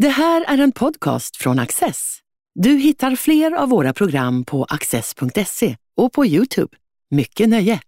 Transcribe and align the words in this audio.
Det 0.00 0.08
här 0.08 0.44
är 0.48 0.58
en 0.58 0.72
podcast 0.72 1.36
från 1.36 1.58
Access. 1.58 2.18
Du 2.54 2.70
hittar 2.70 3.16
fler 3.16 3.52
av 3.52 3.68
våra 3.68 3.92
program 3.92 4.44
på 4.44 4.64
access.se 4.64 5.76
och 5.96 6.12
på 6.12 6.26
Youtube. 6.26 6.76
Mycket 7.10 7.48
nöje! 7.48 7.80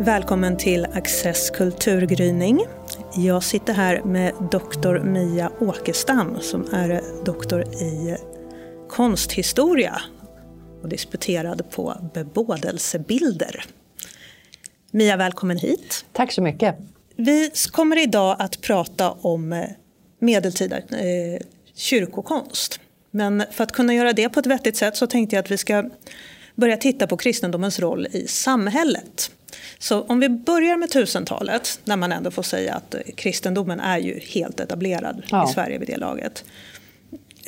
Välkommen 0.00 0.56
till 0.56 0.84
Access 0.84 1.50
kulturgryning. 1.50 2.60
Jag 3.14 3.42
sitter 3.42 3.74
här 3.74 4.02
med 4.04 4.32
doktor 4.50 5.00
Mia 5.00 5.50
Åkestam 5.60 6.40
som 6.40 6.64
är 6.72 7.24
doktor 7.24 7.62
i 7.62 8.16
konsthistoria 8.88 10.00
och 10.86 10.90
disputerad 10.90 11.70
på 11.70 11.96
bebådelsebilder. 12.14 13.64
Mia, 14.90 15.16
välkommen 15.16 15.58
hit. 15.58 16.04
Tack 16.12 16.32
så 16.32 16.42
mycket. 16.42 16.76
Vi 17.16 17.50
kommer 17.70 18.02
idag 18.02 18.36
att 18.38 18.60
prata 18.60 19.10
om 19.10 19.52
eh, 19.52 19.64
medeltida 20.18 20.76
eh, 20.76 21.40
kyrkokonst. 21.74 22.80
Men 23.10 23.44
för 23.50 23.64
att 23.64 23.72
kunna 23.72 23.94
göra 23.94 24.12
det 24.12 24.28
på 24.28 24.40
ett 24.40 24.46
vettigt 24.46 24.76
sätt 24.76 24.96
så 24.96 25.06
tänkte 25.06 25.36
jag 25.36 25.42
att 25.42 25.50
vi 25.50 25.58
ska 25.58 25.90
börja 26.54 26.76
titta 26.76 27.06
på 27.06 27.16
kristendomens 27.16 27.80
roll 27.80 28.06
i 28.12 28.26
samhället. 28.28 29.30
Så 29.78 30.02
om 30.02 30.20
vi 30.20 30.28
börjar 30.28 30.76
med 30.76 30.88
1000-talet, 30.88 31.80
när 31.84 31.96
man 31.96 32.12
ändå 32.12 32.30
får 32.30 32.42
säga 32.42 32.74
att 32.74 32.94
kristendomen 33.16 33.80
är 33.80 33.98
ju 33.98 34.18
helt 34.18 34.60
etablerad 34.60 35.22
ja. 35.30 35.50
i 35.50 35.52
Sverige 35.52 35.78
vid 35.78 35.88
det 35.88 35.96
laget. 35.96 36.44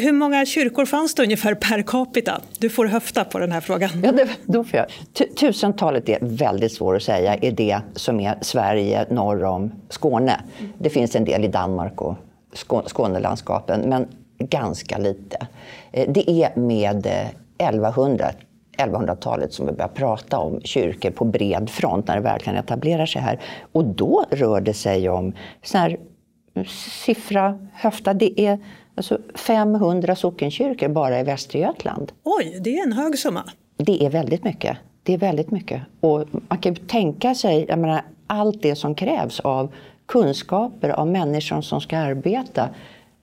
Hur 0.00 0.12
många 0.12 0.46
kyrkor 0.46 0.84
fanns 0.84 1.14
det 1.14 1.22
ungefär 1.22 1.54
per 1.54 1.82
capita? 1.82 2.40
Du 2.58 2.68
får 2.68 2.86
höfta 2.86 3.24
på 3.24 3.38
den 3.38 3.52
här 3.52 3.60
frågan. 3.60 3.90
Ja, 4.02 4.12
det, 4.12 4.28
då 4.46 4.64
får 4.64 4.78
jag. 4.78 4.86
Tusentalet 5.36 6.08
är 6.08 6.18
väldigt 6.20 6.72
svårt 6.72 6.96
att 6.96 7.02
säga 7.02 7.34
är 7.34 7.52
det 7.52 7.80
som 7.94 8.20
är 8.20 8.38
Sverige 8.40 9.06
norr 9.10 9.44
om 9.44 9.72
Skåne. 9.88 10.40
Det 10.78 10.90
finns 10.90 11.16
en 11.16 11.24
del 11.24 11.44
i 11.44 11.48
Danmark 11.48 12.02
och 12.02 12.16
Skånelandskapen, 12.86 13.80
men 13.80 14.06
ganska 14.38 14.98
lite. 14.98 15.46
Eh, 15.92 16.10
det 16.12 16.30
är 16.30 16.60
med 16.60 17.06
eh, 17.06 17.68
1100 17.68 18.30
1100-talet 18.78 19.52
som 19.52 19.66
vi 19.66 19.72
börjar 19.72 19.88
prata 19.88 20.38
om 20.38 20.60
kyrkor 20.60 21.10
på 21.10 21.24
bred 21.24 21.70
front 21.70 22.08
när 22.08 22.16
det 22.16 22.22
verkligen 22.22 22.58
etablerar 22.58 23.06
sig 23.06 23.22
här. 23.22 23.40
Och 23.72 23.84
då 23.84 24.24
rör 24.30 24.60
det 24.60 24.74
sig 24.74 25.08
om 25.08 25.32
sån 25.62 25.80
här 25.80 25.96
mm, 26.54 26.68
siffra, 27.04 27.68
höfta, 27.74 28.14
det 28.14 28.40
är 28.40 28.58
alltså 28.98 29.18
500 29.34 30.16
sockenkyrkor 30.16 30.88
bara 30.88 31.20
i 31.20 31.22
Västergötland. 31.22 32.12
Oj, 32.24 32.58
det 32.60 32.78
är 32.78 32.82
en 32.82 32.92
hög 32.92 33.18
summa. 33.18 33.44
Det 33.76 34.04
är 34.04 34.10
väldigt 34.10 34.44
mycket. 34.44 34.76
Det 35.02 35.14
är 35.14 35.18
väldigt 35.18 35.50
mycket. 35.50 35.82
Och 36.00 36.24
man 36.48 36.58
kan 36.58 36.74
tänka 36.74 37.34
sig, 37.34 37.66
menar, 37.66 38.02
allt 38.26 38.62
det 38.62 38.76
som 38.76 38.94
krävs 38.94 39.40
av 39.40 39.72
kunskaper 40.06 40.88
av 40.88 41.06
människor 41.06 41.60
som 41.60 41.80
ska 41.80 41.98
arbeta 41.98 42.68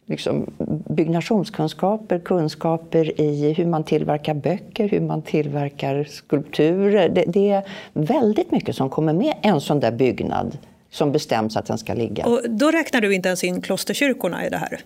liksom, 0.05 0.53
byggnationskunskaper, 0.89 2.19
kunskaper 2.19 3.21
i 3.21 3.53
hur 3.53 3.65
man 3.65 3.83
tillverkar 3.83 4.33
böcker, 4.33 4.89
hur 4.89 5.01
man 5.01 5.21
tillverkar 5.21 6.03
skulpturer. 6.03 7.09
Det, 7.09 7.23
det, 7.27 7.49
är 7.49 7.63
väldigt 7.93 8.51
mycket 8.51 8.75
som 8.75 8.89
kommer 8.89 9.13
med 9.13 9.33
en 9.41 9.61
sån 9.61 9.79
där 9.79 9.91
byggnad 9.91 10.57
som 10.89 11.11
bestäms 11.11 11.57
att 11.57 11.65
den 11.65 11.77
ska 11.77 11.93
ligga. 11.93 12.25
Och 12.25 12.41
då 12.49 12.71
räknar 12.71 13.01
du 13.01 13.15
inte 13.15 13.29
ens 13.29 13.43
in 13.43 13.61
klosterkyrkorna 13.61 14.45
i 14.45 14.49
det 14.49 14.57
här? 14.57 14.79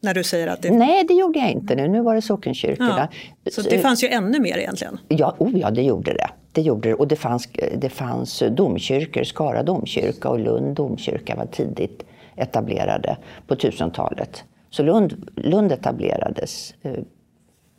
När 0.00 0.14
du 0.14 0.24
säger 0.24 0.46
att 0.46 0.62
det... 0.62 0.70
Nej, 0.70 1.04
det 1.04 1.14
gjorde 1.14 1.38
jag 1.38 1.50
inte 1.50 1.74
nu. 1.74 1.88
Nu 1.88 2.00
var 2.00 2.14
det 2.14 2.22
sockenkyrkorna. 2.22 3.08
Ja, 3.44 3.50
så 3.50 3.62
det 3.62 3.78
fanns 3.78 4.04
ju 4.04 4.08
ännu 4.08 4.40
mer 4.40 4.58
egentligen? 4.58 4.98
Ja, 5.08 5.36
oh 5.38 5.58
ja 5.58 5.70
det 5.70 5.82
gjorde 5.82 6.12
det. 6.12 6.30
det, 6.52 6.62
gjorde 6.62 6.88
det. 6.88 6.94
Och 6.94 7.08
det 7.08 7.16
fanns, 7.16 7.48
det 7.76 7.90
fanns 7.90 8.42
domkyrkor, 8.50 9.24
Skara 9.24 9.62
domkyrka 9.62 10.28
och 10.28 10.38
Lund 10.38 10.76
domkyrka 10.76 11.36
var 11.36 11.46
tidigt 11.46 12.02
etablerade 12.36 13.16
på 13.46 13.54
1000-talet. 13.54 14.44
Så 14.70 14.82
Lund, 14.82 15.30
Lund 15.36 15.72
etablerades 15.72 16.74
eh, 16.82 16.92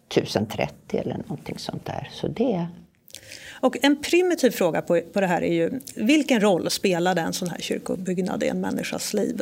1030 0.10 1.00
eller 1.00 1.18
någonting 1.18 1.58
sånt 1.58 1.86
där. 1.86 2.10
Så 2.12 2.28
det... 2.28 2.68
Och 3.62 3.78
en 3.82 4.02
primitiv 4.02 4.52
fråga 4.52 4.82
på, 4.82 5.02
på 5.14 5.22
det 5.22 5.28
här 5.28 5.42
är 5.42 5.54
ju, 5.54 5.80
vilken 5.96 6.40
roll 6.40 6.70
spelade 6.70 7.22
en 7.22 7.34
sån 7.34 7.50
här 7.50 7.58
kyrkobyggnad 7.60 8.44
i 8.44 8.48
en 8.48 8.62
människas 8.62 9.14
liv? 9.14 9.42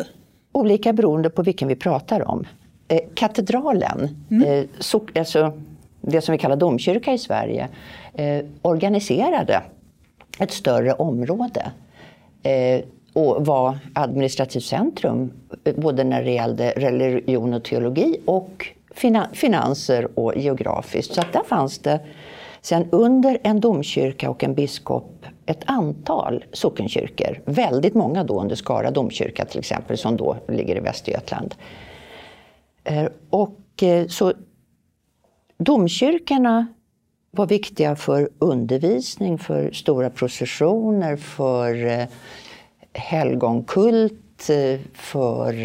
Olika 0.52 0.94
beroende 0.94 1.30
på 1.30 1.44
vilken 1.44 1.68
vi 1.68 1.76
pratar 1.76 2.28
om. 2.28 2.48
Eh, 2.88 3.00
katedralen, 3.16 4.26
mm. 4.32 4.44
eh, 4.44 4.66
so, 4.80 5.08
alltså 5.16 5.54
det 6.02 6.22
som 6.22 6.32
vi 6.32 6.38
kallar 6.38 6.56
domkyrka 6.56 7.14
i 7.14 7.18
Sverige, 7.18 7.68
eh, 8.14 8.46
organiserade 8.62 9.62
ett 10.40 10.52
större 10.52 10.94
område. 10.94 11.72
Eh, 12.44 12.82
och 13.14 13.46
var 13.46 13.78
administrativt 13.94 14.64
centrum 14.64 15.32
både 15.76 16.04
när 16.04 16.24
det 16.24 16.32
gällde 16.32 16.72
religion 16.72 17.54
och 17.54 17.64
teologi 17.64 18.18
och 18.26 18.68
finanser 19.34 20.20
och 20.20 20.38
geografiskt. 20.38 21.14
Så 21.14 21.22
att 21.22 21.34
där 21.34 21.44
fanns 21.44 21.80
det 21.80 22.00
sen 22.62 22.88
under 22.92 23.38
en 23.44 23.60
domkyrka 23.60 24.30
och 24.30 24.44
en 24.44 24.54
biskop 24.54 25.26
ett 25.46 25.64
antal 25.66 26.46
sockenkyrkor. 26.54 27.42
Väldigt 27.46 27.94
många 27.94 28.24
då 28.24 28.42
under 28.42 28.56
Skara 28.56 28.92
domkyrka 28.92 29.46
till 29.46 29.60
exempel 29.60 29.98
som 29.98 30.18
då 30.18 30.38
ligger 30.48 30.76
i 30.76 30.80
Västergötland. 30.80 31.56
Eh, 32.88 33.08
och 33.30 33.84
eh, 33.84 34.08
så 34.08 34.34
domkyrkorna 35.58 36.68
var 37.32 37.48
viktiga 37.48 37.96
för 37.96 38.30
undervisning, 38.40 39.38
för 39.38 39.72
stora 39.72 40.10
processioner, 40.10 41.16
för 41.16 41.86
eh, 41.86 42.08
helgonkult 42.94 44.14
för 44.94 45.56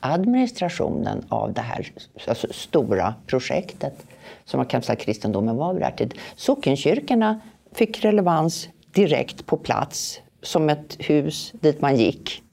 administrationen 0.00 1.24
av 1.28 1.52
det 1.52 1.60
här 1.60 1.92
alltså 2.26 2.46
stora 2.50 3.14
projektet 3.26 4.06
som 4.44 4.58
man 4.58 4.66
kan 4.66 4.82
säga 4.82 4.96
kristendomen 4.96 5.56
var 5.56 5.72
vid 5.72 5.82
det 5.82 5.86
här 5.86 5.96
tid. 5.96 6.14
Sockenkyrkorna 6.36 7.40
fick 7.72 8.04
relevans 8.04 8.68
direkt 8.92 9.46
på 9.46 9.56
plats 9.56 10.20
som 10.42 10.68
ett 10.68 10.96
hus 10.98 11.52
dit 11.60 11.80
man 11.80 11.96
gick 11.96 12.43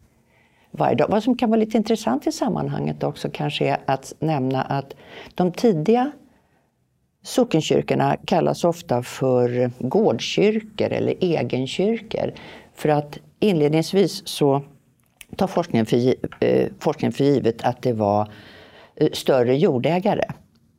varje 0.71 0.95
dag. 0.95 1.07
Vad 1.09 1.23
som 1.23 1.37
kan 1.37 1.49
vara 1.49 1.59
lite 1.59 1.77
intressant 1.77 2.27
i 2.27 2.31
sammanhanget 2.31 3.03
också 3.03 3.29
kanske 3.33 3.67
är 3.67 3.77
att 3.85 4.13
nämna 4.19 4.61
att 4.61 4.95
de 5.35 5.51
tidiga 5.51 6.11
sockenkyrkorna 7.23 8.17
kallas 8.25 8.63
ofta 8.63 9.03
för 9.03 9.71
gårdskyrkor 9.79 10.87
eller 10.91 11.15
egenkyrkor. 11.19 12.33
För 12.75 12.89
att 12.89 13.19
inledningsvis 13.39 14.27
så 14.27 14.61
tar 15.35 15.47
forskningen 15.47 15.85
för, 15.85 16.15
eh, 16.39 16.67
forskningen 16.79 17.13
för 17.13 17.23
givet 17.23 17.63
att 17.63 17.81
det 17.81 17.93
var 17.93 18.31
eh, 18.95 19.09
större 19.13 19.57
jordägare 19.57 20.23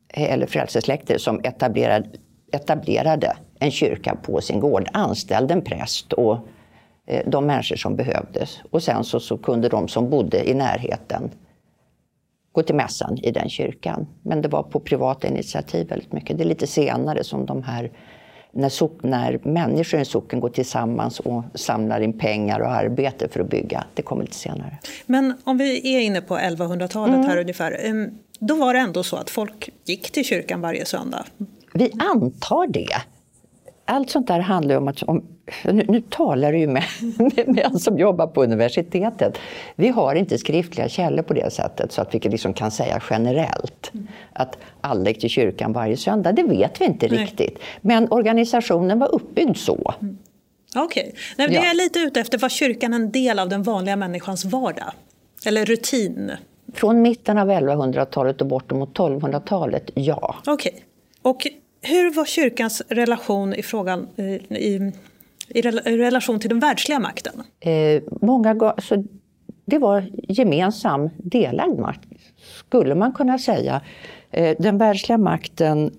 eh, 0.07 0.33
eller 0.33 0.47
frälsesläkter 0.47 1.17
som 1.17 1.41
etablerade, 1.43 2.09
etablerade 2.51 3.37
en 3.59 3.71
kyrka 3.71 4.15
på 4.23 4.41
sin 4.41 4.59
gård, 4.59 4.87
anställde 4.93 5.53
en 5.53 5.61
präst 5.61 6.13
och 6.13 6.37
de 7.25 7.45
människor 7.45 7.75
som 7.75 7.95
behövdes. 7.95 8.59
Och 8.71 8.83
sen 8.83 9.03
så, 9.03 9.19
så 9.19 9.37
kunde 9.37 9.69
de 9.69 9.87
som 9.87 10.09
bodde 10.09 10.49
i 10.49 10.53
närheten 10.53 11.31
gå 12.51 12.63
till 12.63 12.75
mässan 12.75 13.17
i 13.17 13.31
den 13.31 13.49
kyrkan. 13.49 14.07
Men 14.21 14.41
det 14.41 14.47
var 14.47 14.63
på 14.63 14.79
privata 14.79 15.27
initiativ 15.27 15.89
väldigt 15.89 16.11
mycket. 16.11 16.37
Det 16.37 16.43
är 16.43 16.47
lite 16.47 16.67
senare 16.67 17.23
som 17.23 17.45
de 17.45 17.63
här 17.63 17.91
när, 18.51 18.69
sock, 18.69 19.03
när 19.03 19.39
människor 19.43 19.97
i 19.97 19.99
en 19.99 20.05
socken 20.05 20.39
går 20.39 20.49
tillsammans 20.49 21.19
och 21.19 21.43
samlar 21.53 22.01
in 22.01 22.19
pengar 22.19 22.59
och 22.59 22.71
arbete 22.71 23.27
för 23.27 23.39
att 23.39 23.49
bygga. 23.49 23.83
Det 23.93 24.01
kommer 24.01 24.23
lite 24.23 24.35
senare. 24.35 24.77
Men 25.05 25.33
om 25.43 25.57
vi 25.57 25.95
är 25.95 26.01
inne 26.01 26.21
på 26.21 26.37
1100-talet 26.37 27.15
mm. 27.15 27.27
här 27.27 27.37
ungefär. 27.37 28.09
Då 28.39 28.55
var 28.55 28.73
det 28.73 28.79
ändå 28.79 29.03
så 29.03 29.15
att 29.15 29.29
folk 29.29 29.69
gick 29.85 30.11
till 30.11 30.25
kyrkan 30.25 30.61
varje 30.61 30.85
söndag? 30.85 31.25
Vi 31.73 31.91
antar 31.99 32.67
det 32.67 32.95
allt 33.85 34.09
sånt 34.09 34.27
där 34.27 34.39
handlar 34.39 34.75
om 34.75 34.87
att, 34.87 35.03
om, 35.03 35.23
nu, 35.63 35.85
nu 35.87 36.01
talar 36.01 36.51
du 36.51 36.57
ju 36.57 36.67
med, 36.67 36.83
med 37.47 37.59
en 37.59 37.79
som 37.79 37.97
jobbar 37.97 38.27
på 38.27 38.43
universitetet. 38.43 39.37
Vi 39.75 39.87
har 39.87 40.15
inte 40.15 40.37
skriftliga 40.37 40.89
källor 40.89 41.23
på 41.23 41.33
det 41.33 41.53
sättet 41.53 41.91
så 41.91 42.01
att 42.01 42.15
vi 42.15 42.19
liksom 42.19 42.53
kan 42.53 42.71
säga 42.71 43.01
generellt 43.09 43.91
att 44.33 44.57
alla 44.81 45.09
gick 45.09 45.19
till 45.19 45.29
kyrkan 45.29 45.73
varje 45.73 45.97
söndag. 45.97 46.31
Det 46.31 46.43
vet 46.43 46.81
vi 46.81 46.85
inte 46.85 47.07
Nej. 47.07 47.17
riktigt. 47.17 47.59
Men 47.81 48.11
organisationen 48.11 48.99
var 48.99 49.15
uppbyggd 49.15 49.57
så. 49.57 49.93
Mm. 50.01 50.17
Okej. 50.75 51.13
Okay. 51.33 51.47
Det 51.47 51.53
jag 51.53 51.69
är 51.69 51.73
lite 51.73 51.99
ute 51.99 52.19
efter, 52.19 52.37
var 52.37 52.49
kyrkan 52.49 52.93
en 52.93 53.11
del 53.11 53.39
av 53.39 53.49
den 53.49 53.63
vanliga 53.63 53.95
människans 53.95 54.45
vardag? 54.45 54.91
Eller 55.45 55.65
rutin? 55.65 56.31
Från 56.73 57.01
mitten 57.01 57.37
av 57.37 57.49
1100-talet 57.49 58.41
och 58.41 58.47
bortemot 58.47 58.97
1200-talet, 58.97 59.91
ja. 59.93 60.35
Okej. 60.45 60.85
Okay. 61.23 61.51
Hur 61.81 62.13
var 62.13 62.25
kyrkans 62.25 62.81
relation 62.87 63.53
i 63.53 63.63
frågan 63.63 64.07
i, 64.15 64.23
i, 64.23 64.91
i 65.53 65.61
relation 65.97 66.39
till 66.39 66.49
den 66.49 66.59
världsliga 66.59 66.99
makten? 66.99 67.43
Eh, 67.59 68.01
många, 68.21 68.49
alltså, 68.49 69.03
det 69.65 69.77
var 69.77 70.09
gemensam 70.29 71.09
delad 71.17 71.79
makt, 71.79 72.07
skulle 72.37 72.95
man 72.95 73.11
kunna 73.11 73.39
säga. 73.39 73.81
Eh, 74.31 74.55
den 74.59 74.77
världsliga 74.77 75.17
makten 75.17 75.91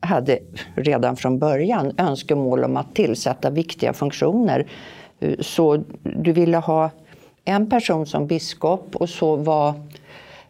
hade 0.00 0.38
redan 0.74 1.16
från 1.16 1.38
början 1.38 1.94
önskemål 1.98 2.64
om 2.64 2.76
att 2.76 2.94
tillsätta 2.94 3.50
viktiga 3.50 3.92
funktioner. 3.92 4.66
Eh, 5.20 5.34
så 5.40 5.84
du 6.02 6.32
ville 6.32 6.56
ha 6.56 6.90
en 7.44 7.70
person 7.70 8.06
som 8.06 8.26
biskop 8.26 8.96
och 8.96 9.08
så 9.08 9.36
var, 9.36 9.74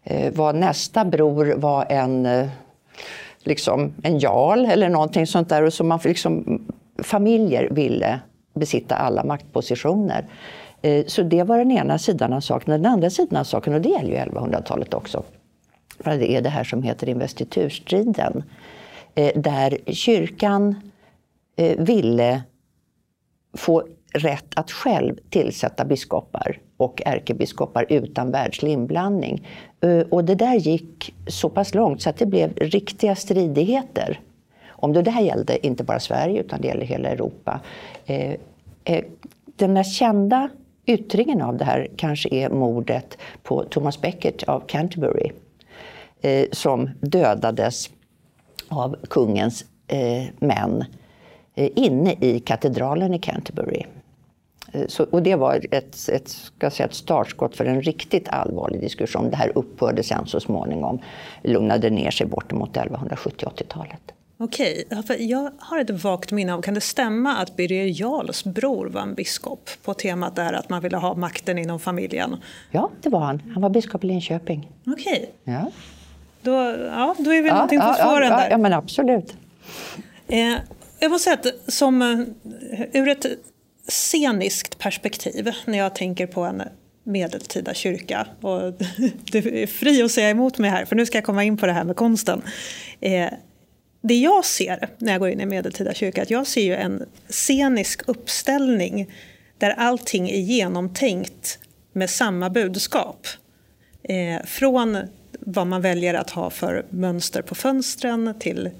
eh, 0.05 0.33
var 0.33 0.53
nästa 0.53 1.05
bror 1.05 1.55
var 1.57 1.87
en, 1.89 2.27
eh, 2.27 2.49
liksom 3.39 3.95
en 4.03 4.19
jarl 4.19 4.67
eller 4.67 4.89
någonting 4.89 5.27
sånt 5.27 5.49
där. 5.49 5.63
Och 5.63 5.73
så 5.73 5.85
man 5.85 6.01
liksom, 6.05 6.63
familjer 7.03 7.69
ville 7.71 8.21
besitta 8.57 8.95
alla 8.95 9.25
maktpositioner. 9.25 10.27
Eh, 10.83 11.07
så 11.07 11.23
det 11.23 11.43
var 11.43 11.59
den 11.59 11.71
ena 11.71 11.99
sidan 11.99 12.33
av 12.33 12.41
saken. 12.41 12.83
Den 12.83 12.93
andra 12.93 13.11
sidan 13.11 13.41
av 13.41 13.45
saken, 13.45 13.75
och 13.75 13.81
det 13.81 13.89
gäller 13.89 14.11
ju 14.11 14.17
1100-talet 14.17 14.95
också, 14.95 15.23
det 15.99 16.33
är 16.33 16.43
det 16.43 16.49
här 16.49 16.65
som 16.65 16.83
heter 16.83 17.09
investiturstriden. 17.09 18.43
Eh, 19.15 19.41
där 19.41 19.79
kyrkan 19.87 20.75
eh, 21.57 21.79
ville 21.79 22.43
få 23.57 23.85
rätt 24.13 24.47
att 24.57 24.71
själv 24.71 25.17
tillsätta 25.31 25.85
biskopar 25.85 26.61
och 26.77 27.03
ärkebiskopar 27.07 27.87
utan 27.89 28.31
världslig 28.31 28.73
inblandning. 28.73 29.47
Och 30.11 30.25
det 30.25 30.35
där 30.35 30.55
gick 30.55 31.15
så 31.27 31.49
pass 31.49 31.75
långt 31.75 32.03
så 32.03 32.11
att 32.11 32.17
det 32.17 32.27
blev 32.27 32.55
riktiga 32.57 33.17
stridigheter. 33.17 34.21
Om 34.79 34.93
det 34.93 35.11
här 35.11 35.23
gällde 35.23 35.67
inte 35.67 35.85
bara 35.85 36.01
Sverige 36.01 36.41
utan 36.41 36.61
det 36.61 36.69
gäller 36.69 36.87
hela 36.87 37.09
Europa. 37.09 37.61
Eh, 38.07 38.35
eh, 38.85 39.05
den 39.57 39.73
mest 39.73 39.93
kända 39.93 40.49
yttringen 40.87 41.43
av 41.43 41.57
det 41.57 41.65
här 41.65 41.89
kanske 41.97 42.29
är 42.35 42.51
mordet 42.51 43.19
på 43.43 43.65
Thomas 43.65 44.01
Becket 44.01 44.43
av 44.43 44.61
Canterbury 44.61 45.31
eh, 46.21 46.47
som 46.53 46.91
dödades 47.01 47.91
av 48.69 48.97
kungens 49.11 49.65
eh, 49.87 50.25
män 50.39 50.85
eh, 51.55 51.71
inne 51.77 52.15
i 52.21 52.41
katedralen 52.41 53.15
i 53.15 53.19
Canterbury. 53.19 53.85
Så, 54.89 55.05
och 55.05 55.23
det 55.23 55.35
var 55.35 55.61
ett, 55.71 56.09
ett, 56.09 56.29
ska 56.29 56.71
säga, 56.71 56.87
ett 56.87 56.95
startskott 56.95 57.57
för 57.57 57.65
en 57.65 57.83
riktigt 57.83 58.29
allvarlig 58.29 58.81
diskussion. 58.81 59.31
Det 59.31 59.37
här 59.37 59.53
upphörde 59.55 60.03
sen 60.03 60.27
så 60.27 60.41
småningom, 60.41 60.99
lugnade 61.43 61.91
ner 61.91 62.11
sig 62.11 62.27
bortemot 62.27 62.77
1170-80-talet. 62.77 64.16
Okej, 64.39 64.85
jag 65.19 65.51
har 65.59 65.79
ett 65.79 65.91
vagt 65.91 66.33
minne 66.33 66.55
av, 66.55 66.63
kan 66.63 66.75
det 66.75 66.81
stämma 66.81 67.37
att 67.37 67.57
Birger 67.57 68.01
Jarls 68.01 68.45
bror 68.45 68.87
var 68.87 69.01
en 69.01 69.15
biskop 69.15 69.71
på 69.83 69.95
temat 69.95 70.37
där 70.37 70.53
att 70.53 70.69
man 70.69 70.83
ville 70.83 70.97
ha 70.97 71.15
makten 71.15 71.59
inom 71.59 71.81
familjen? 71.81 72.37
Ja, 72.71 72.91
det 73.03 73.09
var 73.09 73.21
han. 73.21 73.43
Han 73.53 73.63
var 73.63 73.71
biskop 73.71 74.05
i 74.05 74.07
Linköping. 74.07 74.71
Okej. 74.87 75.31
Ja. 75.45 75.71
Då, 76.43 76.53
ja, 76.87 77.15
då 77.19 77.31
är 77.31 77.43
vi 77.43 77.49
ja, 77.49 77.55
någonting 77.55 77.81
på 77.81 77.87
ja, 77.87 77.95
spåren 77.95 78.31
ja, 78.31 78.37
där. 78.37 78.51
Ja, 78.51 78.59
men 78.59 78.73
absolut. 78.73 79.37
Eh, 80.29 80.55
jag 81.01 81.11
måste 81.11 81.25
säga 81.25 81.35
att 81.35 81.73
som, 81.73 82.03
eh, 82.03 83.01
ur 83.03 83.09
ett 83.09 83.27
sceniskt 83.89 84.79
perspektiv 84.79 85.53
när 85.65 85.79
jag 85.79 85.95
tänker 85.95 86.27
på 86.27 86.41
en 86.41 86.63
medeltida 87.05 87.75
kyrka. 87.75 88.27
Och 88.41 88.61
du 89.33 89.63
är 89.63 89.67
fri 89.67 90.03
att 90.03 90.11
säga 90.11 90.31
emot 90.31 90.59
mig 90.59 90.71
här, 90.71 90.85
för 90.85 90.97
nu 90.97 91.07
ska 91.07 91.19
jag 91.19 91.25
komma 91.25 91.45
in 91.45 91.57
på 91.57 91.67
det 91.67 91.73
här 91.73 91.85
med 91.85 91.97
konsten. 91.97 92.43
Eh, 93.01 93.29
det 94.07 94.15
jag 94.15 94.45
ser 94.45 94.89
när 94.99 95.13
jag 95.13 95.21
går 95.21 95.29
in 95.29 95.41
i 95.41 95.47
medeltida 95.47 95.95
kyrka, 95.95 96.23
att 96.23 96.31
jag 96.31 96.47
ser 96.47 96.63
ju 96.63 96.75
en 96.75 97.07
scenisk 97.29 98.09
uppställning 98.09 99.11
där 99.59 99.71
allting 99.71 100.31
är 100.31 100.41
genomtänkt 100.41 101.59
med 101.93 102.11
samma 102.11 102.51
budskap. 102.51 103.27
Eh, 104.03 104.45
från 104.45 104.99
vad 105.41 105.67
man 105.67 105.83
väljer 105.83 106.15
att 106.15 106.31
ha 106.31 106.51
för 106.51 106.87
mönster 106.91 107.43
på 107.43 107.55
fönstren 107.55 108.35
till 108.41 108.71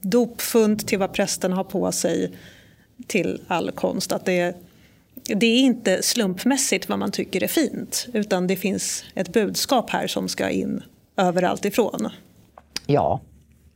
dopfund 0.00 0.86
till 0.86 0.98
vad 0.98 1.12
prästen 1.12 1.52
har 1.52 1.64
på 1.64 1.92
sig 1.92 2.32
till 3.06 3.42
all 3.46 3.70
konst. 3.70 4.12
Att 4.12 4.24
det, 4.24 4.56
det 5.14 5.46
är 5.46 5.58
inte 5.58 6.02
slumpmässigt 6.02 6.88
vad 6.88 6.98
man 6.98 7.12
tycker 7.12 7.42
är 7.42 7.48
fint 7.48 8.06
utan 8.12 8.46
det 8.46 8.56
finns 8.56 9.04
ett 9.14 9.32
budskap 9.32 9.90
här 9.90 10.06
som 10.06 10.28
ska 10.28 10.50
in 10.50 10.82
överallt 11.16 11.64
ifrån. 11.64 12.08
Ja, 12.86 13.20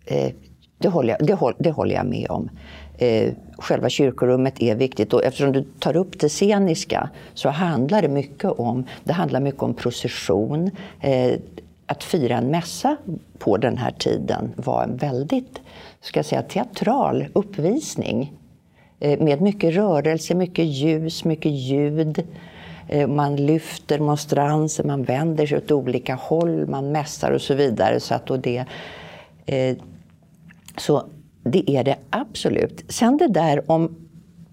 eh, 0.07 0.33
det 0.79 0.89
håller 0.89 1.17
jag, 1.19 1.27
det, 1.27 1.55
det 1.59 1.71
håller 1.71 1.95
jag 1.95 2.07
med 2.07 2.31
om. 2.31 2.51
Eh, 2.99 3.33
själva 3.59 3.89
kyrkorummet 3.89 4.63
är 4.63 4.75
viktigt 4.75 5.13
och 5.13 5.25
eftersom 5.25 5.53
du 5.53 5.63
tar 5.79 5.97
upp 5.97 6.21
det 6.21 6.29
sceniska 6.29 7.11
så 7.35 7.49
handlar 7.49 8.03
det 8.03 8.09
mycket 8.09 8.51
om, 8.51 8.85
det 9.05 9.13
handlar 9.13 9.41
mycket 9.41 9.63
om 9.63 9.75
procession. 9.75 10.71
Eh, 11.01 11.39
att 11.87 12.05
fira 12.05 12.37
en 12.37 12.47
mässa 12.47 12.97
på 13.39 13.57
den 13.57 13.79
här 13.79 13.91
tiden 13.91 14.53
var 14.57 14.83
en 14.83 14.97
väldigt 14.97 15.61
ska 16.05 16.19
jag 16.19 16.27
säga, 16.27 16.43
teatral 16.43 17.27
uppvisning. 17.33 18.33
Eh, 19.01 19.21
med 19.21 19.41
mycket 19.41 19.75
rörelse, 19.75 20.35
mycket 20.35 20.65
ljus, 20.65 21.25
mycket 21.25 21.53
ljud. 21.53 22.27
Eh, 22.89 23.09
man 23.09 23.37
lyfter 23.37 23.99
monstranser, 23.99 24.85
man 24.85 25.03
vänder 25.03 25.47
sig 25.47 25.59
åt 25.59 25.71
olika 25.71 26.15
håll, 26.15 26.67
man 26.67 26.93
mässar 26.93 27.31
och 27.31 27.41
så 27.41 27.55
vidare. 27.55 28.01
Så, 28.01 28.15
att 28.15 28.43
det, 28.43 28.65
eh, 29.47 29.77
så 30.77 31.07
det 31.43 31.71
är 31.71 31.85
det 31.85 31.97
absolut. 32.11 32.85
Sen 32.89 33.17
det 33.17 33.29
där 33.29 33.71
om 33.71 33.97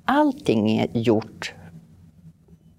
allting 0.06 0.78
är 0.78 0.88
gjort 0.94 1.54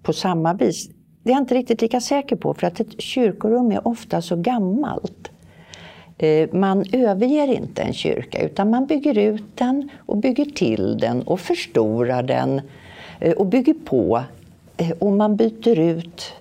på 0.03 0.13
samma 0.13 0.55
vis, 0.55 0.91
det 1.23 1.31
är 1.31 1.35
jag 1.35 1.43
inte 1.43 1.55
riktigt 1.55 1.83
lika 1.83 2.01
säker 2.01 2.37
på 2.37 2.55
för 2.55 2.67
att 2.67 2.81
ett 2.81 3.01
kyrkorum 3.01 3.73
är 3.73 3.89
ofta 3.89 4.23
så 4.23 4.37
gammalt. 4.37 5.31
Eh, 6.19 6.49
man 6.53 6.85
överger 6.93 7.49
inte 7.49 7.83
en 7.83 7.93
kyrka 7.93 8.43
utan 8.43 8.71
man 8.71 8.87
bygger 8.87 9.19
ut 9.19 9.45
den 9.55 9.89
och 10.07 10.17
bygger 10.17 10.45
till 10.45 10.99
den 10.99 11.23
och 11.23 11.41
förstorar 11.41 12.23
den 12.23 12.61
eh, 13.21 13.33
och 13.33 13.47
bygger 13.47 13.75
på. 13.75 14.23
Eh, 14.77 14.91
och 14.91 15.13
man 15.13 15.37
byter 15.37 15.79
ut 15.79 16.33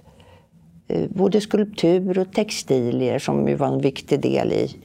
både 1.10 1.42
skulptur 1.42 2.20
och 2.20 2.34
textilier 2.34 3.20
som 3.20 3.48
ju 3.48 3.56
var 3.56 3.68
en 3.68 3.82
viktig 3.82 4.20
del 4.20 4.52
i, 4.52 4.76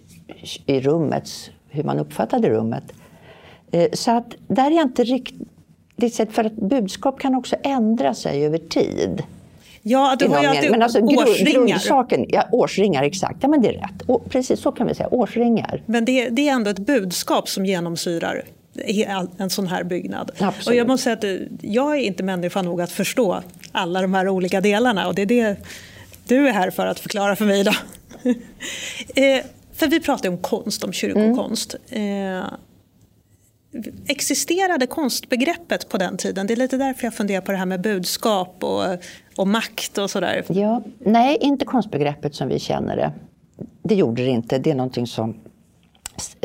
i 0.66 0.80
rummets, 0.80 1.50
hur 1.76 1.84
man 1.84 1.98
uppfattade 1.98 2.50
rummet. 2.50 2.84
Så 3.92 4.10
att 4.10 4.34
där 4.48 4.70
är 4.70 4.76
jag 4.76 4.82
inte 4.82 5.04
riktigt 5.04 6.14
sett, 6.14 6.32
för 6.32 6.44
att 6.44 6.56
budskap 6.56 7.20
kan 7.20 7.34
också 7.34 7.56
ändra 7.62 8.14
sig 8.14 8.46
över 8.46 8.58
tid. 8.58 9.22
Ja, 9.82 10.16
du 10.18 10.28
har 10.28 10.42
ju 10.42 10.46
alltid 10.46 10.70
men 10.70 10.82
alltså, 10.82 11.00
årsringar. 11.00 11.52
Grundsaken, 11.52 12.26
ja, 12.28 12.48
årsringar, 12.52 13.02
exakt. 13.02 13.38
Ja, 13.40 13.48
men 13.48 13.62
det 13.62 13.68
är 13.68 13.72
rätt. 13.72 14.02
Och, 14.06 14.30
precis 14.30 14.60
så 14.60 14.72
kan 14.72 14.86
vi 14.86 14.94
säga, 14.94 15.08
årsringar. 15.08 15.82
Men 15.86 16.04
det, 16.04 16.28
det 16.28 16.48
är 16.48 16.52
ändå 16.52 16.70
ett 16.70 16.78
budskap 16.78 17.48
som 17.48 17.66
genomsyrar 17.66 18.42
en 19.38 19.50
sån 19.50 19.66
här 19.66 19.84
byggnad. 19.84 20.30
Absolut. 20.38 20.66
Och 20.66 20.74
jag 20.74 20.86
måste 20.86 21.04
säga 21.04 21.14
att 21.14 21.24
eh, 21.24 21.46
jag 21.60 21.96
är 21.96 22.00
inte 22.00 22.22
människa 22.22 22.62
nog 22.62 22.80
att 22.80 22.92
förstå 22.92 23.42
alla 23.72 24.02
de 24.02 24.14
här 24.14 24.28
olika 24.28 24.60
delarna 24.60 25.06
och 25.08 25.14
det 25.14 25.22
är 25.22 25.26
det 25.26 25.56
du 26.28 26.48
är 26.48 26.52
här 26.52 26.70
för 26.70 26.86
att 26.86 27.00
förklara 27.00 27.36
för 27.36 27.44
mig 27.44 27.60
idag. 27.60 27.76
eh, 29.14 29.44
för 29.76 29.86
vi 29.86 30.00
pratar 30.00 30.28
om 30.28 30.38
konst, 30.38 30.84
om 30.84 30.92
kyrkokonst. 30.92 31.74
Mm. 31.90 32.36
Eh, 32.36 32.44
existerade 34.06 34.86
konstbegreppet 34.86 35.88
på 35.88 35.98
den 35.98 36.16
tiden? 36.16 36.46
Det 36.46 36.54
är 36.54 36.56
lite 36.56 36.76
därför 36.76 37.04
jag 37.04 37.14
funderar 37.14 37.40
på 37.40 37.52
det 37.52 37.58
här 37.58 37.66
med 37.66 37.80
budskap 37.80 38.56
och, 38.60 38.84
och 39.36 39.48
makt 39.48 39.98
och 39.98 40.10
sådär. 40.10 40.44
Ja, 40.48 40.82
nej, 40.98 41.38
inte 41.40 41.64
konstbegreppet 41.64 42.34
som 42.34 42.48
vi 42.48 42.58
känner 42.58 42.96
det. 42.96 43.12
Det 43.82 43.94
gjorde 43.94 44.22
det 44.22 44.30
inte. 44.30 44.58
Det 44.58 44.70
är 44.70 44.74
någonting 44.74 45.06
som, 45.06 45.36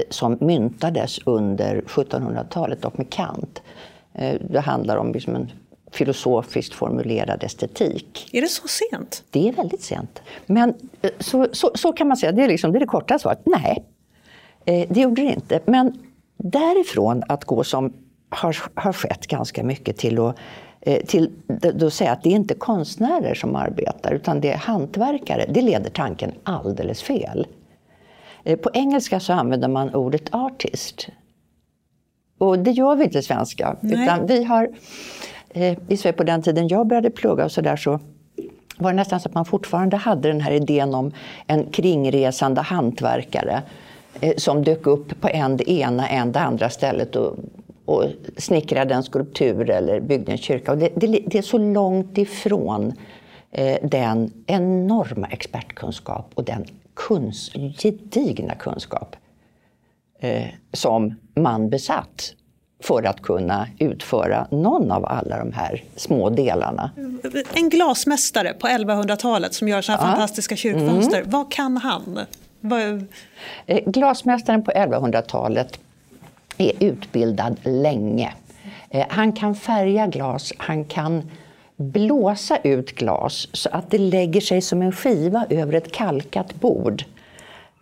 som 0.10 0.38
myntades 0.42 1.20
under 1.26 1.82
1700-talet 1.82 2.86
och 2.86 2.98
med 2.98 3.10
Kant. 3.10 3.62
Eh, 4.14 4.36
det 4.50 4.60
handlar 4.60 4.98
om 4.98 5.14
liksom 5.14 5.36
en 5.36 5.52
filosofiskt 5.92 6.74
formulerad 6.74 7.44
estetik. 7.44 8.30
Är 8.32 8.42
det 8.42 8.48
så 8.48 8.68
sent? 8.68 9.24
Det 9.30 9.50
är 9.50 9.54
väldigt 9.54 9.82
sent. 9.82 10.22
Men 10.46 10.74
eh, 11.02 11.12
så, 11.20 11.48
så, 11.52 11.72
så 11.76 11.94
kan 11.94 12.08
man 12.08 12.18
säga, 12.18 12.32
det 12.32 12.44
är, 12.44 12.48
liksom, 12.48 12.72
det, 12.72 12.78
är 12.78 12.80
det 12.80 12.86
korta 12.86 13.20
svaret. 13.20 13.42
Nej, 13.46 13.84
eh, 14.66 14.88
det 14.90 15.02
gjorde 15.02 15.22
det 15.22 15.34
inte. 15.34 15.60
Men 15.66 16.00
därifrån 16.38 17.24
att 17.28 17.46
gå 17.46 17.64
som 17.64 17.94
har, 18.30 18.58
har 18.74 18.94
skett 18.94 19.28
ganska 19.28 19.64
mycket 19.64 19.98
till 19.98 20.20
att 20.20 20.36
eh, 20.82 21.06
till 21.06 21.32
att 21.86 21.94
säga 21.94 22.12
att 22.12 22.24
det 22.24 22.30
är 22.30 22.36
inte 22.36 22.54
konstnärer 22.54 23.34
som 23.34 23.56
arbetar 23.56 24.14
utan 24.14 24.42
det 24.42 24.52
är 24.52 24.58
hantverkare. 24.58 25.46
Det 25.50 25.62
leder 25.62 25.90
tanken 25.90 26.32
alldeles 26.44 27.04
fel. 27.04 27.48
På 28.62 28.70
engelska 28.74 29.20
så 29.20 29.34
använder 29.34 29.68
man 29.68 29.96
ordet 29.96 30.34
artist. 30.34 31.08
Och 32.42 32.60
det 32.60 32.72
gör 32.72 32.96
vi 32.96 33.04
inte 33.04 33.20
i 33.20 33.24
svenska. 33.24 33.76
Nej. 33.82 34.04
Utan 34.04 34.28
vi 34.28 34.44
har, 34.44 34.70
Eh, 35.54 35.78
I 35.88 35.98
Sverige 35.98 36.18
på 36.18 36.24
den 36.24 36.42
tiden 36.42 36.68
jag 36.68 36.88
började 36.88 37.10
plugga 37.10 37.46
och 37.46 37.52
så 37.52 37.62
där 37.62 37.76
så 37.76 38.00
var 38.78 38.92
det 38.92 38.96
nästan 38.96 39.20
så 39.20 39.30
att 39.30 39.36
man 39.36 39.46
fortfarande 39.46 39.98
hade 39.98 40.28
den 40.28 40.42
här 40.42 40.52
idén 40.52 40.96
om 40.96 41.12
en 41.48 41.66
kringresande 41.66 42.62
hantverkare 42.62 43.64
Eh, 44.20 44.36
som 44.38 44.64
dök 44.64 44.88
upp 44.88 45.22
på 45.22 45.30
en 45.30 45.58
det 45.58 45.72
ena, 45.72 46.08
en 46.08 46.32
det 46.32 46.40
andra 46.40 46.70
stället 46.70 47.16
och, 47.16 47.36
och 47.86 48.06
snickrade 48.38 48.94
en 48.94 49.04
skulptur 49.04 49.70
eller 49.70 50.00
byggde 50.00 50.32
en 50.32 50.38
kyrka. 50.38 50.72
Och 50.72 50.78
det, 50.78 50.90
det, 50.96 51.08
det 51.08 51.38
är 51.38 51.42
så 51.42 51.58
långt 51.58 52.18
ifrån 52.18 52.94
eh, 53.52 53.78
den 53.84 54.32
enorma 54.48 55.28
expertkunskap 55.28 56.32
och 56.34 56.44
den 56.44 56.66
kunst, 56.94 57.54
gedigna 57.54 58.56
kunskap 58.56 59.16
eh, 60.20 60.48
som 60.74 61.16
man 61.36 61.70
besatt 61.70 62.34
för 62.82 63.04
att 63.04 63.22
kunna 63.22 63.68
utföra 63.80 64.48
någon 64.52 64.92
av 64.92 65.06
alla 65.06 65.38
de 65.38 65.54
här 65.54 65.84
små 65.96 66.30
delarna. 66.30 66.92
En 67.54 67.70
glasmästare 67.70 68.54
på 68.54 68.68
1100-talet 68.68 69.54
som 69.54 69.68
gör 69.68 69.82
sådana 69.82 70.04
ja. 70.04 70.08
fantastiska 70.08 70.56
kyrkfönster. 70.56 71.18
Mm. 71.18 71.30
Vad 71.30 71.52
kan 71.52 71.78
han? 71.78 72.20
Vad... 72.60 73.06
Eh, 73.66 73.80
glasmästaren 73.86 74.64
på 74.64 74.72
1100-talet 74.72 75.80
är 76.58 76.72
utbildad 76.80 77.58
länge. 77.64 78.34
Eh, 78.90 79.06
han 79.10 79.34
kan 79.34 79.56
färga 79.56 80.08
glas, 80.08 80.54
han 80.58 80.86
kan 80.86 81.30
blåsa 81.76 82.58
ut 82.58 82.96
glas 82.96 83.48
så 83.54 83.70
att 83.70 83.92
det 83.92 83.98
lägger 83.98 84.42
sig 84.42 84.62
som 84.62 84.82
en 84.82 84.92
skiva 84.92 85.46
över 85.50 85.74
ett 85.74 85.92
kalkat 85.92 86.56
bord. 86.56 87.04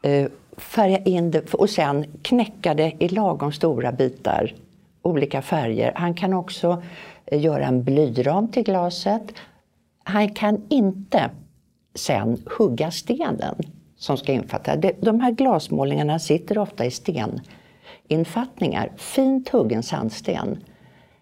Eh, 0.01 0.27
färga 0.58 0.98
in 0.98 1.32
det 1.32 1.53
och 1.53 1.70
sen 1.70 2.06
knäcka 2.22 2.74
det 2.74 2.94
i 3.00 3.08
lagom 3.08 3.51
stora 3.51 3.91
bitar, 3.91 4.53
olika 5.01 5.41
färger. 5.41 5.94
Han 5.96 6.13
kan 6.13 6.34
också 6.34 6.84
eh, 7.25 7.41
göra 7.41 7.65
en 7.65 7.84
blyram 7.84 8.48
till 8.48 8.63
glaset. 8.63 9.34
Han 10.03 10.29
kan 10.29 10.65
inte 10.70 11.29
sen 11.96 12.44
hugga 12.58 12.91
stenen 12.91 13.56
som 13.98 14.18
ska 14.18 14.32
infatta. 14.32 14.75
De 15.01 15.20
här 15.20 15.32
glasmålningarna 15.32 16.20
sitter 16.20 16.58
ofta 16.58 16.86
i 16.86 16.91
steninfattningar, 16.91 18.91
fint 18.98 19.50
huggen 19.50 19.84
sandsten. 19.84 20.63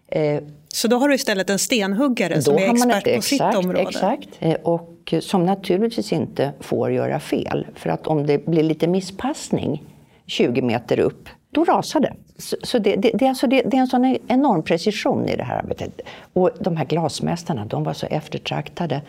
Eh, 0.08 0.42
så 0.68 0.88
då 0.88 0.96
har 0.96 1.08
du 1.08 1.14
istället 1.14 1.50
en 1.50 1.58
stenhuggare 1.58 2.42
som 2.42 2.56
är 2.56 2.60
expert 2.60 3.04
på 3.04 3.10
exakt, 3.10 3.24
sitt 3.24 3.40
område? 3.40 3.80
Exakt, 3.80 4.28
eh, 4.38 4.54
och 4.54 5.14
som 5.20 5.46
naturligtvis 5.46 6.12
inte 6.12 6.52
får 6.60 6.92
göra 6.92 7.20
fel. 7.20 7.66
För 7.74 7.90
att 7.90 8.06
om 8.06 8.26
det 8.26 8.46
blir 8.46 8.62
lite 8.62 8.86
misspassning 8.86 9.84
20 10.26 10.62
meter 10.62 11.00
upp, 11.00 11.28
då 11.50 11.64
rasar 11.64 12.00
det. 12.00 12.14
Så, 12.38 12.56
så 12.62 12.78
det, 12.78 12.96
det, 12.96 13.10
det, 13.14 13.26
alltså 13.28 13.46
det, 13.46 13.62
det, 13.62 13.76
är 13.76 13.80
en 13.80 13.86
sån 13.86 14.16
enorm 14.28 14.62
precision 14.62 15.28
i 15.28 15.36
det 15.36 15.44
här 15.44 15.58
arbetet. 15.58 16.00
Och 16.32 16.50
de 16.60 16.76
här 16.76 16.84
glasmästarna, 16.84 17.64
de 17.64 17.84
var 17.84 17.92
så 17.92 18.06
eftertraktade. 18.06 19.02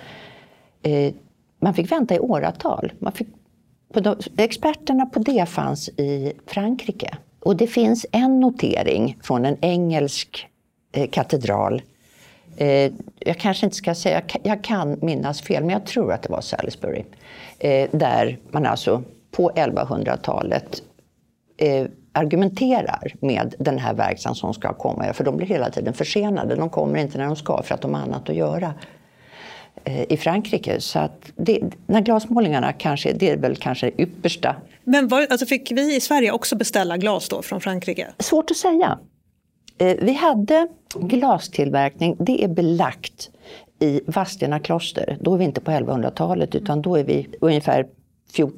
Eh, 0.83 1.13
man 1.61 1.73
fick 1.73 1.91
vänta 1.91 2.15
i 2.15 2.19
åratal. 2.19 2.91
Man 2.99 3.11
fick, 3.11 3.27
på 3.93 3.99
de, 3.99 4.15
experterna 4.37 5.05
på 5.05 5.19
det 5.19 5.49
fanns 5.49 5.89
i 5.89 6.33
Frankrike. 6.45 7.17
Och 7.39 7.55
det 7.55 7.67
finns 7.67 8.05
en 8.11 8.39
notering 8.39 9.17
från 9.21 9.45
en 9.45 9.57
engelsk 9.61 10.47
eh, 10.91 11.09
katedral. 11.09 11.81
Eh, 12.57 12.91
jag 13.19 13.37
kanske 13.37 13.65
inte 13.65 13.75
ska 13.75 13.95
säga, 13.95 14.21
jag 14.43 14.63
kan 14.63 14.99
minnas 15.01 15.41
fel, 15.41 15.63
men 15.63 15.73
jag 15.73 15.85
tror 15.85 16.13
att 16.13 16.23
det 16.23 16.29
var 16.29 16.41
Salisbury. 16.41 17.03
Eh, 17.59 17.89
där 17.91 18.37
man 18.51 18.65
alltså 18.65 19.03
på 19.31 19.51
1100-talet 19.51 20.83
eh, 21.57 21.85
argumenterar 22.11 23.13
med 23.21 23.55
den 23.59 23.77
här 23.77 23.93
verkstaden 23.93 24.35
som 24.35 24.53
ska 24.53 24.73
komma. 24.73 25.13
För 25.13 25.23
de 25.23 25.37
blir 25.37 25.47
hela 25.47 25.69
tiden 25.69 25.93
försenade. 25.93 26.55
De 26.55 26.69
kommer 26.69 26.99
inte 26.99 27.17
när 27.17 27.25
de 27.25 27.35
ska 27.35 27.63
för 27.63 27.75
att 27.75 27.81
de 27.81 27.93
har 27.93 28.01
annat 28.01 28.29
att 28.29 28.35
göra 28.35 28.73
eh, 29.83 30.11
i 30.11 30.17
Frankrike. 30.17 30.81
Så 30.81 30.99
att 30.99 31.31
det, 31.35 31.61
när 31.87 32.01
glasmålningarna 32.01 32.73
kanske, 32.73 33.13
det 33.13 33.29
är 33.29 33.37
väl 33.37 33.55
kanske 33.55 33.85
det 33.85 34.01
yppersta. 34.01 34.55
Men 34.83 35.07
var, 35.07 35.27
alltså 35.29 35.45
fick 35.45 35.71
vi 35.71 35.95
i 35.95 35.99
Sverige 35.99 36.31
också 36.31 36.55
beställa 36.55 36.97
glas 36.97 37.29
då 37.29 37.41
från 37.41 37.61
Frankrike? 37.61 38.07
Svårt 38.19 38.51
att 38.51 38.57
säga. 38.57 38.99
Eh, 39.77 39.97
vi 40.01 40.13
hade 40.13 40.67
glastillverkning, 40.95 42.15
det 42.19 42.43
är 42.43 42.47
belagt 42.47 43.29
i 43.79 44.01
Vadstena 44.05 44.59
kloster. 44.59 45.17
Då 45.21 45.33
är 45.33 45.37
vi 45.37 45.45
inte 45.45 45.61
på 45.61 45.71
1100-talet 45.71 46.55
utan 46.55 46.81
då 46.81 46.95
är 46.95 47.03
vi 47.03 47.27
ungefär 47.41 47.87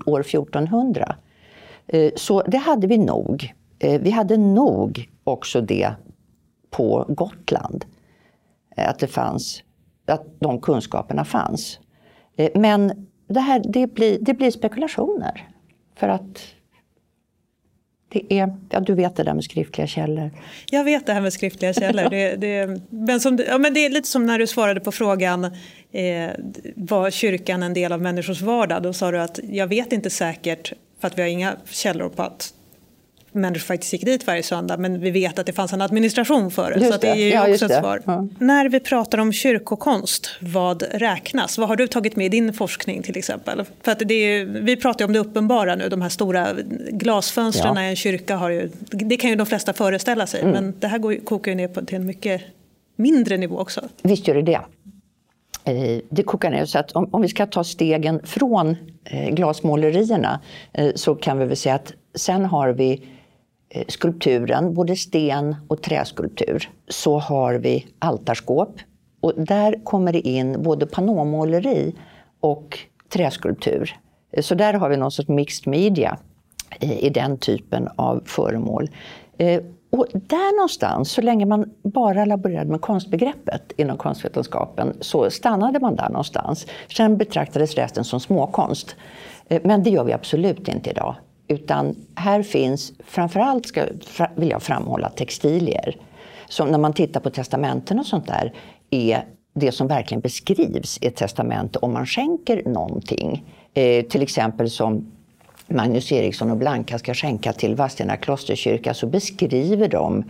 år 0.05 0.20
1400. 0.20 1.15
Eh, 1.91 2.12
så 2.15 2.41
det 2.41 2.57
hade 2.57 2.88
vi 2.88 2.98
nog. 2.98 3.53
Eh, 3.79 4.01
vi 4.01 4.12
hade 4.12 4.38
nog 4.38 5.10
också 5.24 5.62
det 5.62 5.93
på 6.69 7.05
Gotland. 7.10 7.86
Eh, 8.77 8.89
att 8.89 9.00
det 9.00 9.07
fanns, 9.07 9.63
att 10.07 10.25
de 10.39 10.62
kunskaperna 10.62 11.25
fanns. 11.25 11.79
Men 12.55 13.07
det, 13.27 13.39
här, 13.39 13.62
det, 13.65 13.88
blir, 13.88 14.17
det 14.21 14.33
blir 14.33 14.51
spekulationer. 14.51 15.50
För 15.95 16.07
att 16.07 16.41
det 18.10 18.33
är, 18.33 18.53
ja, 18.69 18.79
du 18.79 18.95
vet 18.95 19.15
det 19.15 19.24
där 19.24 19.33
med 19.33 19.43
skriftliga 19.43 19.88
källor. 19.88 20.31
Jag 20.71 20.83
vet 20.83 21.05
det 21.05 21.13
här 21.13 21.21
med 21.21 21.33
skriftliga 21.33 21.74
källor. 21.74 22.10
Det, 22.10 22.36
det, 22.36 22.81
men, 22.89 23.19
som, 23.19 23.39
ja, 23.48 23.57
men 23.57 23.74
det 23.74 23.86
är 23.86 23.89
lite 23.89 24.07
som 24.07 24.25
när 24.25 24.39
du 24.39 24.48
svarade 24.48 24.79
på 24.79 24.91
frågan 24.91 25.45
eh, 25.91 26.29
var 26.75 27.10
kyrkan 27.10 27.63
en 27.63 27.74
del 27.74 27.91
av 27.91 28.01
människors 28.01 28.41
vardag? 28.41 28.83
Då 28.83 28.93
sa 28.93 29.12
du 29.12 29.19
att 29.19 29.39
jag 29.43 29.67
vet 29.67 29.93
inte 29.93 30.10
säkert 30.10 30.74
för 31.01 31.08
att 31.08 31.17
vi 31.17 31.22
har 31.22 31.29
inga 31.29 31.55
källor 31.70 32.10
på 32.10 32.24
att 32.24 32.53
människor 33.31 33.65
faktiskt 33.65 33.93
gick 33.93 34.05
dit 34.05 34.27
varje 34.27 34.43
söndag 34.43 34.77
men 34.77 35.01
vi 35.01 35.12
vet 35.12 35.39
att 35.39 35.46
det 35.46 35.53
fanns 35.53 35.74
en 35.74 35.81
administration 35.81 36.51
för 36.51 36.72
det. 36.72 36.79
Just 36.79 36.93
så 36.93 37.00
det 37.00 37.08
är 37.08 37.15
ju 37.15 37.29
ja, 37.29 37.50
också 37.51 37.65
ett 37.65 37.79
svar. 37.79 38.01
Ja. 38.05 38.27
När 38.39 38.70
vi 38.70 38.79
pratar 38.79 39.17
om 39.17 39.34
kyrkokonst, 39.34 40.29
vad 40.39 40.84
räknas? 40.91 41.58
Vad 41.58 41.67
har 41.67 41.75
du 41.75 41.88
tagit 41.88 42.15
med 42.15 42.25
i 42.25 42.29
din 42.29 42.53
forskning 42.53 43.03
till 43.03 43.17
exempel? 43.17 43.63
För 43.81 43.91
att 43.91 44.00
det 44.05 44.13
är, 44.13 44.46
vi 44.46 44.75
pratar 44.75 45.00
ju 45.00 45.05
om 45.05 45.13
det 45.13 45.20
uppenbara 45.20 45.75
nu, 45.75 45.89
de 45.89 46.01
här 46.01 46.10
stora 46.10 46.48
glasfönstren 46.91 47.75
ja. 47.75 47.84
i 47.84 47.89
en 47.89 47.96
kyrka. 47.96 48.36
Har 48.36 48.50
ju, 48.50 48.70
det 48.89 49.17
kan 49.17 49.29
ju 49.29 49.36
de 49.36 49.46
flesta 49.46 49.74
föreställa 49.74 50.27
sig 50.27 50.41
mm. 50.41 50.53
men 50.53 50.74
det 50.79 50.88
här 50.88 50.98
går, 50.98 51.15
kokar 51.25 51.51
ju 51.51 51.55
ner 51.55 51.67
på, 51.67 51.86
till 51.86 51.96
en 51.96 52.05
mycket 52.05 52.41
mindre 52.96 53.38
nivå 53.38 53.60
också. 53.60 53.81
Visst 54.01 54.27
gör 54.27 54.36
det 54.36 54.41
det. 54.41 54.62
Eh, 55.63 56.00
det 56.10 56.24
kokar 56.24 56.51
ner 56.51 56.65
så 56.65 56.80
att 56.80 56.91
om, 56.91 57.10
om 57.12 57.22
vi 57.22 57.27
ska 57.27 57.46
ta 57.46 57.63
stegen 57.63 58.22
från 58.24 58.75
eh, 59.03 59.30
glasmålerierna 59.30 60.41
eh, 60.74 60.91
så 60.96 61.15
kan 61.15 61.39
vi 61.39 61.46
väl 61.46 61.58
säga 61.58 61.75
att 61.75 61.94
sen 62.15 62.46
har 62.46 62.70
vi 62.70 63.03
Eh, 63.74 63.84
skulpturen, 63.88 64.74
både 64.74 64.96
sten 64.96 65.56
och 65.68 65.82
träskulptur, 65.82 66.70
så 66.88 67.20
har 67.20 67.53
vi 67.53 67.88
altarskåp. 68.00 68.80
Och 69.22 69.34
där 69.38 69.84
kommer 69.84 70.13
det 70.13 70.20
in 70.20 70.63
både 70.63 70.86
panomåleri 70.86 71.96
och 72.39 72.80
träskulptur. 73.10 73.96
Eh, 74.32 74.41
så 74.41 74.56
där 74.56 74.74
har 74.74 74.89
vi 74.89 74.98
någon 74.98 75.12
sorts 75.12 75.30
mixed 75.30 75.68
media 75.68 76.18
eh, 76.80 77.03
i 77.03 77.10
den 77.10 77.38
typen 77.38 77.88
av 77.96 78.24
föremål. 78.25 78.89
Eh, 79.38 79.62
och 79.91 80.07
där 80.13 80.57
någonstans, 80.57 81.12
så 81.12 81.21
länge 81.21 81.45
man 81.45 81.69
bara 81.83 82.25
laborerade 82.25 82.71
med 82.71 82.81
konstbegreppet 82.81 83.71
inom 83.77 83.98
konstvetenskapen, 83.98 84.98
så 85.01 85.29
stannade 85.29 85.79
man 85.79 85.95
där 85.95 86.10
någonstans. 86.10 86.67
Sen 86.95 87.17
betraktades 87.17 87.75
resten 87.75 88.03
som 88.03 88.19
småkonst. 88.19 88.95
Eh, 89.48 89.62
men 89.63 89.83
det 89.83 89.89
gör 89.89 90.03
vi 90.03 90.13
absolut 90.13 90.67
inte 90.67 90.89
idag. 90.89 91.15
Utan 91.48 91.95
här 92.15 92.43
finns, 92.43 92.93
framförallt 93.05 93.65
ska, 93.65 93.83
vill 94.36 94.50
jag 94.50 94.63
framhålla, 94.63 95.10
textilier. 95.10 95.95
Som 96.50 96.67
när 96.67 96.77
man 96.77 96.93
tittar 96.93 97.19
på 97.19 97.29
testamenten 97.29 98.00
och 98.00 98.05
sånt 98.05 98.27
där, 98.27 98.53
är 98.89 99.25
det 99.53 99.71
som 99.71 99.88
verkligen 99.88 100.21
beskrivs 100.21 100.98
i 101.01 101.07
ett 101.07 101.15
testamente 101.15 101.79
om 101.79 101.93
man 101.93 102.05
skänker 102.05 102.63
någonting. 102.65 103.45
Eh, 103.74 104.05
till 104.05 104.21
exempel 104.21 104.69
som 104.69 105.12
Magnus 105.71 106.11
Eriksson 106.11 106.51
och 106.51 106.57
Blanka 106.57 106.99
ska 106.99 107.13
skänka 107.13 107.53
till 107.53 107.75
Vadstena 107.75 108.17
klosterkyrka 108.17 108.93
så 108.93 109.07
beskriver 109.07 109.87
de 109.87 110.23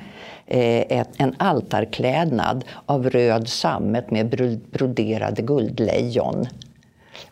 eh, 0.48 1.06
en 1.18 1.36
altarklädnad 1.38 2.66
av 2.86 3.10
röd 3.10 3.48
sammet 3.50 4.12
med 4.12 4.30
broderade 4.72 5.42
guldlejon 5.42 6.48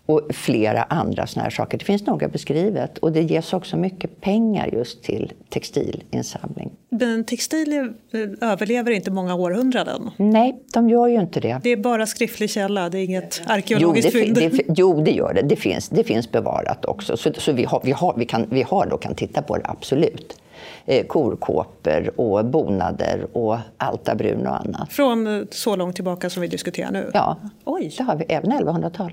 och 0.10 0.22
flera 0.30 0.84
andra 0.84 1.28
såna 1.28 1.44
här 1.44 1.50
saker. 1.50 1.78
Det 1.78 1.86
finns 1.86 2.06
noga 2.06 2.28
beskrivet 2.28 2.98
och 2.98 3.12
det 3.12 3.22
ges 3.22 3.54
också 3.54 3.78
mycket 3.78 4.22
pengar 4.22 4.70
just 4.74 5.04
till 5.04 5.34
textilinsamling. 5.50 6.72
Men 6.90 7.24
textil 7.24 7.94
överlever 8.42 8.92
inte 8.92 9.12
många 9.12 9.36
århundraden? 9.36 10.10
Nej, 10.18 10.64
de 10.74 10.90
gör 10.90 11.08
ju 11.08 11.20
inte 11.20 11.40
det. 11.40 11.60
Det 11.64 11.70
är 11.70 11.78
bara 11.78 12.06
skriftlig 12.06 12.50
källa, 12.50 12.90
det 12.90 13.00
är 13.00 13.04
inget 13.04 13.42
arkeologiskt 13.48 14.12
jo, 14.14 14.20
det, 14.20 14.26
fynd? 14.26 14.36
Det, 14.36 14.74
jo, 14.78 15.02
det 15.04 15.12
gör 15.12 15.34
det. 15.34 15.42
Det 15.42 15.56
finns, 15.56 15.90
det 15.90 16.04
finns 16.04 16.32
bevarat 16.32 16.86
också. 16.86 17.18
Så, 17.18 17.34
så 17.34 17.52
vi, 17.52 17.64
har, 17.64 17.82
vi, 17.84 17.92
har, 17.92 18.14
vi, 18.18 18.26
kan, 18.26 18.46
vi 18.50 18.62
har 18.62 18.86
då 18.86 18.98
kan 18.98 19.16
titta 19.16 19.42
på 19.42 19.58
det, 19.58 19.64
absolut 19.66 20.42
eh, 20.86 21.06
korkåpor 21.06 22.20
och 22.20 22.46
bonader 22.46 23.28
och 23.34 23.58
altarbrun 23.78 24.48
och 24.48 24.60
annat. 24.60 24.94
Från 24.94 25.48
så 25.52 25.76
långt 25.76 25.96
tillbaka 25.96 26.30
som 26.30 26.42
vi 26.42 26.48
diskuterar 26.48 26.92
nu? 26.92 27.12
Ja, 27.14 27.38
Oj. 27.66 27.94
det 27.98 28.04
har 28.04 28.16
vi. 28.16 28.26
Även 28.30 28.52
1100-tal. 28.52 29.12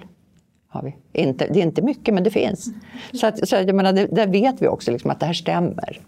Har 0.77 0.83
vi. 0.83 1.23
Inte, 1.23 1.47
det 1.47 1.59
är 1.59 1.63
inte 1.63 1.83
mycket, 1.83 2.15
men 2.15 2.25
det 2.25 2.31
finns. 2.31 2.69
Så, 3.13 3.27
att, 3.27 3.49
så 3.49 3.57
jag 3.57 3.75
menar, 3.75 3.93
det, 3.93 4.07
där 4.07 4.27
vet 4.27 4.63
vi 4.63 4.69
också 4.69 4.91
liksom 4.91 5.11
att 5.11 5.21
det 5.21 5.27
här 5.27 5.33
stämmer. 5.33 6.01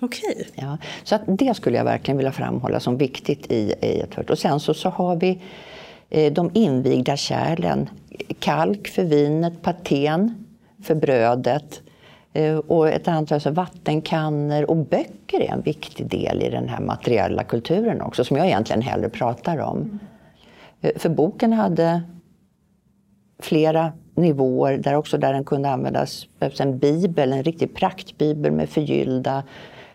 Okej. 0.00 0.46
Ja, 0.54 0.78
så 1.04 1.14
att 1.14 1.22
det 1.26 1.56
skulle 1.56 1.76
jag 1.76 1.84
verkligen 1.84 2.16
vilja 2.16 2.32
framhålla 2.32 2.80
som 2.80 2.96
viktigt 2.96 3.52
i, 3.52 3.74
i 3.80 4.00
ett 4.00 4.30
Och 4.30 4.38
sen 4.38 4.60
så, 4.60 4.74
så 4.74 4.88
har 4.88 5.16
vi 5.16 5.42
eh, 6.10 6.32
de 6.32 6.50
invigda 6.54 7.16
kärlen. 7.16 7.88
Kalk 8.38 8.88
för 8.88 9.04
vinet, 9.04 9.62
paten 9.62 10.46
för 10.82 10.94
brödet 10.94 11.80
eh, 12.32 12.56
och 12.56 12.88
ett 12.88 13.08
antal 13.08 13.36
alltså 13.36 13.50
vattenkannor 13.50 14.70
och 14.70 14.76
böcker 14.76 15.40
är 15.40 15.52
en 15.52 15.62
viktig 15.62 16.06
del 16.06 16.42
i 16.42 16.50
den 16.50 16.68
här 16.68 16.80
materiella 16.80 17.44
kulturen 17.44 18.00
också, 18.00 18.24
som 18.24 18.36
jag 18.36 18.46
egentligen 18.46 18.82
hellre 18.82 19.08
pratar 19.08 19.58
om. 19.58 19.78
Mm. 19.78 19.98
För 20.96 21.08
boken 21.08 21.52
hade 21.52 22.02
flera 23.38 23.92
nivåer 24.14 24.78
där 24.78 24.94
också 24.94 25.18
där 25.18 25.32
den 25.32 25.44
kunde 25.44 25.70
användas. 25.70 26.26
En 26.58 26.78
bibel, 26.78 27.32
en 27.32 27.42
riktig 27.42 27.74
praktbibel 27.74 28.52
med 28.52 28.68
förgyllda 28.68 29.42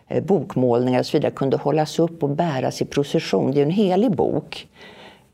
eh, 0.08 0.24
bokmålningar 0.24 1.00
och 1.00 1.06
så 1.06 1.16
vidare 1.16 1.32
kunde 1.32 1.56
hållas 1.56 1.98
upp 1.98 2.22
och 2.22 2.30
bäras 2.30 2.82
i 2.82 2.84
procession. 2.84 3.52
Det 3.52 3.60
är 3.60 3.64
en 3.64 3.70
helig 3.70 4.16
bok 4.16 4.68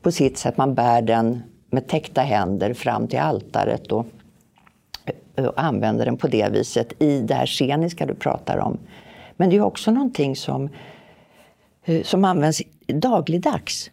på 0.01 0.11
sitt 0.11 0.37
sätt. 0.37 0.57
Man 0.57 0.75
bär 0.75 1.01
den 1.01 1.43
med 1.69 1.87
täckta 1.87 2.21
händer 2.21 2.73
fram 2.73 3.07
till 3.07 3.19
altaret 3.19 3.91
och, 3.91 4.05
eh, 5.35 5.45
och 5.45 5.63
använder 5.63 6.05
den 6.05 6.17
på 6.17 6.27
det 6.27 6.49
viset 6.51 7.01
i 7.01 7.21
det 7.21 7.33
här 7.33 7.45
sceniska 7.45 8.05
du 8.05 8.13
pratar 8.13 8.57
om. 8.57 8.77
Men 9.37 9.49
det 9.49 9.55
är 9.55 9.61
också 9.61 9.91
någonting 9.91 10.35
som, 10.35 10.69
eh, 11.85 12.03
som 12.03 12.25
används 12.25 12.61
dagligdags 12.87 13.91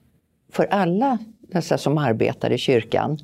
för 0.53 0.67
alla 0.67 1.19
dessa 1.41 1.79
som 1.79 1.99
arbetar 1.99 2.53
i 2.53 2.59
kyrkan. 2.59 3.19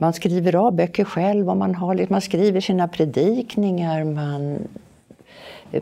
Man 0.00 0.12
skriver 0.12 0.56
av 0.56 0.72
böcker 0.72 1.04
själv 1.04 1.50
och 1.50 1.56
man, 1.56 1.74
har, 1.74 2.06
man 2.08 2.20
skriver 2.20 2.60
sina 2.60 2.88
predikningar. 2.88 4.04
Man, 4.04 4.58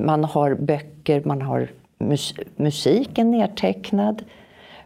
man 0.00 0.24
har 0.24 0.54
böcker, 0.54 1.22
man 1.24 1.42
har 1.42 1.68
mus, 1.98 2.34
musiken 2.56 3.30
nedtecknad 3.30 4.24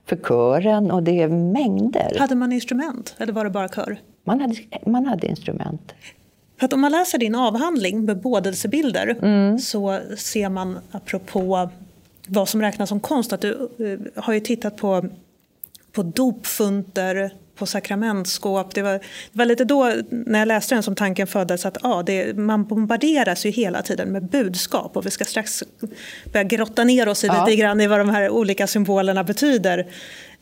för 0.04 0.16
kören 0.16 0.90
och 0.90 1.02
det 1.02 1.22
är 1.22 1.28
mängder. 1.28 2.16
Hade 2.18 2.34
man 2.34 2.52
instrument 2.52 3.14
eller 3.18 3.32
var 3.32 3.44
det 3.44 3.50
bara 3.50 3.68
kör? 3.68 4.00
Man 4.24 4.40
hade, 4.40 4.54
man 4.86 5.06
hade 5.06 5.26
instrument. 5.26 5.94
För 6.58 6.64
att 6.64 6.72
om 6.72 6.80
man 6.80 6.92
läser 6.92 7.18
din 7.18 7.34
avhandling 7.34 8.04
med 8.04 8.20
bådelsebilder 8.20 9.16
mm. 9.22 9.58
så 9.58 10.00
ser 10.16 10.48
man, 10.48 10.78
apropå 10.90 11.68
vad 12.26 12.48
som 12.48 12.62
räknas 12.62 12.88
som 12.88 13.00
konst, 13.00 13.32
att 13.32 13.40
du 13.40 13.70
uh, 13.80 14.00
har 14.16 14.32
ju 14.32 14.40
tittat 14.40 14.76
på, 14.76 15.04
på 15.92 16.02
dopfunter, 16.02 17.32
på 17.56 17.66
sakramentskåp. 17.66 18.75
Det 18.75 18.82
var, 18.82 18.92
det 18.92 19.38
var 19.38 19.44
lite 19.44 19.64
då, 19.64 19.92
när 20.11 20.38
jag 20.38 20.49
läste 20.49 20.75
den, 20.75 20.82
som 20.82 20.94
tanken 20.94 21.26
föddes 21.26 21.66
att 21.66 21.76
ja, 21.82 22.02
det, 22.06 22.37
man 22.37 22.64
bombarderas 22.64 23.47
ju 23.47 23.50
hela 23.50 23.82
tiden 23.82 24.09
med 24.09 24.25
budskap 24.25 24.97
och 24.97 25.06
vi 25.06 25.11
ska 25.11 25.25
strax 25.25 25.64
börja 26.32 26.44
grotta 26.44 26.85
ner 26.85 27.09
oss 27.09 27.25
i 27.25 27.26
ja. 27.26 27.44
lite 27.47 27.56
grann 27.56 27.80
i 27.80 27.87
vad 27.87 28.00
de 28.00 28.09
här 28.09 28.30
olika 28.30 28.66
symbolerna 28.66 29.25
betyder 29.25 29.87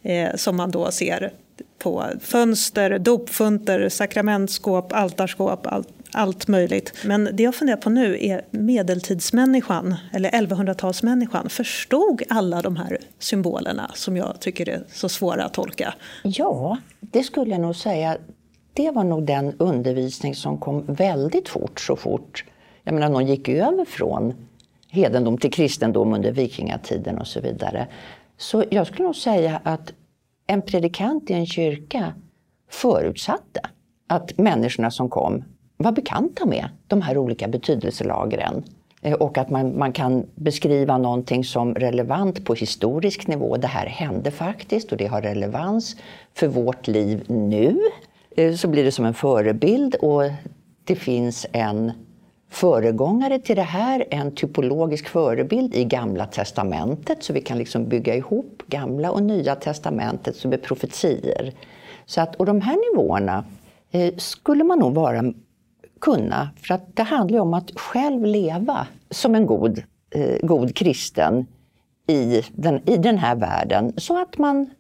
eh, 0.02 0.35
som 0.35 0.57
man 0.57 0.71
då 0.71 0.90
ser 0.90 1.33
på 1.79 2.07
fönster, 2.21 2.99
dopfunter, 2.99 3.88
sakramentskåp, 3.88 4.93
altarskåp, 4.93 5.67
allt, 5.67 5.88
allt 6.12 6.49
möjligt. 6.49 6.95
Men 7.05 7.29
det 7.33 7.43
jag 7.43 7.55
funderar 7.55 7.76
på 7.76 7.90
nu 7.90 8.19
är 8.21 8.45
medeltidsmänniskan, 8.50 9.95
eller 10.12 10.31
1100-talsmänniskan, 10.31 11.49
förstod 11.49 12.23
alla 12.29 12.62
de 12.62 12.76
här 12.76 12.99
symbolerna 13.19 13.90
som 13.95 14.17
jag 14.17 14.40
tycker 14.40 14.69
är 14.69 14.83
så 14.93 15.09
svåra 15.09 15.45
att 15.45 15.55
tolka? 15.55 15.95
Ja, 16.23 16.79
det 17.00 17.23
skulle 17.23 17.50
jag 17.50 17.61
nog 17.61 17.76
säga. 17.76 18.17
Det 18.73 18.90
var 18.90 19.05
nog 19.05 19.26
den 19.26 19.55
undervisning 19.59 20.35
som 20.35 20.59
kom 20.59 20.85
väldigt 20.87 21.49
fort, 21.49 21.81
så 21.81 21.97
fort. 21.97 22.45
Jag 22.85 22.95
menar, 22.95 23.09
någon 23.09 23.26
gick 23.26 23.49
över 23.49 23.85
från 23.85 24.35
hedendom 24.88 25.38
till 25.38 25.52
kristendom 25.52 26.14
under 26.14 26.33
vikingatiden 26.33 27.19
och 27.19 27.26
så 27.26 27.40
vidare. 27.40 27.88
Så 28.37 28.64
jag 28.71 28.87
skulle 28.87 29.05
nog 29.05 29.17
säga 29.17 29.61
att 29.64 29.93
en 30.47 30.62
predikant 30.62 31.31
i 31.31 31.33
en 31.33 31.47
kyrka 31.47 32.14
förutsatte 32.71 33.61
att 34.07 34.38
människorna 34.38 34.90
som 34.90 35.09
kom 35.09 35.45
vara 35.82 35.92
bekanta 35.92 36.46
med 36.46 36.68
de 36.87 37.02
här 37.02 37.18
olika 37.18 37.49
betydelselagren. 37.49 38.64
Eh, 39.02 39.12
och 39.12 39.38
att 39.38 39.50
man, 39.50 39.78
man 39.78 39.92
kan 39.92 40.26
beskriva 40.34 40.99
någonting 40.99 41.44
som 41.44 41.75
relevant 41.75 42.44
på 42.44 42.54
historisk 42.54 43.26
nivå. 43.26 43.56
Det 43.56 43.66
här 43.66 43.87
hände 43.87 44.30
faktiskt 44.30 44.92
och 44.92 44.99
det 44.99 45.06
har 45.06 45.22
relevans 45.22 45.96
för 46.34 46.49
vårt 46.49 46.88
liv 46.88 47.25
nu. 47.26 47.80
Eh, 48.37 48.54
så 48.54 48.68
blir 48.68 48.84
det 48.84 48.92
som 48.92 49.04
en 49.04 49.14
förebild 49.14 49.94
och 49.94 50.22
det 50.84 50.96
finns 50.96 51.46
en 51.52 51.92
föregångare 52.50 53.38
till 53.38 53.56
det 53.56 53.62
här, 53.62 54.04
en 54.10 54.34
typologisk 54.34 55.08
förebild 55.08 55.75
i 55.75 55.84
Gamla 55.84 56.26
testamentet 56.26 57.22
så 57.22 57.32
vi 57.32 57.40
kan 57.40 57.58
liksom 57.58 57.88
bygga 57.88 58.14
ihop 58.14 58.62
Gamla 58.66 59.10
och 59.10 59.22
Nya 59.22 59.54
testamentet 59.54 60.37
som 60.37 60.52
är 60.52 60.56
profetier. 60.56 61.52
Så 62.06 62.20
att, 62.20 62.37
och 62.37 62.46
de 62.46 62.60
här 62.60 62.92
nivåerna 62.92 63.45
eh, 63.90 64.14
skulle 64.16 64.64
man 64.64 64.78
nog 64.78 64.95
vara 64.95 65.23
kunna. 66.00 66.50
För 66.63 66.75
att 66.75 66.97
det 66.97 67.02
handlar 67.02 67.39
om 67.39 67.54
att 67.54 67.71
själv 67.71 68.25
leva 68.25 68.86
som 69.10 69.34
en 69.34 69.47
god, 69.47 69.82
eh, 70.10 70.36
god 70.43 70.76
kristen 70.76 71.47
i 72.06 72.43
den, 72.52 72.89
i 72.89 72.97
den 72.97 73.19
här 73.19 73.36
världen 73.36 73.93
så 73.97 74.23
att 74.23 74.39
man 74.39 74.71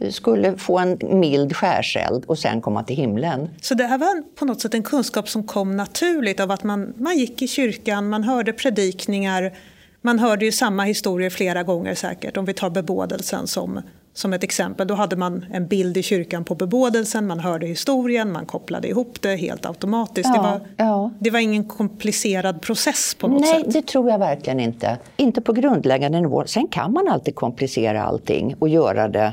eh, 0.00 0.10
skulle 0.10 0.56
få 0.56 0.78
en 0.78 0.98
mild 1.20 1.56
skärseld 1.56 2.24
och 2.24 2.38
sen 2.38 2.60
komma 2.60 2.82
till 2.82 2.96
himlen. 2.96 3.48
Så 3.60 3.74
det 3.74 3.84
här 3.84 3.98
var 3.98 4.22
på 4.34 4.44
något 4.44 4.60
sätt 4.60 4.74
en 4.74 4.82
kunskap 4.82 5.28
som 5.28 5.42
kom 5.42 5.76
naturligt 5.76 6.40
av 6.40 6.50
att 6.50 6.64
man, 6.64 6.94
man 6.96 7.18
gick 7.18 7.42
i 7.42 7.48
kyrkan, 7.48 8.08
man 8.08 8.24
hörde 8.24 8.52
predikningar, 8.52 9.52
man 10.00 10.18
hörde 10.18 10.44
ju 10.44 10.52
samma 10.52 10.84
historier 10.84 11.30
flera 11.30 11.62
gånger 11.62 11.94
säkert. 11.94 12.36
Om 12.36 12.44
vi 12.44 12.54
tar 12.54 12.70
bebådelsen 12.70 13.46
som 13.46 13.82
som 14.14 14.32
ett 14.32 14.44
exempel, 14.44 14.86
då 14.86 14.94
hade 14.94 15.16
man 15.16 15.46
en 15.52 15.66
bild 15.66 15.96
i 15.96 16.02
kyrkan 16.02 16.44
på 16.44 16.54
bebådelsen, 16.54 17.26
man 17.26 17.40
hörde 17.40 17.66
historien, 17.66 18.32
man 18.32 18.46
kopplade 18.46 18.88
ihop 18.88 19.22
det 19.22 19.36
helt 19.36 19.66
automatiskt. 19.66 20.30
Ja, 20.34 20.42
det, 20.42 20.48
var, 20.48 20.60
ja. 20.76 21.10
det 21.18 21.30
var 21.30 21.38
ingen 21.38 21.64
komplicerad 21.64 22.62
process 22.62 23.16
på 23.18 23.28
något 23.28 23.40
Nej, 23.40 23.50
sätt? 23.50 23.62
Nej, 23.62 23.72
det 23.72 23.86
tror 23.86 24.10
jag 24.10 24.18
verkligen 24.18 24.60
inte. 24.60 24.98
Inte 25.16 25.40
på 25.40 25.52
grundläggande 25.52 26.20
nivå. 26.20 26.44
Sen 26.46 26.68
kan 26.68 26.92
man 26.92 27.08
alltid 27.08 27.34
komplicera 27.34 28.02
allting 28.02 28.54
och 28.58 28.68
göra 28.68 29.08
det 29.08 29.32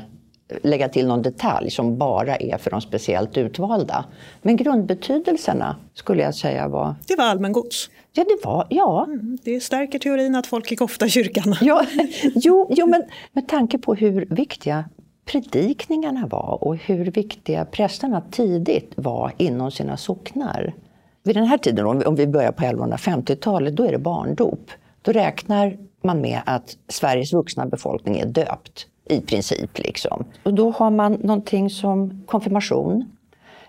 lägga 0.62 0.88
till 0.88 1.06
någon 1.06 1.22
detalj 1.22 1.70
som 1.70 1.98
bara 1.98 2.36
är 2.36 2.58
för 2.58 2.70
de 2.70 2.80
speciellt 2.80 3.36
utvalda. 3.36 4.04
Men 4.42 4.56
grundbetydelserna 4.56 5.76
skulle 5.94 6.22
jag 6.22 6.34
säga 6.34 6.68
var... 6.68 6.94
Det 7.06 7.16
var 7.16 7.24
allmängods? 7.24 7.90
Ja, 8.12 8.24
det 8.24 8.44
var, 8.44 8.66
ja. 8.70 9.04
Mm, 9.04 9.38
det 9.42 9.60
stärker 9.60 9.98
teorin 9.98 10.34
att 10.34 10.46
folk 10.46 10.70
gick 10.70 10.80
ofta 10.80 11.06
i 11.06 11.10
kyrkan. 11.10 11.56
Ja, 11.60 11.84
jo, 12.34 12.68
jo, 12.70 12.86
men 12.86 13.02
med 13.32 13.48
tanke 13.48 13.78
på 13.78 13.94
hur 13.94 14.26
viktiga 14.30 14.84
predikningarna 15.24 16.26
var 16.26 16.64
och 16.64 16.76
hur 16.76 17.10
viktiga 17.10 17.64
prästerna 17.64 18.20
tidigt 18.30 18.92
var 18.96 19.32
inom 19.36 19.70
sina 19.70 19.96
socknar. 19.96 20.74
Vid 21.22 21.36
den 21.36 21.46
här 21.46 21.58
tiden, 21.58 21.86
om 21.86 22.14
vi 22.14 22.26
börjar 22.26 22.52
på 22.52 22.62
1150-talet, 22.62 23.76
då 23.76 23.84
är 23.84 23.92
det 23.92 23.98
barndop. 23.98 24.70
Då 25.02 25.12
räknar 25.12 25.78
man 26.02 26.20
med 26.20 26.40
att 26.46 26.76
Sveriges 26.88 27.32
vuxna 27.32 27.66
befolkning 27.66 28.18
är 28.18 28.26
döpt 28.26 28.86
i 29.04 29.20
princip. 29.20 29.78
Liksom. 29.78 30.24
Och 30.42 30.54
då 30.54 30.70
har 30.70 30.90
man 30.90 31.12
någonting 31.12 31.70
som 31.70 32.22
konfirmation. 32.26 33.16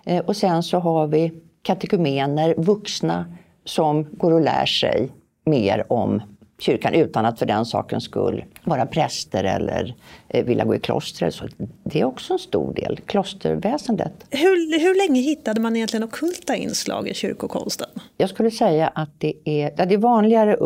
Eh, 0.06 0.26
och 0.26 0.38
sen 0.38 0.64
så 0.64 0.80
har 0.80 1.08
vi 1.08 1.32
katekumener, 1.62 2.56
vuxna 2.58 3.26
som 3.66 4.04
går 4.12 4.32
och 4.32 4.42
lär 4.42 4.66
sig 4.66 5.10
mer 5.46 5.94
om 5.94 6.22
kyrkan 6.62 6.94
utan 6.94 7.26
att 7.26 7.40
för 7.40 7.46
den 7.46 7.66
sakens 7.66 8.04
skull 8.04 8.44
vara 8.64 8.86
präster 8.86 9.44
eller 9.44 9.96
eh, 10.28 10.46
vilja 10.46 10.66
gå 10.66 10.76
i 10.76 10.80
kloster. 10.80 11.30
Så 11.30 11.48
det 11.84 12.02
är 12.02 12.06
också 12.06 12.34
en 12.34 12.40
stor 12.40 12.74
del, 12.74 13.00
klosterväsendet. 13.06 14.14
Hur, 14.30 14.80
hur 14.80 15.08
länge 15.08 15.22
hittade 15.22 15.62
man 15.62 15.76
egentligen 15.76 16.04
okulta 16.04 16.56
inslag 16.56 17.08
i 17.08 17.14
kyrkokonsten? 17.14 17.90
Jag 18.18 18.30
skulle 18.30 18.52
säga 18.52 18.88
att 18.88 19.10
det 19.18 19.34
är, 19.46 19.74
ja, 19.78 19.86
det 19.86 19.94
är 19.94 19.98
vanligare 19.98 20.58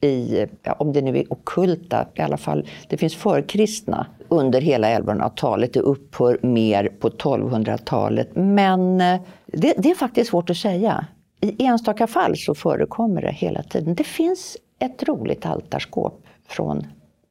i, 0.00 0.46
ja, 0.62 0.72
om 0.72 0.92
det 0.92 1.00
nu 1.00 1.18
är 1.18 1.32
okulta, 1.32 2.06
i 2.14 2.20
alla 2.20 2.36
fall, 2.36 2.66
det 2.88 2.96
finns 2.96 3.14
förkristna 3.14 4.06
under 4.28 4.60
hela 4.60 4.98
1100-talet. 4.98 5.72
Det 5.72 5.80
upphör 5.80 6.38
mer 6.42 6.88
på 7.00 7.08
1200-talet. 7.08 8.28
Men 8.34 9.00
eh, 9.00 9.20
det, 9.46 9.74
det, 9.78 9.90
är 9.90 9.94
faktiskt 9.94 10.30
svårt 10.30 10.50
att 10.50 10.56
säga. 10.56 11.06
I 11.40 11.64
enstaka 11.66 12.06
fall 12.06 12.36
så 12.36 12.54
förekommer 12.54 13.22
det 13.22 13.32
hela 13.32 13.62
tiden. 13.62 13.94
Det 13.94 14.04
finns 14.04 14.56
ett 14.78 15.02
roligt 15.02 15.46
altarskåp 15.46 16.22
från 16.48 16.86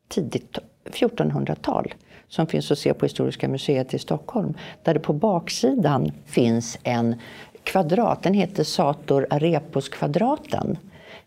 tidigt 0.08 0.58
1400-tal 0.86 1.93
som 2.28 2.48
finns 2.48 2.72
att 2.72 2.80
se 2.80 2.93
på 2.93 3.06
Historiska 3.06 3.48
museet 3.48 3.93
i 3.93 4.00
Stockholm. 4.00 4.54
Där 4.84 4.93
det 4.93 5.00
på 5.00 5.13
baksidan 5.13 6.12
finns 6.26 6.78
en 6.84 7.15
kvadrat. 7.63 8.24
Den 8.24 8.34
heter 8.34 8.63
Sator 8.63 9.28
Arepos-kvadraten. 9.30 10.78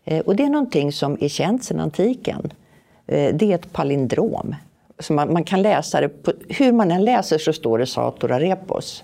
Eh, 0.03 0.19
och 0.19 0.35
det 0.35 0.43
är 0.43 0.49
någonting 0.49 0.91
som 0.91 1.17
är 1.21 1.27
känt 1.27 1.63
sedan 1.63 1.79
antiken. 1.79 2.53
Eh, 3.07 3.35
det 3.35 3.51
är 3.51 3.55
ett 3.55 3.73
palindrom. 3.73 4.55
Så 4.99 5.13
man, 5.13 5.33
man, 5.33 5.43
kan 5.43 5.61
läsa 5.61 6.01
det, 6.01 6.09
på, 6.09 6.33
hur 6.49 6.71
man 6.71 6.91
än 6.91 7.05
läser 7.05 7.37
så 7.37 7.53
står 7.53 7.77
det 7.77 7.85
Sator 7.85 8.31
Arepos. 8.31 9.03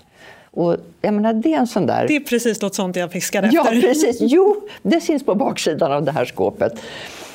Och 0.58 0.76
jag 1.00 1.14
menar, 1.14 1.32
det 1.32 1.54
är 1.54 1.58
en 1.58 1.66
sån 1.66 1.86
där... 1.86 2.08
Det 2.08 2.16
är 2.16 2.20
precis 2.20 2.62
något 2.62 2.74
sånt 2.74 2.96
jag 2.96 3.12
fiskar 3.12 3.42
efter. 3.42 3.56
Ja, 3.56 3.64
precis. 3.64 4.16
Jo, 4.20 4.56
det 4.82 5.00
syns 5.00 5.24
på 5.24 5.34
baksidan 5.34 5.92
av 5.92 6.02
det 6.02 6.12
här 6.12 6.24
skåpet. 6.24 6.72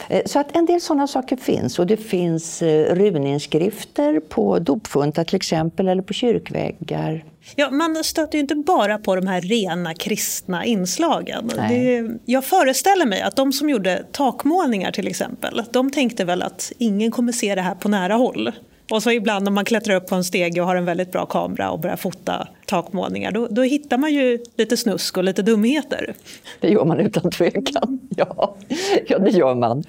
Eh, 0.10 0.22
så 0.26 0.40
att 0.40 0.56
en 0.56 0.66
del 0.66 0.82
sådana 0.82 1.08
saker 1.08 1.36
finns. 1.38 1.80
Och 1.80 1.88
det 1.88 1.98
finns 1.98 2.62
runinskrifter 2.62 4.20
på 4.20 4.60
dopfuntar 4.60 5.24
till 5.24 5.36
exempel, 5.36 5.88
eller 5.88 6.02
på 6.02 6.14
kyrkväggar. 6.14 7.24
Ja, 7.56 7.70
man 7.70 8.04
stöter 8.04 8.38
ju 8.38 8.40
inte 8.42 8.56
bara 8.56 8.98
på 8.98 9.16
de 9.16 9.28
här 9.28 9.42
rena 9.42 9.94
kristna 9.94 10.66
inslagen. 10.66 11.52
Det, 11.70 12.10
jag 12.26 12.46
föreställer 12.46 13.06
mig 13.06 13.22
att 13.22 13.36
de 13.36 13.54
som 13.54 13.70
gjorde 13.70 14.06
takmålningar 14.12 14.92
till 14.92 15.08
exempel, 15.08 15.62
de 15.72 15.92
tänkte 15.92 16.26
väl 16.26 16.42
att 16.42 16.72
ingen 16.78 17.12
kommer 17.12 17.32
se 17.32 17.56
det 17.56 17.62
här 17.62 17.76
på 17.76 17.90
nära 17.90 18.14
håll. 18.14 18.52
Och 18.90 19.04
så 19.04 19.12
ibland 19.12 19.48
om 19.48 19.54
man 19.54 19.66
klättrar 19.66 19.96
upp 19.96 20.08
på 20.08 20.16
en 20.16 20.24
steg 20.24 20.62
och 20.62 20.68
har 20.68 20.76
en 20.76 20.86
väldigt 20.86 21.12
bra 21.12 21.26
kamera 21.26 21.72
och 21.72 21.80
börjar 21.80 21.96
fota 21.96 22.48
takmålningar, 22.74 23.32
då, 23.32 23.48
då 23.50 23.62
hittar 23.62 23.98
man 23.98 24.14
ju 24.14 24.40
lite 24.58 24.78
snusk 24.78 25.18
och 25.18 25.24
lite 25.24 25.42
dumheter. 25.42 26.14
Det 26.60 26.70
gör 26.70 26.86
man 26.86 27.00
utan 27.00 27.32
tvekan. 27.32 28.00
Ja, 28.18 28.56
ja 29.08 29.20
det 29.20 29.30
gör 29.30 29.56
man. 29.56 29.84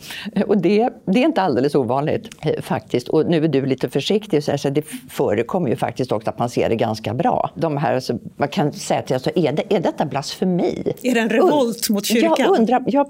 Och 0.47 0.59
det, 0.59 0.91
det 1.07 1.19
är 1.19 1.25
inte 1.25 1.43
alldeles 1.43 1.75
ovanligt 1.75 2.29
eh, 2.41 2.63
faktiskt. 2.63 3.09
Och 3.09 3.27
nu 3.27 3.45
är 3.45 3.49
du 3.49 3.67
lite 3.67 3.89
försiktig, 3.89 4.45
så 4.45 4.53
alltså, 4.53 4.71
det 4.71 4.83
förekommer 5.11 5.69
ju 5.69 5.77
faktiskt 5.77 6.13
också 6.13 6.31
att 6.31 6.39
man 6.39 6.51
ser 6.51 6.69
det 6.69 6.77
ganska 6.77 7.15
bra. 7.15 7.51
De 7.55 7.77
här, 7.77 7.95
alltså, 7.95 8.19
man 8.37 8.49
kan 8.49 8.73
säga 8.73 9.03
till 9.03 9.15
alltså, 9.15 9.31
är, 9.35 9.53
det, 9.53 9.75
är 9.75 9.81
detta 9.81 10.07
blasfemi? 10.07 10.93
Är 11.03 11.15
det 11.15 11.21
en 11.21 11.31
revolt 11.31 11.91
mot 11.91 12.07
kyrkan? 12.07 12.37
Jag 12.39 12.59
undrar, 12.59 12.85
ja, 12.87 13.07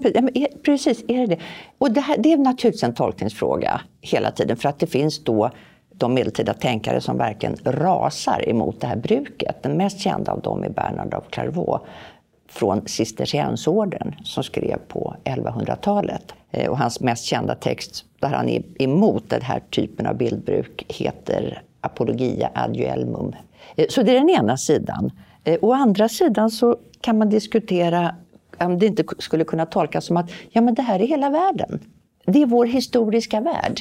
precis, 0.65 1.05
är 1.09 1.19
det 1.19 1.27
det? 1.27 1.39
Och 1.79 1.93
det, 1.93 2.01
här, 2.01 2.17
det 2.19 2.33
är 2.33 2.37
naturligtvis 2.37 2.83
en 2.83 2.95
tolkningsfråga 2.95 3.81
hela 4.01 4.31
tiden, 4.31 4.57
för 4.57 4.69
att 4.69 4.79
det 4.79 4.87
finns 4.87 5.25
då 5.25 5.51
de 5.99 6.15
medeltida 6.15 6.55
tänkare 6.55 7.01
som 7.01 7.19
verkligen 7.19 7.57
rasar 7.65 8.49
emot 8.49 8.81
det 8.81 8.87
här 8.87 8.97
bruket. 8.97 9.63
Den 9.63 9.77
mest 9.77 10.01
kända 10.01 10.33
av 10.33 10.41
dem 10.41 10.65
är 10.65 10.69
Bernard 10.69 11.15
av 11.15 11.25
Clairvaux 11.31 11.85
från 12.49 12.89
Cisterciensorden 12.89 14.15
som 14.25 14.45
skrev 14.45 14.79
på 14.89 15.17
1100-talet. 15.25 16.35
Eh, 16.51 16.71
och 16.71 16.79
hans 16.79 17.01
mest 17.01 17.25
kända 17.25 17.55
text 17.55 18.05
där 18.21 18.29
han 18.29 18.49
är 18.49 18.63
emot 18.79 19.31
den 19.31 19.43
här 19.43 19.61
typen 19.71 20.07
av 20.07 20.17
bildbruk 20.17 20.85
heter 20.89 21.63
Apologia 21.81 22.51
adjuelmum. 22.55 23.33
Eh, 23.77 23.87
så 23.89 24.03
det 24.03 24.11
är 24.11 24.15
den 24.15 24.31
ena 24.31 24.57
sidan. 24.57 25.11
Eh, 25.45 25.59
å 25.63 25.73
andra 25.73 26.09
sidan 26.09 26.51
så 26.51 26.77
kan 27.01 27.19
man 27.19 27.31
diskutera 27.31 28.15
om 28.59 28.79
det 28.79 28.87
inte 28.87 29.05
skulle 29.19 29.45
kunna 29.45 29.67
tolkas 29.67 30.05
som 30.05 30.17
att 30.17 30.31
ja, 30.51 30.61
men 30.61 30.75
det 30.75 30.83
här 30.83 31.01
är 31.01 31.07
hela 31.07 31.31
världen. 31.31 31.81
Det 32.27 32.43
är 32.43 32.47
vår 32.47 32.67
historiska 32.67 33.41
värld. 33.41 33.81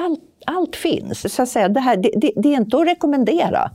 Allt 0.00 0.20
allt 0.48 0.76
finns. 0.76 1.34
Så 1.34 1.42
att 1.42 1.48
säga, 1.48 1.68
det, 1.68 1.80
här, 1.80 1.96
det, 1.96 2.10
det, 2.16 2.32
det, 2.36 2.48
är 2.48 2.56
inte 2.56 2.76
att 2.76 2.86
rekommendera. 2.86 3.70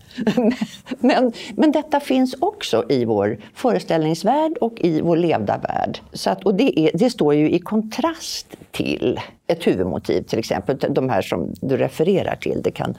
men, 1.00 1.32
men 1.56 1.72
detta 1.72 2.00
finns 2.00 2.36
också 2.40 2.86
i 2.90 3.06
vår 3.06 3.38
föreställningsvärld 3.54 4.58
och 4.58 4.82
i 4.82 5.02
vår 5.02 5.18
levda 5.18 5.58
värld. 5.58 6.00
Så 6.14 6.30
att, 6.30 6.44
och 6.44 6.56
det, 6.56 6.80
är, 6.80 6.92
det 6.94 7.10
står 7.10 7.34
ju 7.34 7.52
i 7.52 7.60
kontrast 7.60 8.48
till 8.72 9.20
ett 9.48 9.68
huvudmotiv, 9.68 10.22
till 10.22 10.40
exempel 10.40 10.78
de 10.90 11.10
här 11.10 11.22
som 11.22 11.54
du 11.62 11.78
refererar 11.78 12.36
till. 12.36 12.62
Det 12.64 12.72
kan, 12.72 12.98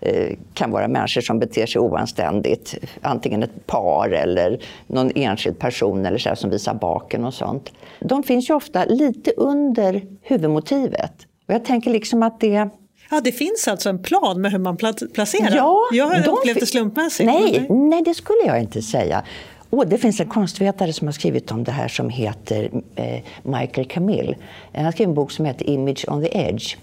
eh, 0.00 0.36
kan 0.54 0.70
vara 0.70 0.88
människor 0.88 1.20
som 1.20 1.38
beter 1.38 1.66
sig 1.66 1.80
oanständigt. 1.80 2.74
Antingen 3.02 3.42
ett 3.42 3.66
par 3.66 4.10
eller 4.10 4.58
någon 4.86 5.10
enskild 5.14 5.58
person 5.58 6.06
eller 6.06 6.18
så 6.18 6.36
som 6.36 6.50
visar 6.50 6.74
baken 6.74 7.24
och 7.24 7.34
sånt. 7.34 7.72
De 8.00 8.22
finns 8.22 8.50
ju 8.50 8.54
ofta 8.54 8.84
lite 8.84 9.30
under 9.30 10.02
huvudmotivet. 10.22 11.26
Och 11.46 11.54
jag 11.54 11.64
tänker 11.64 11.90
liksom 11.90 12.22
att 12.22 12.40
det 12.40 12.68
Ja, 13.10 13.20
det 13.20 13.32
finns 13.32 13.68
alltså 13.68 13.88
en 13.88 14.02
plan 14.02 14.40
med 14.40 14.52
hur 14.52 14.58
man 14.58 14.76
placerar? 15.14 15.56
Ja, 15.56 15.80
jag 15.92 16.06
har 16.06 16.28
upplevt 16.28 16.60
det 16.60 16.66
slumpmässigt. 16.66 17.26
Nej, 17.26 17.66
nej, 17.70 18.02
det 18.02 18.14
skulle 18.14 18.42
jag 18.46 18.60
inte 18.60 18.82
säga. 18.82 19.22
Och 19.70 19.86
det 19.86 19.98
finns 19.98 20.20
en 20.20 20.28
konstvetare 20.28 20.92
som 20.92 21.08
har 21.08 21.12
skrivit 21.12 21.50
om 21.50 21.64
det 21.64 21.72
här 21.72 21.88
som 21.88 22.08
heter 22.08 22.70
eh, 22.94 23.20
Michael 23.42 23.86
Camille. 23.86 24.34
Han 24.74 24.92
skrivit 24.92 25.08
en 25.08 25.14
bok 25.14 25.30
som 25.30 25.44
heter 25.44 25.70
Image 25.70 26.04
on 26.08 26.22
the 26.22 26.38
Edge. 26.38 26.76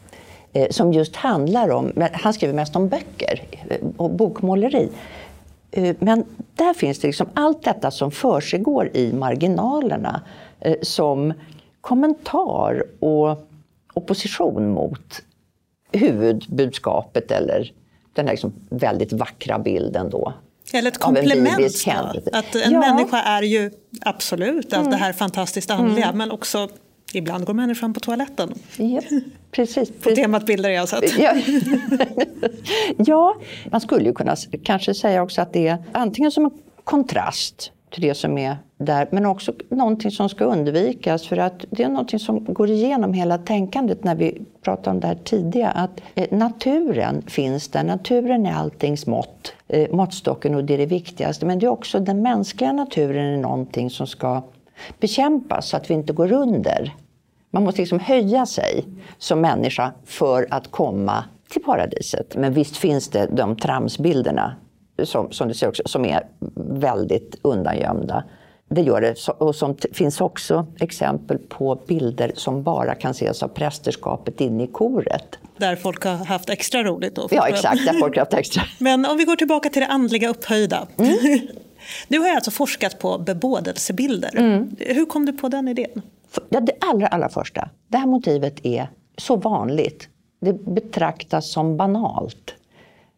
Eh, 0.53 0.69
som 0.69 0.93
just 0.93 1.15
handlar 1.15 1.69
om, 1.69 1.91
han 2.13 2.33
skriver 2.33 2.53
mest 2.53 2.75
om 2.75 2.87
böcker 2.87 3.41
eh, 3.69 3.77
och 3.97 4.11
bokmåleri. 4.11 4.89
Eh, 5.71 5.95
men 5.99 6.23
där 6.55 6.73
finns 6.73 6.99
det 6.99 7.07
liksom 7.07 7.27
allt 7.33 7.63
detta 7.63 7.91
som 7.91 8.11
försiggår 8.11 8.89
i 8.93 9.13
marginalerna 9.13 10.21
eh, 10.59 10.75
som 10.81 11.33
kommentar 11.81 12.83
och 12.99 13.47
opposition 13.93 14.69
mot 14.69 15.21
huvudbudskapet 15.91 17.31
eller 17.31 17.71
den 18.13 18.25
här 18.25 18.33
liksom 18.33 18.53
väldigt 18.69 19.13
vackra 19.13 19.59
bilden 19.59 20.09
då. 20.09 20.33
Eller 20.73 20.91
ett 20.91 20.97
komplement. 20.97 21.87
En 21.87 22.33
att 22.33 22.55
en 22.55 22.71
ja. 22.71 22.79
människa 22.79 23.21
är 23.21 23.41
ju 23.41 23.71
absolut 24.01 24.73
allt 24.73 24.87
mm. 24.87 24.91
det 24.91 24.97
här 24.97 25.13
fantastiskt 25.13 25.71
andliga 25.71 26.05
mm. 26.05 26.17
men 26.17 26.31
också 26.31 26.69
Ibland 27.13 27.45
går 27.45 27.53
människan 27.53 27.93
på 27.93 27.99
toaletten. 27.99 28.53
Ja, 28.77 29.01
precis, 29.51 29.91
På 30.01 30.09
temat 30.09 30.45
bilder 30.45 30.69
jag 30.69 30.89
sett. 30.89 31.19
Ja. 31.19 31.35
ja, 32.97 33.35
man 33.71 33.81
skulle 33.81 34.05
ju 34.05 34.13
kunna 34.13 34.35
kanske 34.63 34.93
säga 34.93 35.23
också 35.23 35.41
att 35.41 35.53
det 35.53 35.67
är 35.67 35.83
antingen 35.91 36.31
som 36.31 36.45
en 36.45 36.51
kontrast 36.83 37.71
till 37.91 38.01
det 38.01 38.15
som 38.15 38.37
är 38.37 38.57
där, 38.77 39.07
men 39.11 39.25
också 39.25 39.53
någonting 39.69 40.11
som 40.11 40.29
ska 40.29 40.45
undvikas 40.45 41.27
för 41.27 41.37
att 41.37 41.65
det 41.69 41.83
är 41.83 41.89
någonting 41.89 42.19
som 42.19 42.53
går 42.53 42.69
igenom 42.69 43.13
hela 43.13 43.37
tänkandet 43.37 44.03
när 44.03 44.15
vi 44.15 44.41
pratade 44.61 44.89
om 44.89 44.99
det 44.99 45.07
här 45.07 45.17
tidiga, 45.23 45.69
att 45.69 46.01
eh, 46.15 46.27
naturen 46.31 47.21
finns 47.27 47.67
där, 47.67 47.83
naturen 47.83 48.45
är 48.45 48.53
alltings 48.53 49.07
mått, 49.07 49.53
eh, 49.67 49.91
måttstocken 49.91 50.55
och 50.55 50.63
det 50.63 50.73
är 50.73 50.77
det 50.77 50.85
viktigaste, 50.85 51.45
men 51.45 51.59
det 51.59 51.65
är 51.65 51.69
också 51.69 51.99
den 51.99 52.21
mänskliga 52.21 52.73
naturen 52.73 53.33
är 53.33 53.37
någonting 53.37 53.89
som 53.89 54.07
ska 54.07 54.41
bekämpas 54.99 55.69
så 55.69 55.77
att 55.77 55.89
vi 55.89 55.93
inte 55.93 56.13
går 56.13 56.31
under. 56.31 56.95
Man 57.49 57.63
måste 57.63 57.81
liksom 57.81 57.99
höja 57.99 58.45
sig 58.45 58.85
som 59.17 59.41
människa 59.41 59.91
för 60.05 60.47
att 60.49 60.71
komma 60.71 61.23
till 61.49 61.63
paradiset. 61.63 62.35
Men 62.35 62.53
visst 62.53 62.77
finns 62.77 63.09
det 63.09 63.29
de 63.31 63.55
tramsbilderna 63.55 64.55
som, 65.05 65.31
som 65.31 65.47
du 65.47 65.53
ser 65.53 65.67
också, 65.67 65.83
som 65.85 66.05
är 66.05 66.27
väldigt 66.55 67.35
undangömda. 67.41 68.23
Det 68.69 68.81
gör 68.81 69.01
det. 69.01 69.27
Och 69.27 69.55
som 69.55 69.77
finns 69.93 70.21
också 70.21 70.67
exempel 70.79 71.37
på 71.37 71.81
bilder 71.87 72.31
som 72.35 72.63
bara 72.63 72.95
kan 72.95 73.11
ses 73.11 73.43
av 73.43 73.47
prästerskapet 73.47 74.41
inne 74.41 74.63
i 74.63 74.67
koret. 74.67 75.37
Där 75.57 75.75
folk 75.75 76.03
har 76.03 76.25
haft 76.25 76.49
extra 76.49 76.83
roligt 76.83 77.15
då? 77.15 77.27
Ja, 77.31 77.47
exakt. 77.47 77.85
Där 77.85 77.93
folk 77.93 78.15
har 78.15 78.21
haft 78.21 78.33
extra. 78.33 78.63
Men 78.79 79.05
om 79.05 79.17
vi 79.17 79.23
går 79.23 79.35
tillbaka 79.35 79.69
till 79.69 79.81
det 79.81 79.87
andliga 79.87 80.29
upphöjda. 80.29 80.87
Mm. 80.97 81.39
Du 82.07 82.19
har 82.19 82.35
alltså 82.35 82.51
forskat 82.51 82.99
på 82.99 83.17
bebådelsebilder. 83.17 84.37
Mm. 84.37 84.75
Hur 84.79 85.05
kom 85.05 85.25
du 85.25 85.33
på 85.33 85.47
den 85.47 85.67
idén? 85.67 86.01
Ja, 86.49 86.59
det 86.59 86.73
allra, 86.81 87.07
allra 87.07 87.29
första. 87.29 87.69
Det 87.87 87.97
här 87.97 88.07
motivet 88.07 88.65
är 88.65 88.89
så 89.17 89.35
vanligt. 89.35 90.07
Det 90.41 90.53
betraktas 90.53 91.51
som 91.51 91.77
banalt. 91.77 92.55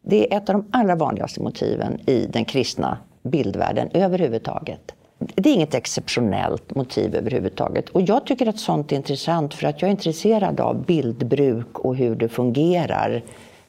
Det 0.05 0.33
är 0.33 0.37
ett 0.37 0.49
av 0.49 0.55
de 0.55 0.65
allra 0.71 0.95
vanligaste 0.95 1.41
motiven 1.41 1.99
i 2.09 2.25
den 2.29 2.45
kristna 2.45 2.97
bildvärlden 3.23 3.89
överhuvudtaget. 3.93 4.91
Det 5.17 5.49
är 5.49 5.53
inget 5.53 5.73
exceptionellt 5.73 6.75
motiv 6.75 7.15
överhuvudtaget. 7.15 7.89
Och 7.89 8.01
jag 8.01 8.25
tycker 8.25 8.47
att 8.47 8.59
sånt 8.59 8.91
är 8.91 8.95
intressant 8.95 9.53
för 9.53 9.67
att 9.67 9.81
jag 9.81 9.87
är 9.87 9.91
intresserad 9.91 10.59
av 10.59 10.85
bildbruk 10.85 11.79
och 11.79 11.95
hur 11.95 12.15
det 12.15 12.29
fungerar 12.29 13.23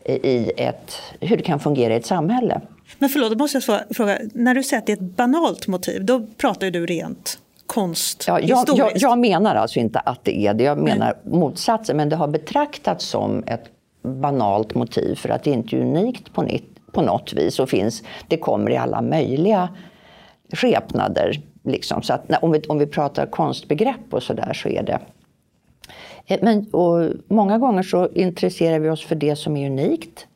i 0.05 0.53
ett, 0.57 0.93
hur 1.21 1.37
det 1.37 1.43
kan 1.43 1.61
fungera 1.61 1.95
i 1.95 1.97
ett 1.97 2.07
samhälle. 2.07 2.61
Men 2.99 3.09
förlåt, 3.09 3.31
då 3.31 3.39
måste 3.39 3.61
jag 3.67 3.97
fråga. 3.97 4.19
När 4.35 4.55
du 4.55 4.63
säger 4.63 4.81
att 4.81 4.87
det 4.87 4.93
är 4.93 4.97
ett 4.97 5.17
banalt 5.17 5.67
motiv, 5.67 6.05
då 6.05 6.27
pratar 6.37 6.71
du 6.71 6.87
rent 6.87 7.39
konst 7.67 8.25
ja, 8.29 8.41
jag, 8.41 8.69
jag, 8.75 8.93
jag, 8.95 9.19
menar 9.19 9.55
alltså 9.55 9.79
inte 9.79 9.99
att 9.99 10.25
det 10.25 10.47
är 10.47 10.55
det, 10.55 10.65
jag 10.65 10.79
menar 10.79 11.15
mm. 11.25 11.39
motsatsen. 11.39 11.97
Men 11.97 12.09
det 12.09 12.17
har 12.17 12.29
betraktats 12.29 13.05
som 13.05 13.45
ett 13.47 13.65
banalt 14.05 14.75
motiv 14.75 15.15
för 15.15 15.29
att 15.29 15.45
det 15.45 15.51
inte 15.51 15.77
är 15.77 15.81
unikt 15.81 16.33
på, 16.33 16.49
på 16.93 17.03
något 17.03 17.33
vis 17.33 17.59
och 17.59 17.69
finns, 17.69 18.03
det 18.29 18.37
kommer 18.37 18.71
i 18.71 18.77
alla 18.77 19.03
möjliga 19.03 19.69
skepnader. 20.53 21.41
Liksom. 21.63 22.03
Så 22.03 22.13
att, 22.13 22.43
om, 22.43 22.53
vi, 22.53 22.61
om 22.61 22.79
vi 22.79 22.87
pratar 22.87 23.27
konstbegrepp 23.27 24.15
och 24.15 24.23
sådär 24.23 24.53
så 24.53 24.69
är 24.69 24.83
det 24.83 24.99
eh, 26.27 26.39
men, 26.43 26.71
och 26.73 27.13
många 27.29 27.59
gånger 27.59 27.83
så 27.83 28.09
intresserar 28.09 28.79
vi 28.79 28.91
oss 28.91 29.05
för 29.05 29.15
det 29.15 29.37
som 29.37 29.57
är 29.57 29.71
unikt 29.71 30.27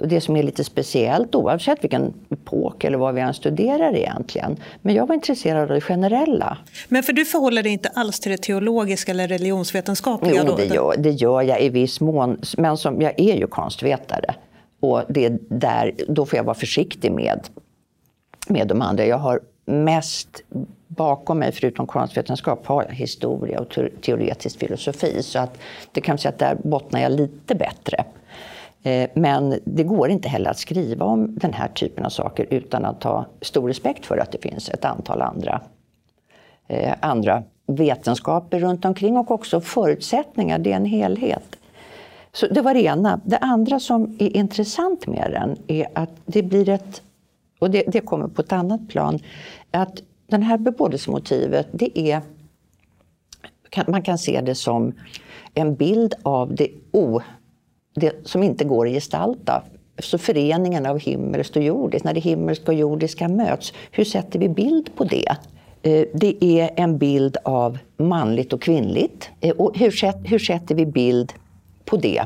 och 0.00 0.08
det 0.08 0.20
som 0.20 0.36
är 0.36 0.42
lite 0.42 0.64
speciellt 0.64 1.34
oavsett 1.34 1.84
vilken 1.84 2.14
epok 2.30 2.84
eller 2.84 2.98
vad 2.98 3.14
vi 3.14 3.20
än 3.20 3.34
studerar 3.34 3.96
egentligen. 3.96 4.56
Men 4.82 4.94
jag 4.94 5.06
var 5.06 5.14
intresserad 5.14 5.62
av 5.62 5.68
det 5.68 5.80
generella. 5.80 6.58
Men 6.88 7.02
för 7.02 7.12
du 7.12 7.24
förhåller 7.24 7.62
dig 7.62 7.72
inte 7.72 7.88
alls 7.88 8.20
till 8.20 8.32
det 8.32 8.38
teologiska 8.38 9.12
eller 9.12 9.28
religionsvetenskapliga? 9.28 10.44
Jo, 10.46 10.54
det 10.56 10.64
gör, 10.64 10.94
det 10.98 11.10
gör 11.10 11.42
jag 11.42 11.62
i 11.62 11.68
viss 11.68 12.00
mån. 12.00 12.40
Men 12.58 12.76
som, 12.76 13.00
jag 13.00 13.20
är 13.20 13.36
ju 13.36 13.46
konstvetare. 13.46 14.34
Och 14.80 15.02
det 15.08 15.28
där, 15.48 15.94
då 16.08 16.26
får 16.26 16.36
jag 16.36 16.44
vara 16.44 16.54
försiktig 16.54 17.12
med, 17.12 17.40
med 18.48 18.66
de 18.66 18.82
andra. 18.82 19.06
Jag 19.06 19.18
har 19.18 19.40
mest 19.64 20.42
bakom 20.86 21.38
mig, 21.38 21.52
förutom 21.52 21.86
konstvetenskap, 21.86 22.66
har 22.66 22.84
jag 22.88 22.94
historia 22.94 23.60
och 23.60 23.78
teoretisk 24.02 24.58
filosofi. 24.58 25.22
Så 25.22 25.38
att 25.38 25.58
det 25.92 26.00
kan 26.00 26.18
säga 26.18 26.32
att 26.32 26.38
där 26.38 26.54
bottnar 26.64 27.00
jag 27.00 27.12
lite 27.12 27.54
bättre. 27.54 28.04
Eh, 28.82 29.10
men 29.14 29.58
det 29.64 29.84
går 29.84 30.08
inte 30.08 30.28
heller 30.28 30.50
att 30.50 30.58
skriva 30.58 31.04
om 31.04 31.34
den 31.38 31.52
här 31.52 31.68
typen 31.68 32.04
av 32.04 32.10
saker 32.10 32.46
utan 32.50 32.84
att 32.84 33.02
ha 33.04 33.26
stor 33.40 33.68
respekt 33.68 34.06
för 34.06 34.18
att 34.18 34.32
det 34.32 34.42
finns 34.42 34.68
ett 34.68 34.84
antal 34.84 35.22
andra, 35.22 35.60
eh, 36.68 36.94
andra 37.00 37.42
vetenskaper 37.66 38.60
runt 38.60 38.84
omkring 38.84 39.16
och 39.16 39.30
också 39.30 39.60
förutsättningar. 39.60 40.58
Det 40.58 40.72
är 40.72 40.76
en 40.76 40.84
helhet. 40.84 41.56
Så 42.32 42.46
det 42.46 42.62
var 42.62 42.74
det 42.74 42.82
ena. 42.82 43.20
Det 43.24 43.38
andra 43.38 43.80
som 43.80 44.16
är 44.18 44.36
intressant 44.36 45.06
med 45.06 45.30
den 45.30 45.56
är 45.66 45.88
att 45.94 46.10
det 46.26 46.42
blir 46.42 46.68
ett, 46.68 47.02
och 47.58 47.70
det, 47.70 47.82
det 47.86 48.00
kommer 48.00 48.28
på 48.28 48.42
ett 48.42 48.52
annat 48.52 48.88
plan, 48.88 49.18
att 49.70 50.02
den 50.26 50.42
här 50.42 50.58
bebådelsemotivet, 50.58 51.68
det 51.72 51.98
är, 51.98 52.22
man 53.86 54.02
kan 54.02 54.18
se 54.18 54.40
det 54.40 54.54
som 54.54 54.92
en 55.54 55.74
bild 55.74 56.14
av 56.22 56.54
det 56.54 56.68
o 56.92 57.20
det 57.94 58.26
som 58.26 58.42
inte 58.42 58.64
går 58.64 58.86
att 58.86 58.92
gestalta 58.92 59.62
så 59.98 60.18
föreningen 60.18 60.86
av 60.86 60.98
himmelskt 60.98 61.56
och 61.56 61.62
jordiskt, 61.62 62.04
när 62.04 62.14
det 62.14 62.20
himmelska 62.20 62.72
och 62.72 62.78
jordiska 62.78 63.28
möts, 63.28 63.72
hur 63.90 64.04
sätter 64.04 64.38
vi 64.38 64.48
bild 64.48 64.90
på 64.96 65.04
det? 65.04 65.36
Eh, 65.82 66.04
det 66.14 66.44
är 66.44 66.70
en 66.76 66.98
bild 66.98 67.36
av 67.44 67.78
manligt 67.96 68.52
och 68.52 68.62
kvinnligt. 68.62 69.30
Eh, 69.40 69.50
och 69.50 69.78
hur, 69.78 70.28
hur 70.28 70.38
sätter 70.38 70.74
vi 70.74 70.86
bild 70.86 71.32
på 71.84 71.96
det? 71.96 72.24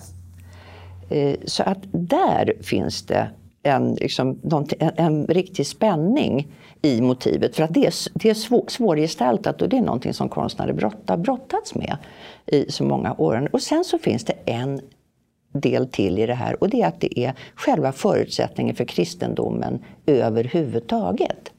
Eh, 1.11 1.37
så 1.45 1.63
att 1.63 1.79
där 1.93 2.55
finns 2.63 3.03
det 3.03 3.29
en, 3.63 3.95
liksom, 3.95 4.41
en, 4.79 4.91
en 4.97 5.27
riktig 5.27 5.67
spänning 5.67 6.49
i 6.83 7.01
motivet. 7.01 7.57
För 7.57 7.63
att 7.63 7.75
det 7.75 7.87
är, 7.87 7.95
det 8.15 8.31
är 8.31 8.35
svår, 8.35 8.65
svårgestaltat 8.69 9.63
och 9.63 9.69
det 9.69 9.77
är 9.77 9.81
någonting 9.83 10.15
som 10.15 10.29
konstnärer 10.29 10.73
brottar, 10.73 11.17
brottats 11.17 11.75
med 11.75 11.97
i 12.47 12.73
så 12.73 12.85
många 12.85 13.15
år. 13.19 13.49
Och 13.53 13.63
sen 13.63 13.85
så 13.85 13.99
finns 13.99 14.25
det 14.25 14.35
en 14.45 14.81
del 15.55 15.89
till 15.89 16.19
i 16.19 16.27
det 16.27 16.35
här 16.35 16.63
och 16.63 16.69
det 16.69 16.83
är 16.83 16.87
att 16.87 17.01
det 17.01 17.21
är 17.21 17.35
själva 17.55 17.93
förutsättningen 17.93 18.75
för 18.75 18.85
kristendomen 18.85 19.79
överhuvudtaget. 20.07 21.53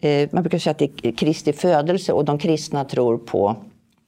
Eh, 0.00 0.28
man 0.32 0.42
brukar 0.42 0.58
säga 0.58 0.70
att 0.70 0.78
det 0.78 0.90
är 1.02 1.12
Kristi 1.12 1.52
födelse 1.52 2.12
och 2.12 2.24
de 2.24 2.38
kristna 2.38 2.84
tror 2.84 3.18
på 3.18 3.56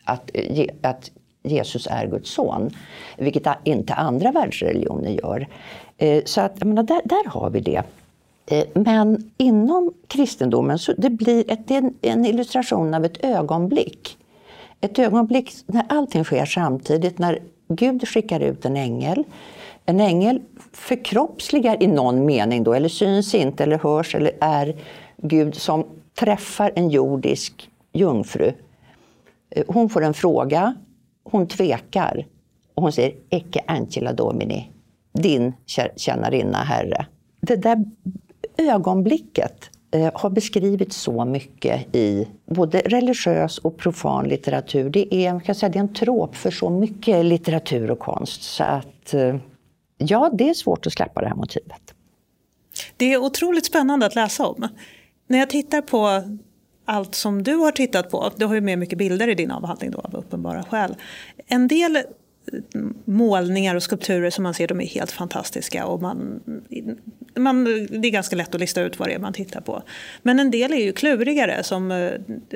att, 0.05 0.31
eh, 0.35 0.66
att 0.81 1.11
Jesus 1.42 1.88
är 1.90 2.07
Guds 2.07 2.31
son, 2.31 2.70
vilket 3.18 3.46
inte 3.64 3.94
andra 3.94 4.33
världsreligioner 4.33 5.11
gör. 5.11 5.46
Eh, 5.98 6.22
så 6.25 6.40
att, 6.40 6.64
menar, 6.64 6.83
där, 6.83 7.01
där 7.05 7.29
har 7.29 7.51
vi 7.51 7.61
det. 7.61 7.83
Men 8.75 9.31
inom 9.37 9.94
kristendomen 10.07 10.79
så 10.79 10.92
det 10.98 11.11
blir 11.11 11.51
ett, 11.51 11.68
det 11.68 11.77
är 11.77 11.92
en 12.01 12.25
illustration 12.25 12.94
av 12.94 13.05
ett 13.05 13.25
ögonblick. 13.25 14.18
Ett 14.81 14.98
ögonblick 14.98 15.53
när 15.66 15.85
allting 15.88 16.25
sker 16.25 16.44
samtidigt, 16.44 17.18
när 17.18 17.38
Gud 17.76 18.08
skickar 18.08 18.40
ut 18.40 18.64
en 18.64 18.76
ängel. 18.76 19.24
En 19.87 20.00
ängel 20.00 20.40
förkroppsligar 20.72 21.82
i 21.82 21.87
någon 21.87 22.26
mening 22.26 22.64
då, 22.64 22.74
eller 22.74 22.88
syns 22.88 23.35
inte 23.35 23.62
eller 23.62 23.78
hörs 23.78 24.14
eller 24.14 24.32
är 24.40 24.76
Gud 25.16 25.54
som 25.54 25.85
träffar 26.18 26.72
en 26.76 26.90
jordisk 26.90 27.70
jungfru. 27.92 28.52
Eh, 29.50 29.64
hon 29.68 29.88
får 29.88 30.04
en 30.04 30.14
fråga, 30.14 30.74
hon 31.24 31.48
tvekar 31.48 32.26
och 32.74 32.82
hon 32.82 32.92
säger 32.92 33.14
Ecce 33.30 33.61
Angela 33.66 34.12
Domini, 34.12 34.70
din 35.12 35.52
tjänarinna 35.96 36.58
Herre. 36.58 37.06
Det 37.40 37.56
där 37.56 37.85
ögonblicket 38.56 39.70
Eh, 39.94 40.11
har 40.14 40.31
beskrivits 40.31 40.96
så 40.96 41.24
mycket 41.24 41.96
i 41.96 42.28
både 42.46 42.78
religiös 42.78 43.59
och 43.59 43.76
profan 43.76 44.28
litteratur. 44.28 44.90
Det 44.90 45.14
är, 45.14 45.40
kan 45.40 45.55
säga, 45.55 45.70
det 45.70 45.78
är 45.78 45.81
en 45.81 45.94
trop 45.94 46.37
för 46.37 46.50
så 46.50 46.70
mycket 46.70 47.24
litteratur 47.24 47.90
och 47.90 47.98
konst. 47.98 48.42
Så 48.42 48.64
att, 48.64 49.14
eh, 49.14 49.37
ja, 49.98 50.31
det 50.33 50.48
är 50.48 50.55
svårt 50.55 50.87
att 50.87 50.92
släppa 50.92 51.20
det 51.20 51.28
här 51.28 51.35
motivet. 51.35 51.94
Det 52.96 53.12
är 53.12 53.18
otroligt 53.18 53.66
spännande 53.66 54.07
att 54.07 54.14
läsa 54.14 54.46
om. 54.46 54.68
När 55.26 55.38
jag 55.38 55.50
tittar 55.50 55.81
på 55.81 56.22
allt 56.85 57.14
som 57.14 57.42
du 57.42 57.55
har 57.55 57.72
tittat 57.72 58.11
på, 58.11 58.31
du 58.37 58.46
har 58.46 58.55
ju 58.55 58.61
med 58.61 58.78
mycket 58.78 58.98
bilder 58.98 59.28
i 59.28 59.35
din 59.35 59.50
avhandling 59.50 59.90
då, 59.90 59.98
av 59.98 60.14
uppenbara 60.14 60.62
skäl. 60.62 60.94
En 61.46 61.68
del 61.68 61.98
målningar 63.05 63.74
och 63.74 63.83
skulpturer 63.83 64.31
som 64.31 64.42
man 64.42 64.55
ser, 64.55 64.68
de 64.68 64.81
är 64.81 64.87
helt 64.87 65.11
fantastiska. 65.12 65.87
Och 65.87 66.02
man, 66.02 66.40
man, 67.37 67.64
det 67.90 68.09
är 68.09 68.11
ganska 68.11 68.37
lätt 68.37 68.55
att 68.55 68.61
lista 68.61 68.81
ut 68.81 68.98
vad 68.98 69.09
det 69.09 69.14
är 69.14 69.18
man 69.18 69.33
tittar 69.33 69.61
på. 69.61 69.83
Men 70.22 70.40
en 70.40 70.50
del 70.50 70.72
är 70.72 70.85
ju 70.85 70.92
klurigare. 70.92 71.62
Som, 71.62 71.90
eh, 71.90 72.11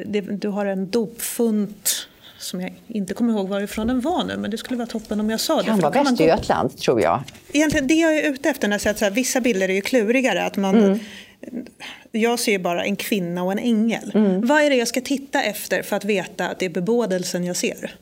det, 0.06 0.20
du 0.20 0.48
har 0.48 0.66
en 0.66 0.90
dopfunt 0.90 2.08
som 2.38 2.60
jag 2.60 2.74
inte 2.86 3.14
kommer 3.14 3.32
ihåg 3.32 3.48
varifrån 3.48 3.86
den 3.86 4.00
var 4.00 4.24
nu, 4.24 4.36
men 4.36 4.50
det 4.50 4.58
skulle 4.58 4.78
vara 4.78 4.86
toppen 4.86 5.20
om 5.20 5.30
jag 5.30 5.40
sa 5.40 5.56
det. 5.56 5.64
Kan 5.64 5.80
vara 5.80 6.02
Västergötland, 6.02 6.76
tror 6.78 7.00
jag. 7.00 7.22
Egentligen, 7.52 7.86
det 7.86 7.94
jag 7.94 8.18
är 8.18 8.30
ute 8.30 8.50
efter 8.50 8.68
när 8.68 8.74
jag 8.74 8.80
säger 8.80 8.94
att 8.94 8.98
så 8.98 9.04
här, 9.04 9.12
vissa 9.12 9.40
bilder 9.40 9.68
är 9.68 9.74
ju 9.74 9.80
klurigare. 9.80 10.44
Att 10.44 10.56
man, 10.56 10.84
mm. 10.84 10.98
Jag 12.12 12.38
ser 12.38 12.58
bara 12.58 12.84
en 12.84 12.96
kvinna 12.96 13.42
och 13.42 13.52
en 13.52 13.58
ängel. 13.58 14.12
Mm. 14.14 14.46
Vad 14.46 14.62
är 14.62 14.70
det 14.70 14.76
jag 14.76 14.88
ska 14.88 15.00
titta 15.00 15.42
efter 15.42 15.82
för 15.82 15.96
att 15.96 16.04
veta 16.04 16.48
att 16.48 16.58
det 16.58 16.66
är 16.66 16.70
bebådelsen 16.70 17.44
jag 17.44 17.56
ser? 17.56 17.94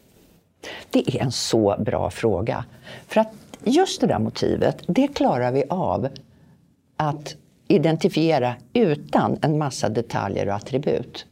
Det 0.90 1.16
är 1.16 1.22
en 1.22 1.33
så 1.33 1.77
bra 1.79 2.11
fråga. 2.11 2.64
För 3.07 3.20
att 3.20 3.33
just 3.64 4.00
det 4.00 4.07
där 4.07 4.18
motivet, 4.18 4.83
det 4.87 5.09
klarar 5.09 5.53
vi 5.53 5.64
av 5.68 6.09
att 6.96 7.37
identifiera 7.68 8.55
utan 8.72 9.38
en 9.42 9.59
massa 9.59 9.88
detaljer 9.88 10.48
och 10.48 10.55
attribut. 10.55 11.27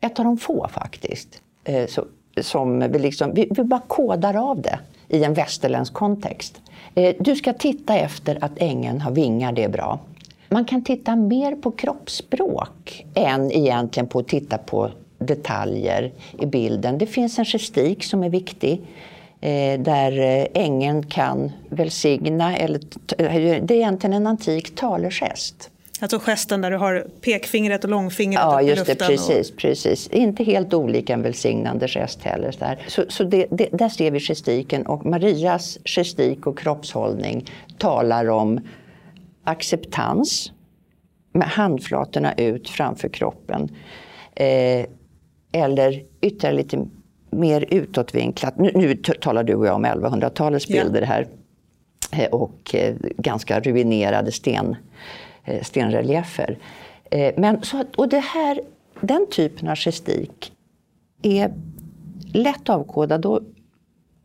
Ett 0.00 0.18
av 0.18 0.24
de 0.24 0.38
få 0.38 0.68
faktiskt. 0.68 1.42
Eh, 1.64 1.86
så, 1.86 2.04
som 2.40 2.78
vi, 2.78 2.98
liksom, 2.98 3.34
vi, 3.34 3.48
vi 3.50 3.64
bara 3.64 3.82
kodar 3.86 4.50
av 4.50 4.62
det 4.62 4.78
i 5.08 5.24
en 5.24 5.34
västerländsk 5.34 5.92
kontext. 5.92 6.60
Eh, 6.94 7.14
du 7.20 7.36
ska 7.36 7.52
titta 7.52 7.96
efter 7.96 8.44
att 8.44 8.52
ängeln 8.56 9.00
har 9.00 9.10
vingar, 9.10 9.52
det 9.52 9.64
är 9.64 9.68
bra. 9.68 9.98
Man 10.48 10.64
kan 10.64 10.84
titta 10.84 11.16
mer 11.16 11.54
på 11.54 11.70
kroppsspråk 11.70 13.06
än 13.14 13.52
egentligen 13.52 14.06
på 14.06 14.18
att 14.18 14.28
titta 14.28 14.58
på 14.58 14.90
detaljer 15.20 16.12
i 16.38 16.46
bilden. 16.46 16.98
Det 16.98 17.06
finns 17.06 17.38
en 17.38 17.44
gestik 17.44 18.04
som 18.04 18.22
är 18.22 18.30
viktig 18.30 18.80
eh, 19.40 19.80
där 19.80 20.18
eh, 20.18 20.46
ängeln 20.54 21.06
kan 21.06 21.52
välsigna. 21.68 22.56
Eller, 22.56 22.80
det 23.60 23.74
är 23.74 23.78
egentligen 23.78 24.14
en 24.14 24.26
antik 24.26 24.74
talegest. 24.74 25.70
Alltså 26.00 26.18
gesten 26.18 26.60
där 26.60 26.70
du 26.70 26.76
har 26.76 27.06
pekfingret 27.20 27.84
och 27.84 27.90
långfingret 27.90 28.42
ja, 28.42 28.60
upp 28.60 28.68
just 28.68 28.88
i 28.88 28.90
luften? 28.90 29.08
Precis, 29.08 29.50
och... 29.50 29.56
precis. 29.56 30.08
Inte 30.08 30.44
helt 30.44 30.74
olika 30.74 31.12
en 31.12 31.22
välsignande 31.22 31.88
gest 31.88 32.22
heller. 32.22 32.54
Där. 32.58 32.78
Så, 32.88 33.04
så 33.08 33.24
det, 33.24 33.46
det, 33.50 33.68
där 33.72 33.88
ser 33.88 34.10
vi 34.10 34.20
gestiken 34.20 34.86
och 34.86 35.06
Marias 35.06 35.78
gestik 35.84 36.46
och 36.46 36.58
kroppshållning 36.58 37.50
talar 37.78 38.28
om 38.28 38.60
acceptans 39.44 40.52
med 41.32 41.48
handflatorna 41.48 42.34
ut 42.34 42.68
framför 42.68 43.08
kroppen. 43.08 43.68
Eh, 44.34 44.86
eller 45.52 46.02
ytterligare 46.20 46.56
lite 46.56 46.86
mer 47.30 47.64
utåtvinklat. 47.70 48.58
Nu, 48.58 48.72
nu 48.74 48.94
talar 48.94 49.44
du 49.44 49.54
och 49.54 49.66
jag 49.66 49.74
om 49.74 49.86
1100-talets 49.86 50.68
bilder 50.68 51.02
här. 51.02 51.26
Eh, 52.12 52.28
och 52.28 52.74
eh, 52.74 52.94
ganska 53.16 53.60
ruinerade 53.60 54.32
sten, 54.32 54.76
eh, 55.44 55.62
stenreliefer. 55.62 56.58
Men 57.36 57.62
så, 57.62 57.84
och 57.96 58.08
det 58.08 58.18
här, 58.18 58.60
den 59.00 59.26
typen 59.30 59.68
av 59.68 59.76
gestik 59.76 60.52
är 61.22 61.52
lätt 62.32 62.68
avkodad. 62.68 63.26
Och 63.26 63.40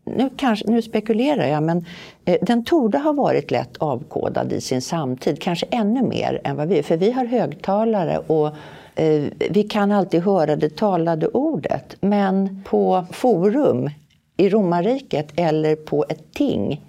nu, 0.05 0.29
kanske, 0.37 0.71
nu 0.71 0.81
spekulerar 0.81 1.47
jag, 1.47 1.63
men 1.63 1.85
eh, 2.25 2.37
den 2.41 2.63
torde 2.63 2.97
ha 2.97 3.13
varit 3.13 3.51
lätt 3.51 3.77
avkodad 3.77 4.53
i 4.53 4.61
sin 4.61 4.81
samtid. 4.81 5.41
Kanske 5.41 5.65
ännu 5.71 6.03
mer 6.03 6.41
än 6.43 6.55
vad 6.55 6.67
vi 6.67 6.83
För 6.83 6.97
vi 6.97 7.11
har 7.11 7.25
högtalare 7.25 8.17
och 8.17 8.47
eh, 8.95 9.23
vi 9.49 9.63
kan 9.63 9.91
alltid 9.91 10.23
höra 10.23 10.55
det 10.55 10.75
talade 10.75 11.27
ordet. 11.27 11.95
Men 12.01 12.63
på 12.65 13.05
forum 13.11 13.89
i 14.37 14.49
romarriket 14.49 15.27
eller 15.35 15.75
på 15.75 16.05
ett 16.09 16.33
ting 16.33 16.81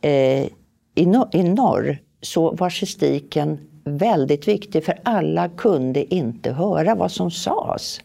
eh, 0.00 0.46
i, 0.94 1.06
no 1.06 1.28
i 1.32 1.42
norr 1.42 1.98
så 2.20 2.50
var 2.50 2.70
gestiken 2.70 3.58
väldigt 3.84 4.48
viktig 4.48 4.84
för 4.84 4.98
alla 5.02 5.48
kunde 5.48 6.14
inte 6.14 6.52
höra 6.52 6.94
vad 6.94 7.12
som 7.12 7.30
sades. 7.30 8.00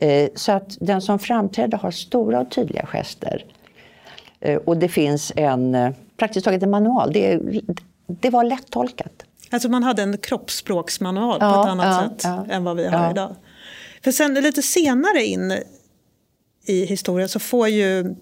Eh, 0.00 0.28
så 0.34 0.52
att 0.52 0.76
den 0.80 1.02
som 1.02 1.18
framträdde 1.18 1.76
har 1.76 1.90
stora 1.90 2.40
och 2.40 2.50
tydliga 2.50 2.86
gester. 2.86 3.44
Eh, 4.40 4.56
och 4.56 4.76
det 4.76 4.88
finns 4.88 5.32
en, 5.36 5.74
eh, 5.74 5.90
praktiskt 6.16 6.44
taget 6.44 6.62
en 6.62 6.70
manual. 6.70 7.12
Det, 7.12 7.40
det 8.06 8.30
var 8.30 8.44
lättolkat. 8.44 9.24
Alltså 9.50 9.68
man 9.68 9.82
hade 9.82 10.02
en 10.02 10.18
kroppsspråksmanual 10.18 11.38
ja, 11.40 11.52
på 11.54 11.60
ett 11.60 11.66
annat 11.66 11.86
ja, 11.86 12.08
sätt 12.08 12.20
ja, 12.24 12.54
än 12.54 12.64
vad 12.64 12.76
vi 12.76 12.86
har 12.86 13.10
idag. 13.10 13.36
För 14.04 14.12
sen 14.12 14.34
lite 14.34 14.62
senare 14.62 15.24
in 15.24 15.54
i 16.66 16.84
historien 16.84 17.28
så 17.28 17.38
får 17.38 17.68
ju 17.68 18.14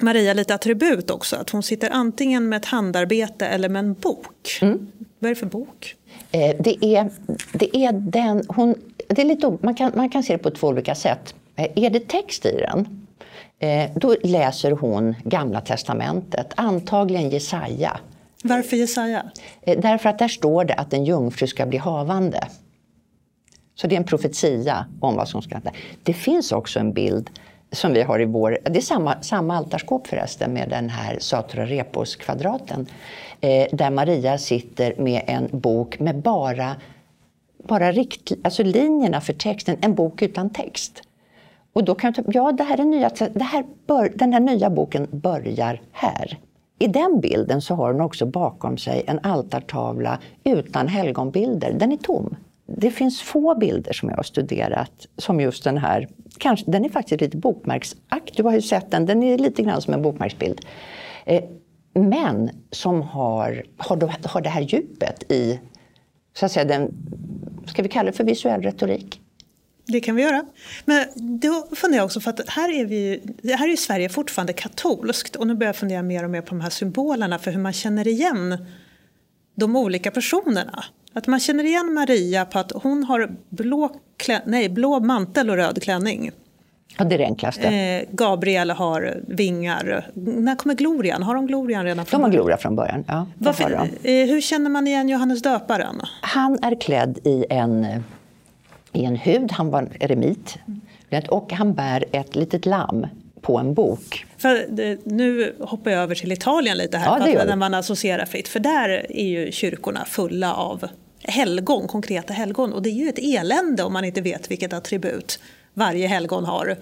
Maria 0.00 0.32
lite 0.32 0.54
attribut 0.54 1.10
också. 1.10 1.36
Att 1.36 1.50
hon 1.50 1.62
sitter 1.62 1.90
antingen 1.90 2.48
med 2.48 2.56
ett 2.56 2.64
handarbete 2.64 3.46
eller 3.46 3.68
med 3.68 3.80
en 3.80 3.94
bok. 3.94 4.58
Mm. 4.62 4.92
Vad 5.18 5.30
är 5.30 5.34
det 5.34 5.40
för 5.40 5.46
bok? 5.46 5.96
Eh, 6.30 6.56
det, 6.60 6.84
är, 6.84 7.10
det 7.52 7.76
är 7.76 7.92
den... 7.92 8.44
Hon, 8.48 8.74
det 9.08 9.22
är 9.22 9.26
lite, 9.26 9.58
man, 9.60 9.74
kan, 9.74 9.92
man 9.94 10.10
kan 10.10 10.22
se 10.22 10.32
det 10.32 10.38
på 10.38 10.50
två 10.50 10.66
olika 10.66 10.94
sätt. 10.94 11.34
Eh, 11.56 11.84
är 11.84 11.90
det 11.90 12.08
text 12.08 12.46
i 12.46 12.60
den, 12.60 13.06
eh, 13.58 13.90
då 13.96 14.16
läser 14.22 14.70
hon 14.70 15.14
Gamla 15.24 15.60
testamentet, 15.60 16.52
antagligen 16.56 17.30
Jesaja. 17.30 18.00
Varför 18.44 18.76
Jesaja? 18.76 19.22
Eh, 19.62 19.80
därför 19.80 20.08
att 20.08 20.18
där 20.18 20.28
står 20.28 20.64
det 20.64 20.74
att 20.74 20.92
en 20.92 21.04
jungfru 21.04 21.46
ska 21.46 21.66
bli 21.66 21.78
havande. 21.78 22.48
Så 23.74 23.86
det 23.86 23.94
är 23.94 23.96
en 23.96 24.04
profetia 24.04 24.86
om 25.00 25.16
vad 25.16 25.28
som 25.28 25.42
ska 25.42 25.54
hända. 25.54 25.72
Det 26.02 26.12
finns 26.12 26.52
också 26.52 26.78
en 26.78 26.92
bild 26.92 27.30
som 27.72 27.92
vi 27.92 28.02
har 28.02 28.20
i 28.20 28.24
vår... 28.24 28.58
Det 28.64 28.78
är 28.78 28.82
samma, 28.82 29.22
samma 29.22 29.56
altarskåp 29.56 30.06
förresten 30.06 30.52
med 30.52 30.68
den 30.68 30.88
här 30.88 31.18
Satura 31.18 31.66
Repos-kvadraten. 31.66 32.86
Eh, 33.40 33.66
där 33.72 33.90
Maria 33.90 34.38
sitter 34.38 34.94
med 34.98 35.22
en 35.26 35.48
bok 35.52 35.98
med 35.98 36.16
bara, 36.16 36.76
bara 37.68 37.92
rikt, 37.92 38.32
alltså 38.42 38.62
linjerna 38.62 39.20
för 39.20 39.32
texten, 39.32 39.76
en 39.80 39.94
bok 39.94 40.22
utan 40.22 40.50
text. 40.50 41.02
Och 41.72 41.84
då 41.84 41.94
kan 41.94 42.14
jag 42.16 42.34
ja 42.34 42.52
det 42.52 42.64
här 42.64 42.80
är 42.80 42.84
nya, 42.84 43.10
det 43.32 43.44
här 43.44 43.64
bör, 43.86 44.12
den 44.14 44.32
här 44.32 44.40
nya 44.40 44.70
boken 44.70 45.08
börjar 45.10 45.80
här. 45.92 46.38
I 46.78 46.86
den 46.86 47.20
bilden 47.20 47.62
så 47.62 47.74
har 47.74 47.92
hon 47.92 48.00
också 48.00 48.26
bakom 48.26 48.78
sig 48.78 49.04
en 49.06 49.18
altartavla 49.22 50.18
utan 50.44 50.88
helgonbilder. 50.88 51.72
Den 51.72 51.92
är 51.92 51.96
tom. 51.96 52.36
Det 52.66 52.90
finns 52.90 53.22
få 53.22 53.54
bilder 53.54 53.92
som 53.92 54.08
jag 54.08 54.16
har 54.16 54.22
studerat 54.22 55.06
som 55.16 55.40
just 55.40 55.64
den 55.64 55.78
här. 55.78 56.08
Kanske, 56.40 56.70
den 56.70 56.84
är 56.84 56.88
faktiskt 56.88 57.20
lite 57.20 57.36
bokmärksaktig, 57.36 58.36
du 58.36 58.42
har 58.42 58.52
ju 58.52 58.62
sett 58.62 58.90
den. 58.90 59.06
Den 59.06 59.22
är 59.22 59.38
lite 59.38 59.62
grann 59.62 59.82
som 59.82 59.94
en 59.94 60.02
bokmärksbild. 60.02 60.66
Eh, 61.26 61.44
men 61.94 62.50
som 62.70 63.02
har, 63.02 63.64
har, 63.76 64.28
har 64.28 64.40
det 64.40 64.48
här 64.48 64.60
djupet 64.60 65.32
i, 65.32 65.60
så 66.36 66.46
att 66.46 66.52
säga, 66.52 66.64
den, 66.64 66.94
ska 67.66 67.82
vi 67.82 67.88
kalla 67.88 68.10
det 68.10 68.16
för 68.16 68.24
visuell 68.24 68.62
retorik? 68.62 69.20
Det 69.86 70.00
kan 70.00 70.16
vi 70.16 70.22
göra. 70.22 70.44
Men 70.84 71.06
då 71.40 71.66
funderar 71.72 72.00
jag 72.00 72.04
också, 72.04 72.20
för 72.20 72.30
att 72.30 72.48
här 72.48 72.72
är, 72.80 72.84
vi, 72.84 73.22
här 73.44 73.68
är 73.68 73.76
Sverige 73.76 74.08
fortfarande 74.08 74.52
katolskt 74.52 75.36
och 75.36 75.46
nu 75.46 75.54
börjar 75.54 75.68
jag 75.68 75.76
fundera 75.76 76.02
mer 76.02 76.24
och 76.24 76.30
mer 76.30 76.40
på 76.40 76.48
de 76.48 76.60
här 76.60 76.70
symbolerna 76.70 77.38
för 77.38 77.50
hur 77.50 77.60
man 77.60 77.72
känner 77.72 78.08
igen 78.08 78.66
de 79.54 79.76
olika 79.76 80.10
personerna. 80.10 80.84
Att 81.12 81.26
man 81.26 81.40
känner 81.40 81.64
igen 81.64 81.94
Maria 81.94 82.44
på 82.44 82.58
att 82.58 82.72
hon 82.74 83.04
har 83.04 83.30
blå, 83.48 83.90
klä, 84.16 84.42
nej, 84.46 84.68
blå 84.68 85.00
mantel 85.00 85.50
och 85.50 85.56
röd 85.56 85.82
klänning. 85.82 86.30
Ja, 86.98 87.04
det 87.04 87.14
är 87.14 87.18
det 87.18 87.24
enklaste. 87.24 87.68
Eh, 87.68 88.08
Gabriel 88.10 88.70
har 88.70 89.20
vingar. 89.26 90.10
När 90.14 90.56
kommer 90.56 90.74
Glorian? 90.74 91.22
Har 91.22 91.34
de 91.34 91.46
Glorian 91.46 91.84
redan 91.84 92.06
från 92.06 92.20
början? 92.20 92.30
De 92.30 92.36
har 92.36 92.42
Gloria 92.42 92.56
från 92.56 92.76
början, 92.76 93.04
ja. 93.08 93.26
Varför, 93.38 93.70
eh, 94.02 94.12
hur 94.12 94.40
känner 94.40 94.70
man 94.70 94.86
igen 94.86 95.08
Johannes 95.08 95.42
döparen? 95.42 96.00
Han 96.20 96.58
är 96.62 96.80
klädd 96.80 97.18
i 97.24 97.44
en, 97.50 97.86
i 98.92 99.04
en 99.04 99.16
hud, 99.16 99.52
han 99.52 99.70
var 99.70 99.88
eremit. 100.00 100.58
Och 101.28 101.52
han 101.52 101.74
bär 101.74 102.04
ett 102.12 102.36
litet 102.36 102.66
lamm 102.66 103.06
på 103.40 103.58
en 103.58 103.74
bok. 103.74 104.26
För 104.38 104.66
nu 105.04 105.56
hoppar 105.60 105.90
jag 105.90 106.02
över 106.02 106.14
till 106.14 106.32
Italien 106.32 106.78
lite 106.78 106.98
här, 106.98 107.28
ja, 107.28 107.44
när 107.44 107.56
man 107.56 107.74
associerar 107.74 108.24
fritt. 108.24 108.48
För 108.48 108.60
där 108.60 109.06
är 109.10 109.26
ju 109.26 109.52
kyrkorna 109.52 110.04
fulla 110.04 110.54
av 110.54 110.88
helgon, 111.22 111.88
konkreta 111.88 112.32
helgon. 112.32 112.72
Och 112.72 112.82
det 112.82 112.88
är 112.88 112.94
ju 112.94 113.08
ett 113.08 113.18
elände 113.18 113.82
om 113.82 113.92
man 113.92 114.04
inte 114.04 114.20
vet 114.20 114.50
vilket 114.50 114.72
attribut 114.72 115.38
varje 115.74 116.06
helgon 116.06 116.44
har. 116.44 116.76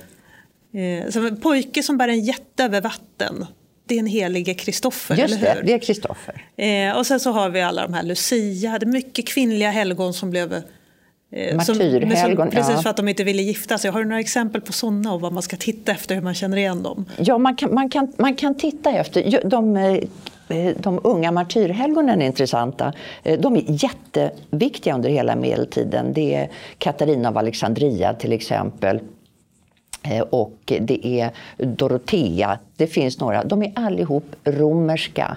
Eh, 0.74 1.10
som 1.10 1.26
en 1.26 1.40
pojke 1.40 1.82
som 1.82 1.98
bär 1.98 2.08
en 2.08 2.24
jätte 2.24 2.64
över 2.64 2.80
vatten. 2.80 3.46
Det 3.86 3.94
är 3.94 3.98
en 3.98 4.06
helige 4.06 4.54
Kristoffer, 4.54 5.16
Just 5.16 5.40
det, 5.40 5.62
det 5.64 5.72
är 5.72 5.78
Kristoffer. 5.78 6.46
Eh, 6.56 6.96
och 6.96 7.06
sen 7.06 7.20
så 7.20 7.30
har 7.30 7.50
vi 7.50 7.60
alla 7.60 7.82
de 7.82 7.94
här 7.94 8.02
Lucia, 8.02 8.78
det 8.78 8.86
är 8.86 8.88
mycket 8.88 9.28
kvinnliga 9.28 9.70
helgon 9.70 10.14
som 10.14 10.30
blev 10.30 10.62
Martyrhelgon. 11.30 12.50
Precis 12.50 12.74
ja. 12.74 12.82
för 12.82 12.90
att 12.90 12.96
de 12.96 13.08
inte 13.08 13.24
ville 13.24 13.42
gifta 13.42 13.78
sig. 13.78 13.90
Har 13.90 14.00
du 14.00 14.04
några 14.04 14.20
exempel 14.20 14.60
på 14.60 14.72
sådana 14.72 15.12
och 15.12 15.20
vad 15.20 15.32
man 15.32 15.42
ska 15.42 15.56
titta 15.56 15.92
efter, 15.92 16.14
hur 16.14 16.22
man 16.22 16.34
känner 16.34 16.56
igen 16.56 16.82
dem? 16.82 17.04
Ja, 17.18 17.38
man 17.38 17.56
kan, 17.56 17.74
man 17.74 17.90
kan, 17.90 18.12
man 18.16 18.34
kan 18.34 18.54
titta 18.54 18.90
efter. 18.90 19.40
De, 19.44 19.76
eh, 19.76 20.76
de 20.76 21.00
unga 21.04 21.32
martyrhelgonen 21.32 22.22
är 22.22 22.26
intressanta. 22.26 22.92
Eh, 23.22 23.40
de 23.40 23.56
är 23.56 23.64
jätteviktiga 23.66 24.94
under 24.94 25.10
hela 25.10 25.36
medeltiden. 25.36 26.12
Det 26.12 26.34
är 26.34 26.50
Katarina 26.78 27.28
av 27.28 27.38
Alexandria 27.38 28.14
till 28.14 28.32
exempel. 28.32 29.00
Och 30.30 30.58
det 30.80 31.20
är 31.20 31.30
Dorotea. 31.56 32.58
Det 32.76 32.86
finns 32.86 33.20
några. 33.20 33.44
De 33.44 33.62
är 33.62 33.72
allihop 33.74 34.36
romerska 34.44 35.36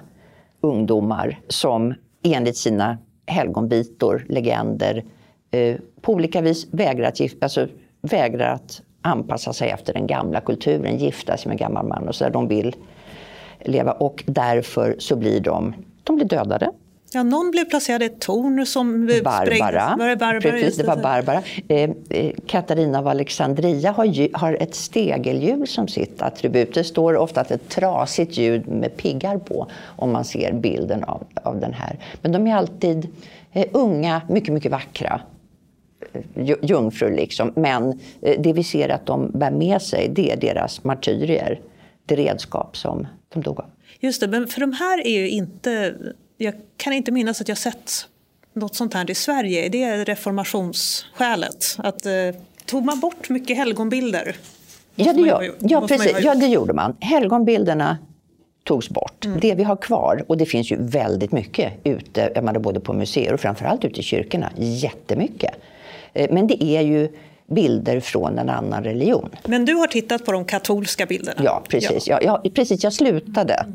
ungdomar 0.61 1.39
som 1.47 1.93
enligt 2.23 2.57
sina 2.57 2.97
helgonbitor, 3.25 4.25
legender, 4.29 5.03
Eh, 5.51 5.75
på 6.01 6.13
olika 6.13 6.41
vis 6.41 6.67
vägrar 6.71 7.07
att, 7.07 7.19
gifta, 7.19 7.45
alltså, 7.45 7.67
vägrar 8.01 8.53
att 8.53 8.81
anpassa 9.01 9.53
sig 9.53 9.69
efter 9.69 9.93
den 9.93 10.07
gamla 10.07 10.41
kulturen, 10.41 10.97
gifta 10.97 11.37
sig 11.37 11.47
med 11.47 11.53
en 11.53 11.57
gammal 11.57 11.87
man 11.87 12.07
och 12.07 12.15
så 12.15 12.23
där. 12.23 12.31
De 12.31 12.47
vill 12.47 12.75
leva 13.59 13.91
och 13.91 14.23
därför 14.27 14.95
så 14.99 15.15
blir 15.15 15.39
de, 15.39 15.73
de 16.03 16.15
blir 16.15 16.25
dödade. 16.25 16.71
Ja, 17.13 17.23
någon 17.23 17.51
blev 17.51 17.65
placerad 17.65 18.03
i 18.03 18.05
ett 18.05 18.21
torn 18.21 18.65
som 18.65 19.07
Barbara. 19.23 19.95
Var 19.99 20.07
det 20.07 20.15
Barbara? 20.15 20.41
Precis, 20.41 20.77
det 20.77 20.83
var 20.83 20.97
Barbara. 20.97 21.41
Eh, 21.67 21.89
eh, 22.09 22.31
Katarina 22.47 22.99
av 22.99 23.07
Alexandria 23.07 23.91
har, 23.91 24.37
har 24.37 24.53
ett 24.53 24.75
stegelhjul 24.75 25.67
som 25.67 25.87
sitt 25.87 26.21
attribut. 26.21 26.73
Det 26.73 26.83
står 26.83 27.17
ofta 27.17 27.41
att 27.41 27.51
ett 27.51 27.69
trasigt 27.69 28.37
ljud 28.37 28.67
med 28.67 28.97
piggar 28.97 29.37
på 29.37 29.67
om 29.83 30.11
man 30.11 30.25
ser 30.25 30.53
bilden 30.53 31.03
av, 31.03 31.23
av 31.43 31.59
den 31.59 31.73
här. 31.73 31.99
Men 32.21 32.31
de 32.31 32.47
är 32.47 32.55
alltid 32.55 33.07
eh, 33.51 33.65
unga, 33.71 34.21
mycket, 34.27 34.53
mycket 34.53 34.71
vackra 34.71 35.21
jungfrur. 36.61 37.15
Liksom. 37.15 37.53
Men 37.55 37.99
eh, 38.21 38.41
det 38.41 38.53
vi 38.53 38.63
ser 38.63 38.89
att 38.89 39.05
de 39.05 39.31
bär 39.31 39.51
med 39.51 39.81
sig, 39.81 40.09
det 40.09 40.31
är 40.31 40.37
deras 40.37 40.83
martyrier. 40.83 41.59
Det 42.05 42.15
redskap 42.15 42.77
som 42.77 43.07
de 43.33 43.41
dog 43.41 43.59
av. 43.59 43.65
Just 43.99 44.21
det, 44.21 44.27
men 44.27 44.47
för 44.47 44.61
de 44.61 44.73
här 44.73 45.07
är 45.07 45.19
ju 45.19 45.29
inte... 45.29 45.95
Jag 46.37 46.53
kan 46.77 46.93
inte 46.93 47.11
minnas 47.11 47.41
att 47.41 47.47
jag 47.47 47.57
sett 47.57 47.91
något 48.53 48.75
sånt 48.75 48.93
här 48.93 49.11
i 49.11 49.15
Sverige. 49.15 49.69
Det 49.69 49.83
är 49.83 50.05
reformationsskälet. 50.05 51.75
Att, 51.77 52.05
eh, 52.05 52.11
tog 52.65 52.85
man 52.85 52.99
bort 52.99 53.29
mycket 53.29 53.57
helgonbilder? 53.57 54.35
Ja, 54.95 55.13
det, 55.13 55.21
gör, 55.21 55.55
ja, 55.59 55.87
precis. 55.87 56.17
ja, 56.23 56.35
det 56.35 56.47
gjorde 56.47 56.73
man. 56.73 56.95
Helgonbilderna 56.99 57.97
togs 58.63 58.89
bort. 58.89 59.25
Mm. 59.25 59.39
Det 59.39 59.55
vi 59.55 59.63
har 59.63 59.75
kvar, 59.75 60.23
och 60.27 60.37
det 60.37 60.45
finns 60.45 60.71
ju 60.71 60.77
väldigt 60.79 61.31
mycket 61.31 61.73
ute, 61.83 62.31
jag 62.35 62.43
menar, 62.43 62.59
både 62.59 62.79
på 62.79 62.93
museer 62.93 63.33
och 63.33 63.39
framförallt 63.39 63.85
ute 63.85 63.99
i 63.99 64.03
kyrkorna, 64.03 64.51
jättemycket. 64.57 65.51
Eh, 66.13 66.27
men 66.31 66.47
det 66.47 66.63
är 66.63 66.81
ju 66.81 67.09
bilder 67.47 67.99
från 67.99 68.39
en 68.39 68.49
annan 68.49 68.83
religion. 68.83 69.29
Men 69.45 69.65
du 69.65 69.73
har 69.73 69.87
tittat 69.87 70.25
på 70.25 70.31
de 70.31 70.45
katolska 70.45 71.05
bilderna? 71.05 71.41
Ja, 71.43 71.63
precis. 71.69 72.07
Ja. 72.07 72.19
Jag, 72.21 72.41
jag, 72.43 72.53
precis, 72.53 72.83
jag 72.83 72.93
slutade 72.93 73.65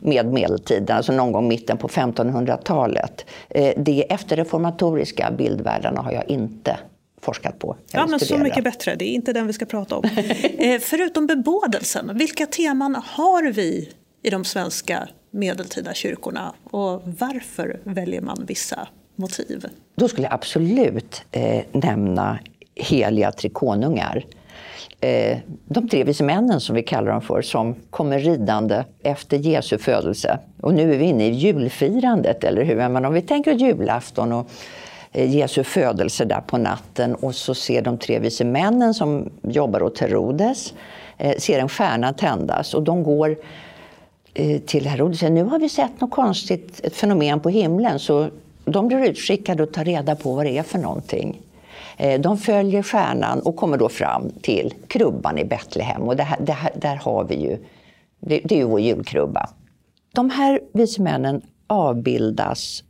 med 0.00 0.26
medeltiden, 0.26 0.96
alltså 0.96 1.12
någon 1.12 1.32
gång 1.32 1.48
mitten 1.48 1.78
på 1.78 1.88
1500-talet. 1.88 3.26
Eh, 3.48 3.72
de 3.76 4.02
efterreformatoriska 4.02 5.30
bildvärldarna 5.30 6.00
har 6.00 6.12
jag 6.12 6.30
inte 6.30 6.76
forskat 7.20 7.58
på. 7.58 7.76
Ja, 7.92 8.06
men 8.06 8.20
så 8.20 8.38
mycket 8.38 8.64
bättre. 8.64 8.94
Det 8.94 9.04
är 9.04 9.12
inte 9.12 9.32
den 9.32 9.46
vi 9.46 9.52
ska 9.52 9.64
prata 9.64 9.96
om. 9.96 10.04
eh, 10.58 10.80
förutom 10.80 11.26
bebådelsen, 11.26 12.10
vilka 12.14 12.46
teman 12.46 13.02
har 13.04 13.52
vi 13.52 13.88
i 14.22 14.30
de 14.30 14.44
svenska 14.44 15.08
medeltida 15.30 15.94
kyrkorna 15.94 16.54
och 16.64 17.02
varför 17.04 17.80
väljer 17.84 18.20
man 18.20 18.44
vissa 18.46 18.88
motiv? 19.16 19.66
Då 19.94 20.08
skulle 20.08 20.26
jag 20.26 20.34
absolut 20.34 21.22
eh, 21.32 21.64
nämna 21.72 22.38
heliga 22.74 23.32
tre 23.32 23.50
konungar. 23.50 24.24
Eh, 25.00 25.38
de 25.64 25.88
tre 25.88 26.04
vise 26.04 26.24
männen 26.24 26.60
som 26.60 26.74
vi 26.76 26.82
kallar 26.82 27.12
dem 27.12 27.22
för, 27.22 27.42
som 27.42 27.74
kommer 27.90 28.18
ridande 28.18 28.84
efter 29.02 29.36
Jesu 29.36 29.78
födelse. 29.78 30.38
Och 30.60 30.74
nu 30.74 30.94
är 30.94 30.98
vi 30.98 31.04
inne 31.04 31.26
i 31.26 31.30
julfirandet, 31.30 32.44
eller 32.44 32.64
hur? 32.64 32.88
Men 32.88 33.04
om 33.04 33.14
vi 33.14 33.22
tänker 33.22 33.52
julafton 33.52 34.32
och 34.32 34.50
eh, 35.12 35.36
Jesu 35.36 35.64
födelse 35.64 36.24
där 36.24 36.40
på 36.40 36.58
natten 36.58 37.14
och 37.14 37.34
så 37.34 37.54
ser 37.54 37.82
de 37.82 37.98
tre 37.98 38.18
vise 38.18 38.44
männen 38.44 38.94
som 38.94 39.30
jobbar 39.42 39.82
åt 39.82 39.98
Herodes, 39.98 40.74
eh, 41.18 41.36
ser 41.38 41.58
en 41.58 41.68
stjärna 41.68 42.12
tändas 42.12 42.74
och 42.74 42.82
de 42.82 43.02
går 43.02 43.36
eh, 44.34 44.60
till 44.60 44.86
Herodes 44.86 45.16
och 45.16 45.18
säger 45.18 45.32
nu 45.32 45.44
har 45.44 45.58
vi 45.58 45.68
sett 45.68 46.00
något 46.00 46.10
konstigt, 46.10 46.80
ett 46.84 46.96
fenomen 46.96 47.40
på 47.40 47.48
himlen, 47.48 47.98
så 47.98 48.28
de 48.66 48.88
blir 48.88 49.08
utskickade 49.08 49.62
och 49.62 49.72
tar 49.72 49.84
reda 49.84 50.16
på 50.16 50.34
vad 50.34 50.46
det 50.46 50.58
är 50.58 50.62
för 50.62 50.78
någonting. 50.78 51.40
Eh, 51.96 52.20
de 52.20 52.38
följer 52.38 52.82
stjärnan 52.82 53.40
och 53.40 53.56
kommer 53.56 53.78
då 53.78 53.88
fram 53.88 54.30
till 54.42 54.74
krubban 54.86 55.38
i 55.38 55.44
Betlehem. 55.44 56.02
Och 56.02 56.16
det 56.16 56.22
här, 56.22 56.38
det 56.40 56.52
här, 56.52 56.72
där 56.76 56.96
har 56.96 57.24
vi 57.24 57.34
ju, 57.34 57.58
det, 58.20 58.40
det 58.44 58.54
är 58.54 58.58
ju 58.58 58.64
vår 58.64 58.80
julkrubba. 58.80 59.48
De 60.14 60.30
här 60.30 60.60
vise 60.72 61.02
männen 61.02 61.42
avbildas 61.66 62.84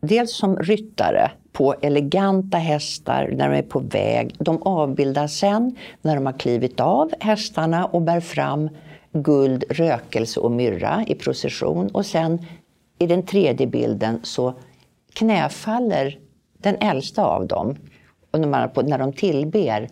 dels 0.00 0.36
som 0.36 0.56
ryttare 0.56 1.30
på 1.52 1.74
eleganta 1.82 2.58
hästar 2.58 3.30
när 3.36 3.48
de 3.48 3.58
är 3.58 3.62
på 3.62 3.78
väg. 3.78 4.34
De 4.38 4.62
avbildas 4.62 5.32
sen 5.32 5.76
när 6.02 6.14
de 6.14 6.26
har 6.26 6.32
klivit 6.32 6.80
av 6.80 7.12
hästarna 7.20 7.86
och 7.86 8.02
bär 8.02 8.20
fram 8.20 8.68
guld, 9.12 9.64
rökelse 9.70 10.40
och 10.40 10.50
myrra 10.50 11.04
i 11.06 11.14
procession. 11.14 11.88
Och 11.88 12.06
sen 12.06 12.46
i 12.98 13.06
den 13.06 13.22
tredje 13.22 13.66
bilden 13.66 14.20
så 14.22 14.54
knäfaller 15.18 16.18
den 16.58 16.76
äldsta 16.80 17.24
av 17.24 17.46
dem 17.46 17.76
och 18.30 18.40
när, 18.40 18.98
de 18.98 19.12
tillber 19.12 19.88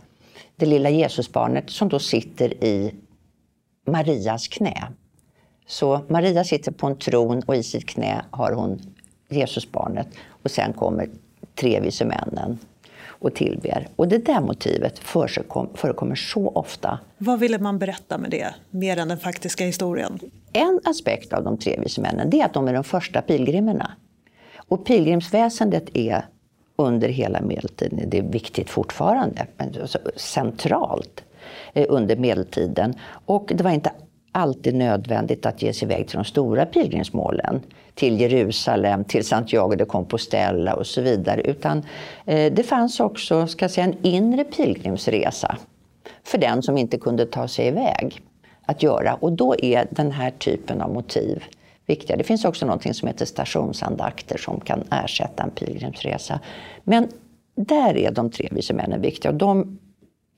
det 0.57 0.67
lilla 0.67 0.91
Jesusbarnet 0.91 1.71
som 1.71 1.89
då 1.89 1.99
sitter 1.99 2.65
i 2.65 2.95
Marias 3.87 4.49
knä. 4.49 4.89
Så 5.67 6.01
Maria 6.09 6.45
sitter 6.45 6.73
på 6.73 6.87
en 6.87 6.97
tron 6.97 7.43
och 7.47 7.57
i 7.57 7.63
sitt 7.63 7.87
knä 7.87 8.25
har 8.31 8.53
hon 8.53 8.81
Jesusbarnet 9.29 10.09
och 10.29 10.51
sen 10.51 10.73
kommer 10.73 11.09
tre 11.55 11.81
vise 11.81 12.05
männen 12.05 12.59
och 13.07 13.35
tillber. 13.35 13.89
Och 13.97 14.09
det 14.09 14.19
där 14.19 14.41
motivet 14.41 14.99
förekommer 15.75 16.15
så 16.15 16.49
ofta. 16.49 16.99
Vad 17.19 17.41
ville 17.41 17.59
man 17.59 17.79
berätta 17.79 18.19
med 18.19 18.31
det, 18.31 18.55
mer 18.71 18.97
än 18.97 19.09
den 19.09 19.19
faktiska 19.19 19.65
historien? 19.65 20.19
En 20.53 20.81
aspekt 20.85 21.33
av 21.33 21.45
de 21.45 21.59
tre 21.59 21.81
vise 21.81 22.01
männen 22.01 22.35
är 22.35 22.45
att 22.45 22.55
de 22.55 22.69
är 22.69 22.73
de 22.73 22.85
första 22.85 23.23
pilgrimerna. 23.23 23.91
Och 24.69 24.85
pilgrimsväsendet 24.85 25.97
är 25.97 26.25
under 26.77 27.09
hela 27.09 27.41
medeltiden, 27.41 28.11
det 28.11 28.19
är 28.19 28.23
viktigt 28.23 28.71
fortfarande, 28.71 29.47
men 29.57 29.75
alltså 29.81 29.99
centralt 30.17 31.25
eh, 31.73 31.87
under 31.89 32.17
medeltiden. 32.17 32.95
Och 33.27 33.53
det 33.55 33.65
var 33.65 33.71
inte 33.71 33.93
alltid 34.33 34.75
nödvändigt 34.75 35.47
att 35.47 35.63
ge 35.63 35.73
sig 35.73 35.87
iväg 35.87 36.09
till 36.09 36.17
de 36.17 36.25
stora 36.25 36.67
pilgrimsmålen. 36.67 37.63
Till 37.95 38.21
Jerusalem, 38.21 39.05
till 39.05 39.25
Santiago 39.25 39.75
de 39.75 39.85
Compostela 39.85 40.75
och 40.75 40.87
så 40.87 41.01
vidare. 41.01 41.41
Utan 41.41 41.83
eh, 42.25 42.53
det 42.53 42.63
fanns 42.63 43.01
också 43.01 43.47
ska 43.47 43.69
säga, 43.69 43.87
en 43.87 43.97
inre 44.03 44.45
pilgrimsresa 44.45 45.57
för 46.25 46.39
den 46.39 46.63
som 46.63 46.79
inte 46.79 46.99
kunde 46.99 47.27
ta 47.27 47.49
sig 47.49 47.67
iväg 47.67 48.21
att 48.67 48.83
göra. 48.83 49.15
Och 49.15 49.33
då 49.33 49.55
är 49.59 49.87
den 49.91 50.13
här 50.13 50.31
typen 50.31 50.81
av 50.81 50.93
motiv 50.93 51.45
viktiga. 51.87 52.17
Det 52.17 52.25
finns 52.25 52.45
också 52.45 52.67
något 52.67 52.97
som 52.97 53.09
heter 53.09 53.27
stationsandakter 53.27 54.39
som 54.39 54.61
kan 54.61 54.85
ersätta 54.91 55.43
en 55.43 55.51
pilgrimsresa. 55.51 56.41
Men 56.85 57.09
där 57.55 57.97
är 57.97 58.11
de 58.11 58.31
tre 58.31 58.49
vise 58.51 58.75
männen 58.75 59.01
viktiga. 59.01 59.33
Och 59.33 59.39
de 59.39 59.79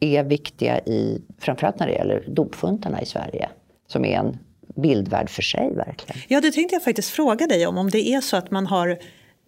är 0.01 0.25
viktiga 0.25 0.79
i, 0.79 1.23
framförallt 1.39 1.79
när 1.79 1.87
det 1.87 1.93
gäller 1.93 2.25
dopfuntarna 2.29 3.03
i 3.03 3.07
Sverige, 3.07 3.49
som 3.87 4.05
är 4.05 4.19
en 4.19 4.39
bildvärld 4.77 5.31
för 5.31 5.43
sig 5.43 5.75
verkligen. 5.75 6.23
Ja, 6.29 6.41
det 6.41 6.53
tänkte 6.53 6.75
jag 6.75 6.83
faktiskt 6.83 7.11
fråga 7.11 7.47
dig 7.47 7.67
om, 7.67 7.79
om 7.79 7.91
det 7.91 8.09
är 8.09 8.21
så 8.21 8.37
att 8.37 8.51
man 8.51 8.67
har 8.67 8.99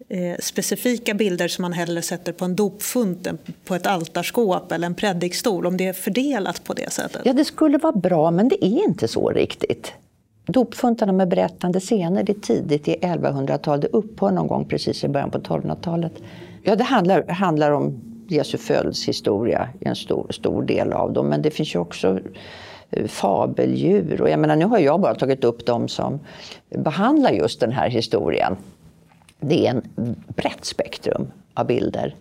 eh, 0.09 0.35
specifika 0.39 1.13
bilder 1.13 1.47
som 1.47 1.61
man 1.61 1.73
hellre 1.73 2.01
sätter 2.01 2.33
på 2.33 2.45
en 2.45 2.55
dopfunt 2.55 3.27
än 3.27 3.37
på 3.65 3.75
ett 3.75 3.87
altarskåp 3.87 4.71
eller 4.71 4.85
en 4.85 4.95
predikstol, 4.95 5.65
om 5.65 5.77
det 5.77 5.87
är 5.87 5.93
fördelat 5.93 6.63
på 6.63 6.73
det 6.73 6.91
sättet? 6.91 7.21
Ja, 7.25 7.33
det 7.33 7.45
skulle 7.45 7.77
vara 7.77 7.93
bra, 7.93 8.31
men 8.31 8.49
det 8.49 8.65
är 8.65 8.83
inte 8.83 9.07
så 9.07 9.29
riktigt. 9.29 9.93
Dopfuntarna 10.45 11.11
med 11.11 11.27
berättande 11.27 11.79
scener, 11.79 12.23
det 12.23 12.31
är 12.31 12.41
tidigt 12.41 12.87
i 12.87 12.95
1100-talet, 12.95 13.81
det 13.81 13.97
upphör 13.97 14.31
någon 14.31 14.47
gång 14.47 14.65
precis 14.65 15.03
i 15.03 15.07
början 15.07 15.31
på 15.31 15.39
1200-talet. 15.39 16.13
Ja, 16.63 16.75
det 16.75 16.83
handlar, 16.83 17.27
handlar 17.27 17.71
om 17.71 18.01
Jesu 18.27 18.57
födelsehistoria, 18.57 19.69
en 19.79 19.95
stor, 19.95 20.27
stor 20.29 20.63
del 20.63 20.93
av 20.93 21.13
dem. 21.13 21.27
Men 21.27 21.41
det 21.41 21.51
finns 21.51 21.75
ju 21.75 21.79
också 21.79 22.19
eh, 22.89 23.07
fabeldjur. 23.07 24.21
Och 24.21 24.29
jag 24.29 24.39
menar, 24.39 24.55
nu 24.55 24.65
har 24.65 24.79
jag 24.79 25.01
bara 25.01 25.15
tagit 25.15 25.43
upp 25.43 25.65
dem 25.65 25.87
som 25.87 26.19
behandlar 26.69 27.31
just 27.31 27.59
den 27.59 27.71
här 27.71 27.89
historien. 27.89 28.57
Det 29.39 29.67
är 29.67 29.69
en 29.69 30.15
brett 30.27 30.65
spektrum 30.65 31.31
av 31.53 31.67
bilder. 31.67 32.15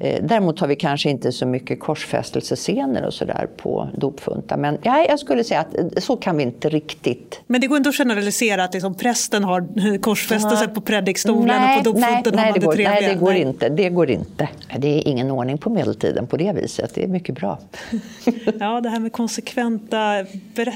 Eh, 0.00 0.22
däremot 0.22 0.60
har 0.60 0.68
vi 0.68 0.76
kanske 0.76 1.10
inte 1.10 1.32
så 1.32 1.46
mycket 1.46 1.80
korsfästelsescener 1.80 3.06
och 3.06 3.14
sådär 3.14 3.48
på 3.56 3.88
dopfuntar. 3.94 4.56
Men 4.56 4.78
ja, 4.82 5.06
jag 5.08 5.18
skulle 5.18 5.44
säga 5.44 5.60
att 5.60 5.78
eh, 5.78 5.86
så 5.96 6.16
kan 6.16 6.36
vi 6.36 6.42
inte 6.42 6.68
riktigt. 6.68 7.40
Men 7.46 7.60
det 7.60 7.66
går 7.66 7.76
inte 7.76 7.88
att 7.88 7.96
generalisera 7.96 8.64
att 8.64 8.74
liksom 8.74 8.94
prästen 8.94 9.44
har 9.44 9.98
korsfästelse 9.98 10.64
ja. 10.64 10.74
på 10.74 10.80
predikstolen 10.80 11.62
och 11.62 11.84
på 11.84 11.90
dopfunten 11.90 12.34
nej, 12.36 12.44
har 12.44 12.50
man 12.50 12.60
det, 12.60 12.66
går, 12.66 12.76
Nej, 12.76 13.08
det 13.08 13.14
går 13.14 13.32
nej. 13.32 13.40
inte. 13.42 13.68
Det 13.68 13.90
går 13.90 14.10
inte. 14.10 14.48
Det 14.78 14.88
är 14.88 15.08
ingen 15.08 15.30
ordning 15.30 15.58
på 15.58 15.70
medeltiden 15.70 16.26
på 16.26 16.36
det 16.36 16.52
viset. 16.52 16.94
Det 16.94 17.04
är 17.04 17.08
mycket 17.08 17.34
bra. 17.34 17.58
ja, 18.60 18.80
det 18.80 18.88
här 18.88 19.00
med 19.00 19.12
konsekventa, 19.12 20.24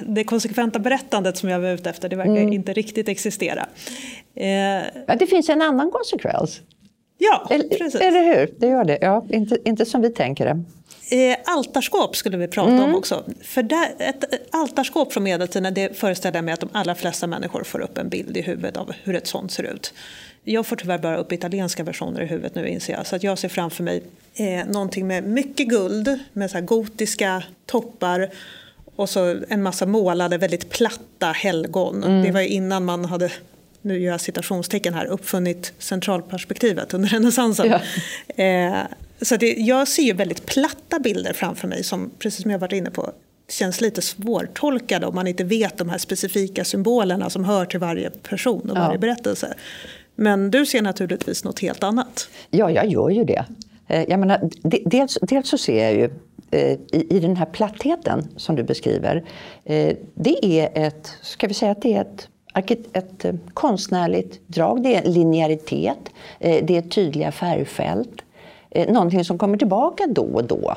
det 0.06 0.24
konsekventa 0.24 0.78
berättandet 0.78 1.36
som 1.36 1.48
jag 1.48 1.60
var 1.60 1.68
ute 1.68 1.90
efter, 1.90 2.08
det 2.08 2.16
verkar 2.16 2.36
mm. 2.36 2.52
inte 2.52 2.72
riktigt 2.72 3.08
existera. 3.08 3.66
Eh. 4.34 4.46
Ja, 5.06 5.16
det 5.18 5.26
finns 5.26 5.48
en 5.48 5.62
annan 5.62 5.90
konsekvens. 5.90 6.60
Ja, 7.22 7.46
precis. 7.78 8.00
Eller 8.00 8.22
hur? 8.22 8.54
Det 8.58 8.66
gör 8.66 8.84
det. 8.84 8.98
Ja, 9.00 9.26
inte, 9.30 9.58
inte 9.64 9.86
som 9.86 10.02
vi 10.02 10.10
tänker 10.10 10.44
det. 10.44 10.64
Eh, 11.10 11.36
altarskåp 11.44 12.16
skulle 12.16 12.36
vi 12.36 12.48
prata 12.48 12.70
mm. 12.70 12.84
om 12.84 12.94
också. 12.94 13.24
För 13.42 13.62
där, 13.62 13.88
ett 13.98 14.24
altarskåp 14.50 15.12
från 15.12 15.22
medeltiden 15.22 15.74
det 15.74 15.98
föreställer 15.98 16.38
jag 16.38 16.44
mig 16.44 16.54
att 16.54 16.60
de 16.60 16.68
allra 16.72 16.94
flesta 16.94 17.26
människor 17.26 17.64
får 17.64 17.80
upp 17.80 17.98
en 17.98 18.08
bild 18.08 18.36
i 18.36 18.42
huvudet 18.42 18.76
av 18.76 18.92
hur 19.02 19.16
ett 19.16 19.26
sånt 19.26 19.52
ser 19.52 19.62
ut. 19.62 19.94
Jag 20.44 20.66
får 20.66 20.76
tyvärr 20.76 20.98
bara 20.98 21.16
upp 21.16 21.32
italienska 21.32 21.82
versioner 21.82 22.22
i 22.22 22.26
huvudet 22.26 22.54
nu 22.54 22.68
inser 22.68 22.92
jag. 22.92 23.06
Så 23.06 23.16
att 23.16 23.22
jag 23.22 23.38
ser 23.38 23.48
framför 23.48 23.82
mig 23.84 24.02
eh, 24.34 24.66
någonting 24.66 25.06
med 25.06 25.24
mycket 25.24 25.68
guld, 25.68 26.18
med 26.32 26.50
så 26.50 26.60
gotiska 26.60 27.42
toppar 27.66 28.30
och 28.96 29.08
så 29.08 29.36
en 29.48 29.62
massa 29.62 29.86
målade, 29.86 30.38
väldigt 30.38 30.70
platta 30.70 31.26
helgon. 31.26 32.04
Mm. 32.04 32.22
Det 32.22 32.30
var 32.30 32.40
innan 32.40 32.84
man 32.84 33.04
hade 33.04 33.30
nu 33.82 33.98
gör 33.98 34.12
jag 34.12 34.20
citationstecken 34.20 34.94
här, 34.94 35.06
uppfunnit 35.06 35.72
centralperspektivet 35.78 36.94
under 36.94 37.08
renässansen. 37.08 37.66
Ja. 38.36 38.44
Eh, 38.44 38.82
så 39.22 39.36
det, 39.36 39.54
jag 39.58 39.88
ser 39.88 40.02
ju 40.02 40.12
väldigt 40.12 40.46
platta 40.46 40.98
bilder 40.98 41.32
framför 41.32 41.68
mig 41.68 41.84
som, 41.84 42.10
precis 42.18 42.42
som 42.42 42.50
jag 42.50 42.58
varit 42.58 42.72
inne 42.72 42.90
på, 42.90 43.12
känns 43.48 43.80
lite 43.80 44.02
svårtolkade 44.02 45.06
om 45.06 45.14
man 45.14 45.26
inte 45.26 45.44
vet 45.44 45.78
de 45.78 45.88
här 45.88 45.98
specifika 45.98 46.64
symbolerna 46.64 47.30
som 47.30 47.44
hör 47.44 47.64
till 47.64 47.80
varje 47.80 48.10
person 48.10 48.70
och 48.70 48.76
varje 48.76 48.94
ja. 48.94 48.98
berättelse. 48.98 49.54
Men 50.14 50.50
du 50.50 50.66
ser 50.66 50.82
naturligtvis 50.82 51.44
något 51.44 51.58
helt 51.58 51.82
annat. 51.82 52.28
Ja, 52.50 52.70
jag 52.70 52.86
gör 52.86 53.10
ju 53.10 53.24
det. 53.24 53.44
Eh, 53.88 54.04
jag 54.08 54.20
menar, 54.20 54.50
dels, 54.84 55.18
dels 55.22 55.48
så 55.48 55.58
ser 55.58 55.84
jag 55.84 55.94
ju 55.94 56.10
eh, 56.50 56.72
i, 56.72 57.06
i 57.10 57.20
den 57.20 57.36
här 57.36 57.46
plattheten 57.46 58.28
som 58.36 58.56
du 58.56 58.62
beskriver, 58.62 59.24
eh, 59.64 59.96
det 60.14 60.44
är 60.44 60.86
ett, 60.86 61.12
ska 61.22 61.46
vi 61.46 61.54
säga 61.54 61.72
att 61.72 61.82
det 61.82 61.94
är 61.94 62.00
ett 62.00 62.28
ett 62.54 63.24
eh, 63.24 63.34
konstnärligt 63.54 64.40
drag. 64.46 64.82
Det 64.82 64.94
är 64.94 65.04
linjäritet, 65.04 65.98
eh, 66.38 66.64
det 66.64 66.76
är 66.76 66.82
tydliga 66.82 67.32
färgfält. 67.32 68.22
Eh, 68.70 68.92
någonting 68.92 69.24
som 69.24 69.38
kommer 69.38 69.58
tillbaka 69.58 70.06
då 70.06 70.22
och 70.22 70.44
då 70.44 70.76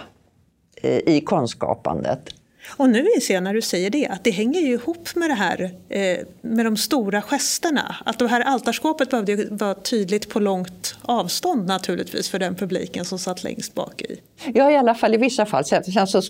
i 1.06 1.22
konstskapandet. 1.22 2.30
Och 2.70 2.90
nu 2.90 3.08
inser 3.16 3.34
jag 3.34 3.44
när 3.44 3.54
du 3.54 3.62
säger 3.62 3.90
det 3.90 4.08
att 4.08 4.24
det 4.24 4.32
hänger 4.32 4.62
ju 4.62 4.74
ihop 4.74 5.16
med 5.16 5.30
det 5.30 5.34
här 5.34 5.72
eh, 5.90 6.18
med 6.42 6.66
de 6.66 6.78
stora 6.78 7.22
gesterna. 7.22 7.96
Att 8.06 8.20
det 8.20 8.28
här 8.28 8.42
altarskåpet 8.42 9.10
behövde 9.10 9.48
vara 9.50 9.74
tydligt 9.74 10.30
på 10.30 10.40
långt 10.40 10.96
avstånd 11.02 11.68
naturligtvis 11.68 12.30
för 12.30 12.40
den 12.40 12.56
publiken 12.56 13.06
som 13.06 13.20
satt 13.20 13.44
längst 13.44 13.74
bak 13.74 14.02
i. 14.02 14.20
Ja, 14.54 14.72
i 14.72 14.78
alla 14.78 14.96
fall 14.96 15.14
i 15.14 15.18
vissa 15.18 15.46
fall. 15.46 15.66
Sen 15.66 16.08
så, 16.08 16.22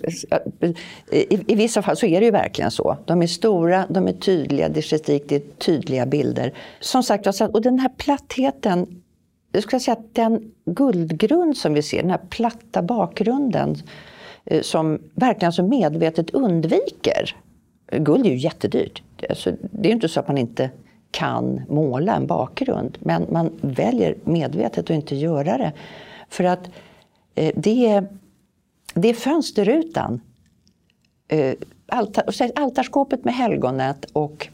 i, 1.12 1.40
I 1.48 1.56
vissa 1.56 1.82
fall 1.82 1.98
så 1.98 2.06
är 2.06 2.20
det 2.20 2.26
ju 2.26 2.32
verkligen 2.32 2.72
så. 2.72 2.98
De 3.06 3.22
är 3.22 3.28
stora, 3.28 3.86
de 3.90 4.08
är 4.08 4.14
tydliga, 4.14 4.70
det 4.70 4.80
är 4.80 4.82
gestik, 4.82 5.24
det 5.28 5.36
är 5.36 5.42
tydliga 5.58 6.06
bilder. 6.06 6.54
Som 6.80 7.04
sagt, 7.04 7.28
alltså, 7.28 7.46
och 7.46 7.62
den 7.62 7.80
här 7.80 7.90
plattheten 7.98 9.04
jag 9.52 9.64
skulle 9.64 9.80
säga 9.80 9.98
att 9.98 10.16
den 10.16 10.52
guldgrund 10.66 11.58
som 11.58 11.74
vi 11.74 11.82
ser, 11.82 12.02
den 12.02 12.12
här 12.12 12.22
platta 12.30 12.82
bakgrunden 12.82 13.78
Eh, 14.46 14.62
som 14.62 15.00
verkligen 15.14 15.54
så 15.54 15.64
medvetet 15.64 16.30
undviker. 16.30 17.36
Guld 17.92 18.26
är 18.26 18.30
ju 18.30 18.38
jättedyrt. 18.38 19.04
Alltså, 19.30 19.52
det 19.62 19.90
är 19.90 19.94
inte 19.94 20.10
så 20.10 20.20
att 20.20 20.28
man 20.28 20.38
inte 20.38 20.70
kan 21.12 21.62
måla 21.70 22.16
en 22.16 22.28
bakgrund, 22.28 22.98
men 23.02 23.28
man 23.30 23.60
väljer 23.62 24.18
medvetet 24.24 24.84
att 24.84 24.90
inte 24.90 25.16
göra 25.16 25.58
det. 25.58 25.74
För 26.30 26.44
att 26.44 26.70
eh, 27.36 27.54
det, 27.56 27.88
är, 27.88 28.08
det 28.94 29.10
är 29.10 29.14
fönsterrutan. 29.14 30.22
Eh, 31.28 31.56
altarskåpet 32.56 33.26
med 33.26 33.34
helgonet 33.34 34.06
och 34.14 34.48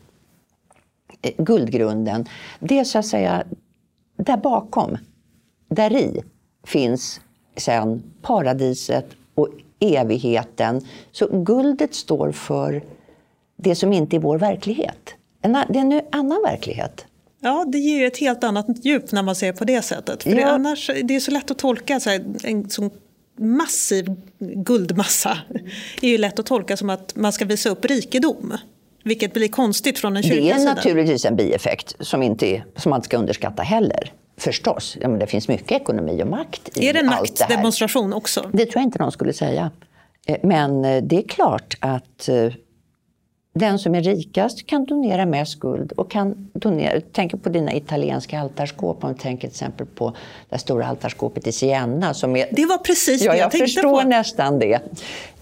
eh, 1.21 1.33
guldgrunden, 1.37 2.25
det 2.59 2.79
är 2.79 2.83
så 2.83 2.99
att 2.99 3.05
säga 3.05 3.43
där 4.15 4.37
bakom, 4.37 4.97
där 5.67 5.95
i 5.95 6.23
finns 6.63 7.21
sen 7.55 8.03
paradiset 8.21 9.05
och 9.35 9.47
evigheten. 9.79 10.81
Så 11.11 11.43
guldet 11.43 11.95
står 11.95 12.31
för 12.31 12.83
det 13.57 13.75
som 13.75 13.93
inte 13.93 14.15
är 14.15 14.19
vår 14.19 14.37
verklighet. 14.37 15.15
En, 15.41 15.51
det 15.51 15.79
är 15.79 15.81
en 15.81 16.01
annan 16.11 16.41
verklighet. 16.45 17.05
Ja, 17.41 17.65
det 17.67 17.77
ger 17.77 17.99
ju 17.99 18.07
ett 18.07 18.17
helt 18.17 18.43
annat 18.43 18.85
djup 18.85 19.11
när 19.11 19.23
man 19.23 19.35
ser 19.35 19.53
på 19.53 19.65
det 19.65 19.81
sättet. 19.81 20.23
För 20.23 20.29
ja. 20.29 20.35
det, 20.35 20.45
annars, 20.45 20.91
det 21.03 21.15
är 21.15 21.19
så 21.19 21.31
lätt 21.31 21.51
att 21.51 21.57
tolka 21.57 21.99
så 21.99 22.09
här, 22.09 22.25
en 22.43 22.69
sån 22.69 22.89
massiv 23.39 24.15
guldmassa. 24.39 25.37
Det 25.99 26.07
är 26.07 26.11
ju 26.11 26.17
lätt 26.17 26.39
att 26.39 26.45
tolka 26.45 26.77
som 26.77 26.89
att 26.89 27.15
man 27.15 27.33
ska 27.33 27.45
visa 27.45 27.69
upp 27.69 27.85
rikedom. 27.85 28.57
Vilket 29.03 29.33
blir 29.33 29.47
konstigt 29.47 29.99
från 29.99 30.17
en 30.17 30.23
kyrkas. 30.23 30.57
Det 30.57 30.63
är 30.63 30.75
naturligtvis 30.75 31.25
en 31.25 31.35
bieffekt 31.35 31.95
som, 31.99 32.23
inte 32.23 32.63
som 32.75 32.89
man 32.89 32.97
inte 32.97 33.05
ska 33.05 33.17
underskatta 33.17 33.63
heller. 33.63 34.13
Förstås, 34.39 34.97
ja, 35.01 35.07
men 35.07 35.19
det 35.19 35.27
finns 35.27 35.47
mycket 35.47 35.71
ekonomi 35.71 36.23
och 36.23 36.27
makt 36.27 36.77
i 36.77 36.87
Är 36.87 36.93
det 36.93 36.99
en 36.99 37.05
maktdemonstration 37.05 38.13
också? 38.13 38.49
Det 38.53 38.65
tror 38.65 38.75
jag 38.75 38.83
inte 38.83 38.99
någon 38.99 39.11
skulle 39.11 39.33
säga. 39.33 39.71
Eh, 40.27 40.37
men 40.43 40.85
eh, 40.85 41.03
det 41.03 41.17
är 41.17 41.27
klart 41.27 41.77
att 41.79 42.29
eh, 42.29 42.53
den 43.53 43.79
som 43.79 43.95
är 43.95 44.01
rikast 44.01 44.65
kan 44.65 44.85
donera 44.85 45.25
mest 45.25 45.59
guld 45.59 45.91
och 45.91 46.11
kan 46.11 46.49
donera, 46.53 47.01
tänk 47.11 47.43
på 47.43 47.49
dina 47.49 47.73
italienska 47.73 48.39
altarskåp, 48.39 49.03
om 49.03 49.13
du 49.13 49.19
tänker 49.19 49.41
till 49.41 49.53
exempel 49.53 49.85
på 49.85 50.15
det 50.49 50.57
stora 50.57 50.87
altarskåpet 50.87 51.47
i 51.47 51.51
Siena. 51.51 52.13
Som 52.13 52.35
är, 52.35 52.47
det 52.51 52.65
var 52.65 52.77
precis 52.77 53.21
ja, 53.21 53.31
det 53.31 53.37
jag, 53.37 53.45
jag 53.45 53.51
tänkte 53.51 53.67
förstår 53.67 54.01
på. 54.01 54.09
nästan 54.09 54.59
det 54.59 54.79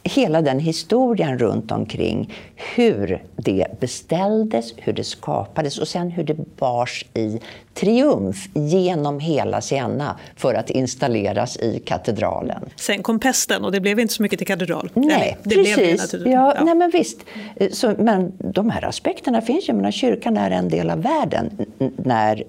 hela 0.07 0.41
den 0.41 0.59
historien 0.59 1.39
runt 1.39 1.71
omkring 1.71 2.33
hur 2.55 3.23
det 3.35 3.67
beställdes, 3.79 4.73
hur 4.77 4.93
det 4.93 5.03
skapades 5.03 5.77
och 5.77 5.87
sen 5.87 6.11
hur 6.11 6.23
det 6.23 6.57
bars 6.57 7.05
i 7.13 7.39
triumf 7.73 8.49
genom 8.53 9.19
hela 9.19 9.61
Siena 9.61 10.19
för 10.35 10.53
att 10.53 10.69
installeras 10.69 11.57
i 11.57 11.79
katedralen. 11.85 12.69
Sen 12.75 13.03
kom 13.03 13.19
pesten 13.19 13.65
och 13.65 13.71
det 13.71 13.79
blev 13.79 13.99
inte 13.99 14.13
så 14.13 14.23
mycket 14.23 14.39
till 14.39 14.47
katedral. 14.47 14.89
Nej, 14.93 15.37
det 15.43 15.55
precis. 15.55 16.11
Blev 16.11 16.23
det 16.23 16.29
ja, 16.29 16.53
ja. 16.55 16.63
Nej, 16.63 16.75
men 16.75 16.89
visst. 16.89 17.19
Så, 17.71 17.95
men 17.97 18.33
de 18.37 18.69
här 18.69 18.85
aspekterna 18.85 19.41
finns 19.41 19.69
ju. 19.69 19.73
menar, 19.73 19.91
kyrkan 19.91 20.37
är 20.37 20.51
en 20.51 20.69
del 20.69 20.89
av 20.89 21.01
världen 21.01 21.65
när, 21.97 22.43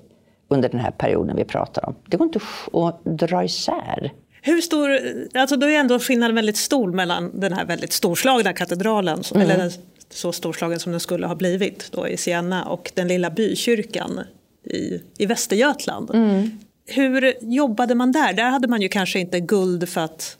under 0.49 0.69
den 0.69 0.81
här 0.81 0.91
perioden 0.91 1.37
vi 1.37 1.45
pratar 1.45 1.87
om. 1.89 1.95
Det 2.07 2.17
går 2.17 2.25
inte 2.25 2.41
att 2.73 3.05
dra 3.05 3.45
isär. 3.45 4.13
Hur 4.49 4.61
stor, 4.61 4.99
alltså 5.34 5.57
då 5.57 5.66
är 5.66 5.78
ändå 5.78 5.99
skillnaden 5.99 6.36
väldigt 6.36 6.57
stor 6.57 6.92
mellan 6.92 7.40
den 7.40 7.53
här 7.53 7.64
väldigt 7.64 7.92
storslagna 7.92 8.53
katedralen, 8.53 9.22
mm. 9.34 9.42
eller 9.42 9.59
den 9.59 9.70
så 10.11 10.32
storslagen 10.32 10.80
som 10.80 10.92
den 10.92 11.01
skulle 11.01 11.26
ha 11.26 11.34
blivit 11.34 11.92
då 11.92 12.09
i 12.09 12.16
Siena 12.16 12.64
och 12.64 12.92
den 12.94 13.09
lilla 13.09 13.30
bykyrkan 13.30 14.20
i, 14.64 15.01
i 15.18 15.26
Västergötland. 15.26 16.11
Mm. 16.14 16.51
Hur 16.86 17.34
jobbade 17.40 17.94
man 17.94 18.12
där? 18.12 18.32
Där 18.32 18.51
hade 18.51 18.68
man 18.68 18.82
ju 18.82 18.88
kanske 18.88 19.18
inte 19.18 19.40
guld 19.40 19.88
för 19.88 20.01
att 20.01 20.36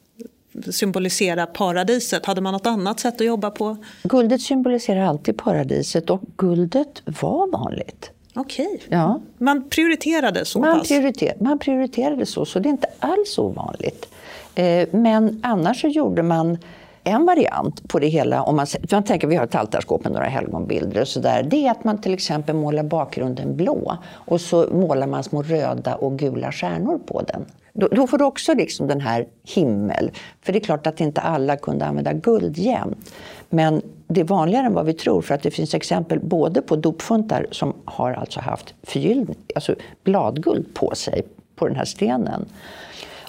symbolisera 0.71 1.47
paradiset. 1.47 2.27
Hade 2.27 2.41
man 2.41 2.53
något 2.53 2.67
annat 2.67 3.01
sätt 3.01 3.15
att 3.15 3.27
jobba 3.27 3.51
på? 3.51 3.77
Guldet 4.03 4.41
symboliserar 4.41 5.01
alltid 5.01 5.37
paradiset 5.37 6.11
och 6.11 6.23
guldet 6.37 7.03
var 7.05 7.53
vanligt. 7.53 8.11
Okej. 8.39 8.81
Ja. 8.89 9.21
Man 9.39 9.69
prioriterade 9.69 10.45
så 10.45 10.59
man 10.59 10.79
pass? 10.79 10.89
Prioriter, 10.89 11.33
man 11.41 11.59
prioriterade 11.59 12.27
så, 12.27 12.45
så 12.45 12.59
det 12.59 12.69
är 12.69 12.71
inte 12.71 12.89
alls 12.99 13.39
ovanligt. 13.39 14.09
Eh, 14.55 14.89
men 14.91 15.41
annars 15.43 15.81
så 15.81 15.89
gjorde 15.89 16.23
man 16.23 16.59
en 17.05 17.27
variant 17.27 17.89
på 17.89 17.99
det 17.99 18.07
hela, 18.07 18.43
om 18.43 18.57
man, 18.57 18.67
man 18.93 19.03
tänker 19.03 19.27
vi 19.27 19.37
har 19.37 19.45
ett 19.45 19.55
altarskåp 19.55 20.05
med 20.05 20.13
några 20.13 20.27
helgonbilder 20.27 21.01
och 21.01 21.09
sådär, 21.09 21.43
det 21.43 21.67
är 21.67 21.71
att 21.71 21.85
man 21.85 22.01
till 22.01 22.15
exempel 22.15 22.57
målar 22.57 22.83
bakgrunden 22.83 23.57
blå 23.57 23.97
och 24.11 24.41
så 24.41 24.67
målar 24.73 25.07
man 25.07 25.25
små 25.25 25.43
röda 25.43 25.95
och 25.95 26.19
gula 26.19 26.53
stjärnor 26.53 26.99
på 26.99 27.23
den. 27.23 27.45
Då, 27.73 27.89
då 27.89 28.07
får 28.07 28.19
du 28.19 28.25
också 28.25 28.55
liksom 28.55 28.87
den 28.87 29.01
här 29.01 29.27
himmel, 29.45 30.11
för 30.43 30.53
det 30.53 30.59
är 30.59 30.65
klart 30.65 30.87
att 30.87 31.01
inte 31.01 31.21
alla 31.21 31.57
kunde 31.57 31.85
använda 31.87 32.13
guld 32.13 32.59
jämt. 32.59 33.13
Men 33.51 33.83
det 34.09 34.21
är 34.21 34.25
vanligare 34.25 34.67
än 34.67 34.75
vad 34.75 34.87
vi 34.87 34.93
tror 34.93 35.23
för 35.23 35.35
att 35.35 35.43
det 35.43 35.51
finns 35.51 35.75
exempel 35.75 36.21
både 36.21 36.63
på 36.63 36.77
dopfuntar 36.77 37.47
som 37.51 37.75
har 37.85 38.13
alltså 38.13 38.41
haft 38.41 38.75
förgyllning, 38.83 39.37
alltså 39.55 39.75
bladguld 40.05 40.75
på 40.75 40.95
sig 40.95 41.23
på 41.57 41.67
den 41.67 41.77
här 41.77 41.85
stenen. 41.85 42.45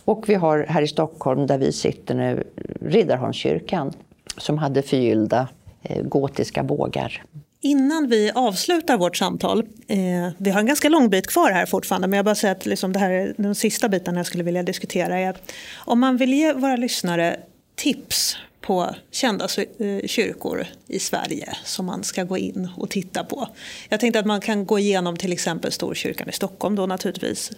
Och 0.05 0.30
vi 0.30 0.34
har 0.36 0.65
här 0.69 0.82
i 0.82 0.88
Stockholm 0.88 1.47
där 1.47 1.57
vi 1.57 1.71
sitter 1.71 2.15
nu 2.15 2.43
Riddarholmskyrkan 2.82 3.93
som 4.38 4.57
hade 4.57 4.82
förgyllda 4.82 5.47
eh, 5.82 6.03
gotiska 6.03 6.63
bågar. 6.63 7.23
Innan 7.61 8.07
vi 8.07 8.32
avslutar 8.36 8.97
vårt 8.97 9.17
samtal, 9.17 9.59
eh, 9.88 9.97
vi 10.38 10.49
har 10.49 10.59
en 10.59 10.65
ganska 10.65 10.89
lång 10.89 11.09
bit 11.09 11.27
kvar 11.27 11.51
här 11.51 11.65
fortfarande, 11.65 12.07
men 12.07 12.17
jag 12.17 12.25
bara 12.25 12.36
säger 12.36 12.55
att 12.55 12.65
liksom 12.65 12.93
det 12.93 12.99
här 12.99 13.09
är 13.09 13.34
den 13.38 13.55
sista 13.55 13.89
biten 13.89 14.15
jag 14.15 14.25
skulle 14.25 14.43
vilja 14.43 14.63
diskutera 14.63 15.19
är 15.19 15.30
att 15.30 15.51
om 15.77 15.99
man 15.99 16.17
vill 16.17 16.34
ge 16.34 16.53
våra 16.53 16.75
lyssnare 16.75 17.39
tips 17.75 18.38
på 18.62 18.95
kända 19.12 19.45
eh, 19.45 20.07
kyrkor 20.07 20.66
i 20.88 20.99
Sverige 20.99 21.57
som 21.64 21.86
man 21.86 22.03
ska 22.03 22.24
gå 22.24 22.38
in 22.38 22.70
och 22.78 22.89
titta 22.89 23.24
på. 23.24 23.47
Jag 23.89 23.99
tänkte 23.99 24.20
att 24.20 24.26
man 24.26 24.41
kan 24.41 24.66
gå 24.66 24.80
igenom 24.80 25.18
till 25.18 25.34
exempel 25.34 25.72
Storkyrkan 25.72 26.30
i 26.30 26.32
Stockholm 26.32 26.76
då 26.76 26.86
naturligtvis, 26.86 27.51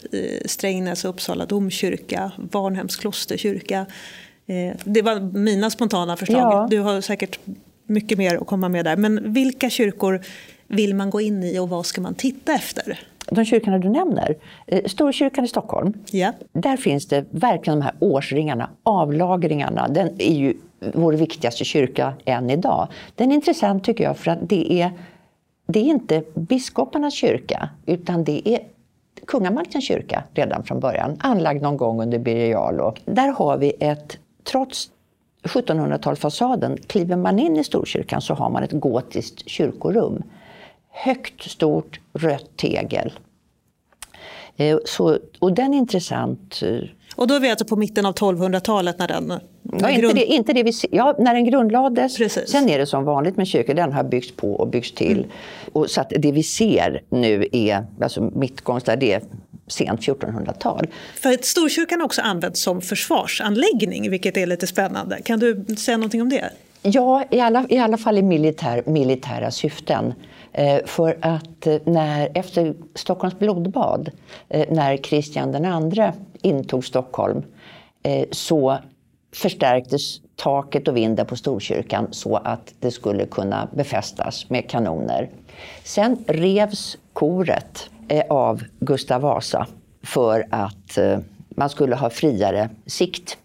Strängnäs 0.46 1.06
och 1.06 1.10
Uppsala 1.10 1.46
domkyrka, 1.46 2.32
Varnhems 2.38 2.96
klosterkyrka. 2.96 3.86
Eh, 4.46 4.76
det 4.84 5.02
var 5.02 5.20
mina 5.20 5.70
spontana 5.70 6.18
förslag. 6.18 6.54
Ja. 6.54 6.68
Du 6.70 6.80
har 6.80 7.02
säkert 7.02 7.40
mycket 7.86 8.18
mer 8.18 8.36
att 8.36 8.48
komma 8.48 8.70
med 8.70 8.86
där. 8.86 8.96
Men 8.96 9.34
vilka 9.34 9.70
kyrkor 9.70 10.22
vill 10.68 10.96
man 10.96 11.10
gå 11.10 11.22
in 11.22 11.44
i 11.44 11.60
och 11.60 11.70
vad 11.70 11.86
ska 11.86 12.02
man 12.02 12.16
titta 12.16 12.54
efter? 12.54 13.00
de 13.32 13.46
kyrkorna 13.46 13.78
du 13.78 13.90
nämner, 13.90 14.36
eh, 14.68 14.86
Storkyrkan 14.86 15.46
i 15.46 15.48
Stockholm, 15.48 15.94
yeah. 16.12 16.34
där 16.54 16.78
finns 16.78 17.08
det 17.08 17.26
verkligen 17.30 17.80
de 17.80 17.86
här 17.86 17.94
årsringarna, 18.00 18.70
avlagringarna. 18.84 19.88
Den 19.88 20.22
är 20.22 20.34
ju 20.34 20.54
vår 20.94 21.14
viktigaste 21.14 21.66
kyrka 21.66 22.14
än 22.26 22.50
idag. 22.50 22.88
Den 23.16 23.32
är 23.32 23.36
intressant 23.36 23.84
tycker 23.84 24.04
jag 24.04 24.18
för 24.18 24.32
att 24.32 24.50
det 24.50 24.74
är, 24.82 24.92
det 25.68 25.80
är 25.80 25.84
inte 25.84 26.24
biskoparnas 26.36 27.14
kyrka 27.14 27.70
utan 27.86 28.24
det 28.24 28.50
är 28.50 28.60
kungamaktens 29.28 29.88
kyrka 29.88 30.24
redan 30.34 30.64
från 30.64 30.80
början, 30.80 31.18
anlagd 31.20 31.62
någon 31.62 31.78
gång 31.78 32.02
under 32.02 32.20
Birger 32.20 32.52
Jarl. 32.52 32.98
Där 33.06 33.28
har 33.28 33.58
vi 33.58 33.74
ett, 33.80 34.18
trots 34.44 34.90
1700-talsfasaden, 35.44 36.78
kliver 36.88 37.16
man 37.16 37.40
in 37.40 37.58
i 37.58 37.64
Storkyrkan 37.64 38.22
så 38.22 38.34
har 38.34 38.50
man 38.50 38.64
ett 38.64 38.72
gotiskt 38.72 39.50
kyrkorum. 39.50 40.24
Högt, 40.90 41.52
stort, 41.52 42.00
rött 42.14 42.58
tegel. 42.58 43.14
Eh, 44.56 44.78
så, 44.86 45.18
och 45.40 45.54
den 45.54 45.74
är 45.74 45.78
intressant. 45.78 46.62
Eh, 46.64 46.80
och 47.16 47.28
då 47.28 47.34
är 47.34 47.40
vi 47.40 47.50
alltså 47.50 47.66
på 47.66 47.76
mitten 47.76 48.06
av 48.06 48.14
1200-talet 48.14 49.00
när 49.00 49.08
den... 49.08 49.34
Ja, 49.64 49.90
inte 49.90 50.14
det, 50.14 50.26
inte 50.26 50.54
det 50.54 50.64
vi, 50.64 50.74
ja, 50.92 51.16
när 51.20 51.34
den 51.34 51.46
grundlades. 51.46 52.18
Precis. 52.18 52.50
Sen 52.50 52.70
är 52.70 52.80
det 52.80 52.86
som 52.86 53.04
vanligt 53.04 53.38
med 53.38 53.48
kyrkor, 53.48 53.74
den 53.74 53.94
har 53.94 54.04
byggts 54.04 54.32
på 54.32 54.54
och 54.54 54.68
byggts 54.68 54.92
till. 54.92 55.18
Mm. 55.18 55.30
Och 55.72 55.90
så 55.90 56.02
att 56.02 56.14
det 56.18 56.32
vi 56.32 56.44
ser 56.44 57.02
nu 57.10 57.48
är, 57.52 57.86
alltså 58.02 58.32
mittgångs 58.36 58.84
där, 58.84 58.96
det 58.96 59.14
är 59.14 59.22
sent 59.68 60.00
1400-tal. 60.00 60.88
För 61.16 61.38
Storkyrkan 61.42 62.00
har 62.00 62.06
också 62.06 62.22
använts 62.22 62.62
som 62.62 62.82
försvarsanläggning, 62.82 64.10
vilket 64.10 64.38
är 64.38 64.48
lite 64.48 64.68
spännande. 64.68 65.22
Kan 65.22 65.40
du 65.40 65.66
säga 65.78 65.98
någonting 65.98 66.22
om 66.22 66.30
det? 66.30 66.50
Ja, 66.82 67.24
i 67.30 67.40
alla, 67.40 67.66
i 67.70 67.78
alla 67.78 67.98
fall 67.98 68.18
i 68.18 68.22
militär, 68.22 68.84
militära 68.86 69.52
syften. 69.52 70.14
Eh, 70.54 70.86
för 70.86 71.18
att 71.22 71.68
eh, 71.68 71.76
när, 71.86 72.30
efter 72.34 72.74
Stockholms 72.96 73.40
blodbad, 73.40 74.12
eh, 74.50 74.66
när 74.70 74.98
Kristian 74.98 75.56
II 75.56 76.12
intog 76.42 76.86
Stockholm, 76.86 77.44
så 78.32 78.78
förstärktes 79.36 80.22
taket 80.36 80.88
och 80.88 80.98
vinden 80.98 81.26
på 81.26 81.36
Storkyrkan 81.36 82.08
så 82.12 82.36
att 82.36 82.74
det 82.80 82.92
skulle 82.92 83.26
kunna 83.26 83.68
befästas 83.76 84.50
med 84.50 84.70
kanoner. 84.70 85.30
Sen 85.84 86.24
revs 86.28 86.98
koret 87.14 87.90
av 88.30 88.64
Gustav 88.80 89.22
Vasa 89.22 89.68
för 90.04 90.48
att 90.50 90.98
man 91.50 91.70
skulle 91.70 91.96
ha 91.96 92.10
friare 92.10 92.70
sikt 92.86 93.38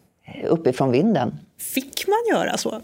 uppifrån 0.44 0.90
vinden. 0.90 1.38
Fick 1.58 2.06
man 2.08 2.36
göra 2.36 2.56
så 2.56 2.80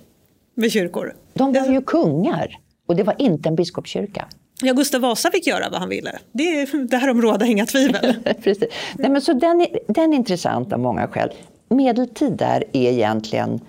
med 0.54 0.72
kyrkor? 0.72 1.14
De 1.34 1.52
var 1.52 1.66
ju 1.66 1.82
kungar. 1.82 2.58
Och 2.86 2.96
det 2.96 3.02
var 3.02 3.14
inte 3.18 3.48
en 3.48 3.56
biskopskyrka. 3.56 4.28
Ja, 4.62 4.72
Gustav 4.72 5.00
Vasa 5.00 5.30
fick 5.30 5.46
göra 5.46 5.68
vad 5.70 5.80
han 5.80 5.88
ville. 5.88 6.18
Det, 6.32 6.66
därom 6.90 7.22
råder 7.22 7.46
inga 7.46 7.66
tvivel. 7.66 8.14
Precis. 8.42 8.68
Nej, 8.94 9.10
men 9.10 9.20
så 9.20 9.32
den, 9.32 9.60
är, 9.60 9.78
den 9.88 10.12
är 10.12 10.16
intressant 10.16 10.72
av 10.72 10.80
många 10.80 11.08
skäl. 11.08 11.32
Medeltid 11.76 12.32
där 12.32 12.64
är 12.72 12.90
egentligen 12.90 13.60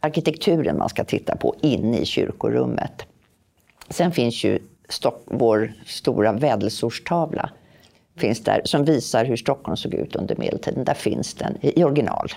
arkitekturen 0.00 0.78
man 0.78 0.88
ska 0.88 1.04
titta 1.04 1.36
på 1.36 1.54
inne 1.60 1.98
i 1.98 2.04
kyrkorummet. 2.04 3.02
Sen 3.88 4.12
finns 4.12 4.44
ju 4.44 4.58
Stock, 4.88 5.22
vår 5.26 5.72
stora 5.86 6.32
vädelsorstavla 6.32 7.50
finns 8.16 8.44
där, 8.44 8.60
som 8.64 8.84
visar 8.84 9.24
hur 9.24 9.36
Stockholm 9.36 9.76
såg 9.76 9.94
ut 9.94 10.16
under 10.16 10.36
medeltiden. 10.36 10.84
Där 10.84 10.94
finns 10.94 11.34
den 11.34 11.56
i 11.60 11.84
original. 11.84 12.28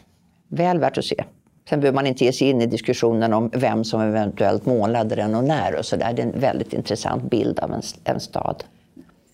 Väl 0.47 0.79
värt 0.79 0.97
att 0.97 1.05
se. 1.05 1.23
Sen 1.69 1.79
behöver 1.79 1.95
man 1.95 2.07
inte 2.07 2.25
ge 2.25 2.33
sig 2.33 2.49
in 2.49 2.61
i 2.61 2.65
diskussionen 2.65 3.33
om 3.33 3.49
vem 3.53 3.83
som 3.83 4.01
eventuellt 4.01 4.65
målade 4.65 5.15
den 5.15 5.35
och 5.35 5.43
när 5.43 5.75
och 5.75 5.85
så 5.85 5.95
där. 5.95 6.13
Det 6.13 6.21
är 6.21 6.25
en 6.25 6.39
väldigt 6.39 6.73
intressant 6.73 7.23
bild 7.23 7.59
av 7.59 7.73
en, 7.73 7.81
en 8.03 8.19
stad. 8.19 8.63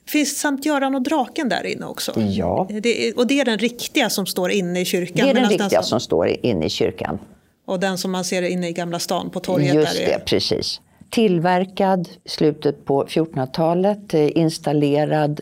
Finns 0.10 0.40
Sankt 0.40 0.66
Göran 0.66 0.96
och 0.96 1.02
draken 1.02 1.50
där 1.50 1.66
inne 1.66 1.86
också? 1.86 2.22
Ja. 2.22 2.68
Det, 2.70 3.14
och 3.14 3.28
det 3.28 3.40
är 3.40 3.46
den 3.46 3.58
riktiga 3.58 4.10
som 4.10 4.26
står 4.26 4.52
inne 4.52 4.82
i 4.82 4.86
kyrkan? 4.86 5.26
Det 5.26 5.30
är 5.30 5.34
den 5.34 5.50
riktiga 5.50 5.70
som... 5.70 5.84
som 5.84 6.00
står 6.00 6.28
inne 6.28 6.66
i 6.66 6.70
kyrkan. 6.70 7.20
Och 7.66 7.80
den 7.80 7.98
som 7.98 8.12
man 8.12 8.24
ser 8.24 8.42
inne 8.42 8.70
i 8.70 8.74
Gamla 8.74 9.00
stan 9.00 9.30
på 9.30 9.40
torget? 9.40 9.74
Just 9.74 9.98
där 9.98 10.06
det, 10.06 10.14
är... 10.14 10.20
precis. 10.20 10.82
Tillverkad 11.10 12.10
slutet 12.26 12.86
på 12.86 13.06
1400-talet, 13.06 14.14
eh, 14.14 14.38
installerad 14.38 15.42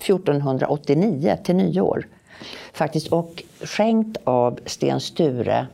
1489 0.00 1.38
till 1.44 1.56
nyår. 1.56 2.08
Faktiskt, 2.72 3.08
och 3.08 3.42
skänkt 3.60 4.16
av 4.24 4.58
Sten 4.66 5.00
Sture 5.00 5.66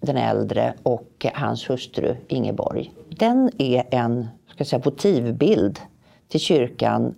den 0.00 0.16
äldre 0.16 0.74
och 0.82 1.26
hans 1.34 1.70
hustru 1.70 2.16
Ingeborg. 2.28 2.92
Den 3.08 3.50
är 3.58 3.84
en 3.90 4.28
ska 4.54 4.64
säga, 4.64 4.82
votivbild 4.84 5.80
till 6.28 6.40
kyrkan 6.40 7.14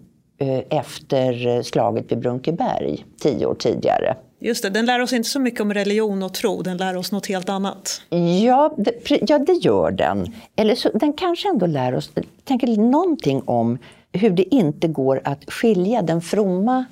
efter 0.71 1.63
slaget 1.63 2.13
vid 2.13 2.19
Brunkeberg 2.19 3.05
tio 3.21 3.47
år 3.47 3.55
tidigare. 3.55 4.17
Just 4.39 4.63
det, 4.63 4.71
den 4.71 4.87
lär 4.87 5.01
oss 5.03 5.13
inte 5.13 5.29
så 5.29 5.41
mycket 5.41 5.61
om 5.61 5.75
religion 5.75 6.23
och 6.23 6.35
tro, 6.35 6.63
den 6.63 6.77
lär 6.77 6.97
oss 6.97 7.13
något 7.13 7.27
helt 7.27 7.49
annat. 7.49 8.03
Ja, 8.43 8.75
det, 8.77 9.23
ja, 9.29 9.39
det 9.39 9.53
gör 9.53 9.91
den. 9.91 10.35
Eller 10.57 10.75
så, 10.75 10.91
den 10.95 11.13
kanske 11.13 11.49
ändå 11.49 11.67
lär 11.67 11.95
oss 11.95 12.11
tänker 12.45 12.67
någonting 12.67 13.43
om 13.45 13.79
hur 14.13 14.31
det 14.31 14.55
inte 14.55 14.89
går 14.89 15.21
att 15.25 15.53
skilja 15.53 16.03
den 16.03 16.21
fromma 16.21 16.85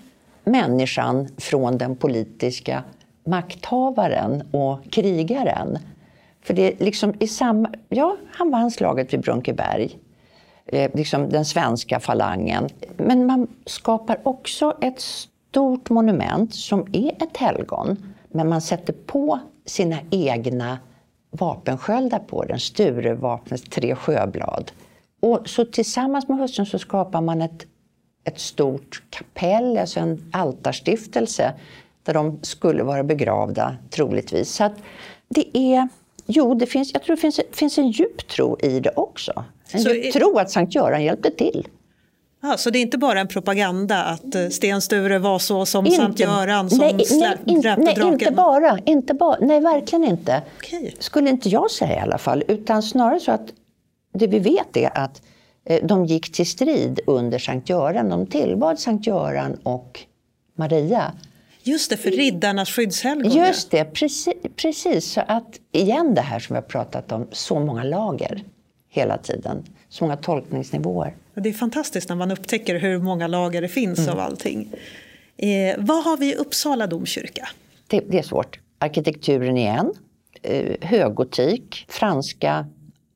människan 0.44 1.28
från 1.38 1.78
den 1.78 1.96
politiska 1.96 2.84
makthavaren 3.24 4.42
och 4.50 4.78
krigaren. 4.90 5.78
För 6.42 6.54
det 6.54 6.62
är 6.62 6.84
liksom 6.84 7.14
i 7.18 7.28
samma... 7.28 7.70
Ja, 7.88 8.16
han 8.32 8.50
vann 8.50 8.70
slaget 8.70 9.12
vid 9.12 9.20
Brunkeberg. 9.20 9.98
Eh, 10.72 10.90
liksom 10.94 11.28
den 11.28 11.44
svenska 11.44 12.00
falangen. 12.00 12.68
Men 12.96 13.26
man 13.26 13.46
skapar 13.66 14.18
också 14.22 14.76
ett 14.80 15.00
stort 15.00 15.90
monument 15.90 16.54
som 16.54 16.86
är 16.92 17.22
ett 17.22 17.36
helgon. 17.36 18.14
Men 18.28 18.48
man 18.48 18.60
sätter 18.60 18.92
på 18.92 19.38
sina 19.66 19.98
egna 20.10 20.78
vapensköldar 21.30 22.18
på 22.18 22.44
den. 22.44 22.58
Sturevapnets 22.58 23.62
tre 23.62 23.94
sjöblad. 23.94 24.72
Och 25.20 25.48
så 25.48 25.64
tillsammans 25.64 26.28
med 26.28 26.38
hustrun 26.38 26.66
så 26.66 26.78
skapar 26.78 27.20
man 27.20 27.42
ett, 27.42 27.66
ett 28.24 28.40
stort 28.40 29.02
kapell, 29.10 29.78
alltså 29.78 30.00
en 30.00 30.30
altarstiftelse 30.32 31.52
där 32.02 32.14
de 32.14 32.38
skulle 32.42 32.82
vara 32.82 33.02
begravda 33.02 33.76
troligtvis. 33.90 34.54
Så 34.54 34.64
att 34.64 34.74
det 35.28 35.58
är, 35.58 35.88
Jo, 36.34 36.54
det 36.54 36.66
finns, 36.66 36.92
jag 36.92 37.02
tror 37.02 37.16
det 37.16 37.20
finns, 37.22 37.40
finns 37.52 37.78
en 37.78 37.90
djup 37.90 38.28
tro 38.28 38.58
i 38.60 38.80
det 38.80 38.90
också. 38.96 39.44
En 39.72 39.80
så 39.80 39.90
djup 39.90 40.04
är... 40.04 40.20
tro 40.20 40.38
att 40.38 40.50
Sankt 40.50 40.74
Göran 40.74 41.04
hjälpte 41.04 41.30
till. 41.30 41.68
Ah, 42.44 42.56
så 42.56 42.70
det 42.70 42.78
är 42.78 42.80
inte 42.80 42.98
bara 42.98 43.20
en 43.20 43.28
propaganda 43.28 44.02
att 44.02 44.34
eh, 44.34 44.48
Sten 44.48 44.82
Sture 44.82 45.18
var 45.18 45.38
så 45.38 45.66
som 45.66 45.86
inte, 45.86 45.98
Sankt 45.98 46.20
Göran 46.20 46.70
som 46.70 46.78
nej, 46.78 46.92
nej, 46.94 47.38
in, 47.46 47.62
nej, 47.78 47.98
inte 48.02 48.30
bara, 48.30 48.78
inte 48.84 49.14
bara. 49.14 49.36
Nej, 49.40 49.60
verkligen 49.60 50.04
inte. 50.04 50.42
Okay. 50.58 50.90
Skulle 50.98 51.30
inte 51.30 51.48
jag 51.48 51.70
säga 51.70 51.96
i 51.96 51.98
alla 51.98 52.18
fall. 52.18 52.44
Utan 52.48 52.82
snarare 52.82 53.20
så 53.20 53.32
att 53.32 53.52
det 54.14 54.26
vi 54.26 54.38
vet 54.38 54.76
är 54.76 54.98
att 54.98 55.22
eh, 55.64 55.86
de 55.86 56.06
gick 56.06 56.32
till 56.32 56.46
strid 56.46 57.00
under 57.06 57.38
Sankt 57.38 57.68
Göran. 57.68 58.08
De 58.08 58.26
tillbad 58.26 58.78
Sankt 58.78 59.06
Göran 59.06 59.54
och 59.62 60.00
Maria. 60.58 61.12
Just 61.62 61.90
det, 61.90 61.96
för 61.96 62.10
riddarnas 62.10 62.70
skyddshelgon. 62.70 63.32
Just 63.32 63.70
det, 63.70 63.84
precis, 63.84 64.34
precis. 64.56 65.12
Så 65.12 65.20
att 65.26 65.60
igen 65.72 66.14
det 66.14 66.20
här 66.20 66.38
som 66.38 66.54
vi 66.54 66.56
har 66.56 66.68
pratat 66.68 67.12
om, 67.12 67.28
så 67.32 67.60
många 67.60 67.84
lager 67.84 68.44
hela 68.88 69.18
tiden. 69.18 69.64
Så 69.88 70.04
många 70.04 70.16
tolkningsnivåer. 70.16 71.14
Det 71.34 71.48
är 71.48 71.52
fantastiskt 71.52 72.08
när 72.08 72.16
man 72.16 72.30
upptäcker 72.30 72.78
hur 72.78 72.98
många 72.98 73.26
lager 73.26 73.62
det 73.62 73.68
finns 73.68 73.98
mm. 73.98 74.10
av 74.10 74.20
allting. 74.20 74.72
Eh, 75.36 75.74
vad 75.78 76.04
har 76.04 76.16
vi 76.16 76.32
i 76.32 76.34
Uppsala 76.34 76.86
domkyrka? 76.86 77.48
Det, 77.86 78.00
det 78.00 78.18
är 78.18 78.22
svårt. 78.22 78.60
Arkitekturen 78.78 79.56
igen. 79.56 79.92
Eh, 80.42 80.76
höggotik, 80.80 81.86
franska 81.88 82.66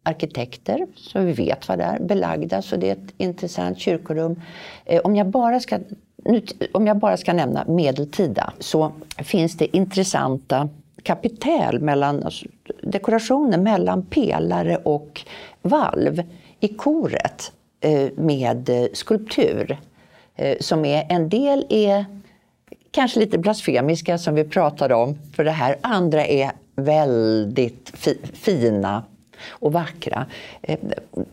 arkitekter, 0.03 0.86
så 0.97 1.20
vi 1.20 1.32
vet 1.32 1.68
vad 1.68 1.78
det 1.78 1.84
är, 1.84 1.99
belagda, 1.99 2.62
så 2.62 2.76
det 2.76 2.88
är 2.88 2.92
ett 2.92 3.14
intressant 3.18 3.78
kyrkorum. 3.78 4.40
Eh, 4.84 5.01
om 5.01 5.16
jag 5.16 5.26
bara 5.26 5.61
ska 5.61 5.78
om 6.72 6.87
jag 6.87 6.97
bara 6.97 7.16
ska 7.16 7.33
nämna 7.33 7.64
medeltida 7.64 8.53
så 8.59 8.93
finns 9.18 9.57
det 9.57 9.77
intressanta 9.77 10.68
kapitel, 11.03 11.81
mellan, 11.81 12.22
alltså, 12.22 12.47
dekorationer 12.83 13.59
mellan 13.59 14.03
pelare 14.03 14.77
och 14.77 15.22
valv 15.62 16.22
i 16.61 16.68
koret 16.68 17.53
eh, 17.81 18.09
med 18.16 18.68
eh, 18.68 18.87
skulptur. 18.93 19.79
Eh, 20.37 20.57
som 20.61 20.85
är, 20.85 21.07
en 21.09 21.29
del 21.29 21.66
är 21.68 22.05
kanske 22.91 23.20
lite 23.20 23.39
blasfemiska 23.39 24.18
som 24.18 24.35
vi 24.35 24.45
pratade 24.45 24.95
om 24.95 25.18
för 25.33 25.45
det 25.45 25.51
här. 25.51 25.77
Andra 25.81 26.27
är 26.27 26.51
väldigt 26.77 27.93
fi 27.95 28.18
fina 28.33 29.03
och 29.49 29.72
vackra. 29.72 30.27
Eh, 30.62 30.79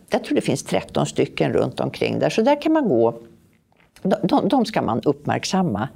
jag 0.09 0.23
tror 0.23 0.35
det 0.35 0.41
finns 0.41 0.63
13 0.63 1.05
stycken 1.05 1.53
runt 1.53 1.79
omkring 1.79 2.19
där, 2.19 2.29
så 2.29 2.41
där 2.41 2.61
kan 2.61 2.73
man 2.73 2.89
gå. 2.89 3.19
De, 4.03 4.47
de 4.47 4.65
ska 4.65 4.81
man 4.81 5.01
uppmärksamma 5.01 5.89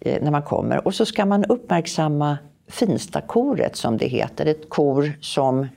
eh, 0.00 0.22
när 0.22 0.30
man 0.30 0.42
kommer. 0.42 0.86
Och 0.86 0.94
så 0.94 1.06
ska 1.06 1.26
man 1.26 1.44
uppmärksamma 1.44 2.38
Finstakoret 2.68 3.76
som 3.76 3.96
det 3.96 4.06
heter. 4.06 4.46
Ett 4.46 4.68
kor 4.68 5.12
som, 5.20 5.68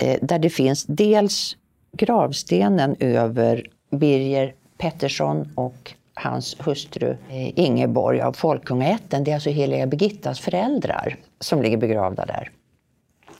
eh, 0.00 0.18
där 0.22 0.38
det 0.38 0.50
finns 0.50 0.84
dels 0.84 1.56
gravstenen 1.92 2.96
över 3.00 3.66
Birger 3.90 4.54
Pettersson 4.78 5.48
och 5.54 5.94
hans 6.14 6.56
hustru 6.60 7.16
eh, 7.28 7.58
Ingeborg 7.58 8.20
av 8.20 8.32
Folkungaätten. 8.32 9.24
Det 9.24 9.30
är 9.30 9.34
alltså 9.34 9.50
heliga 9.50 9.86
Birgittas 9.86 10.40
föräldrar 10.40 11.16
som 11.40 11.62
ligger 11.62 11.76
begravda 11.76 12.26
där. 12.26 12.50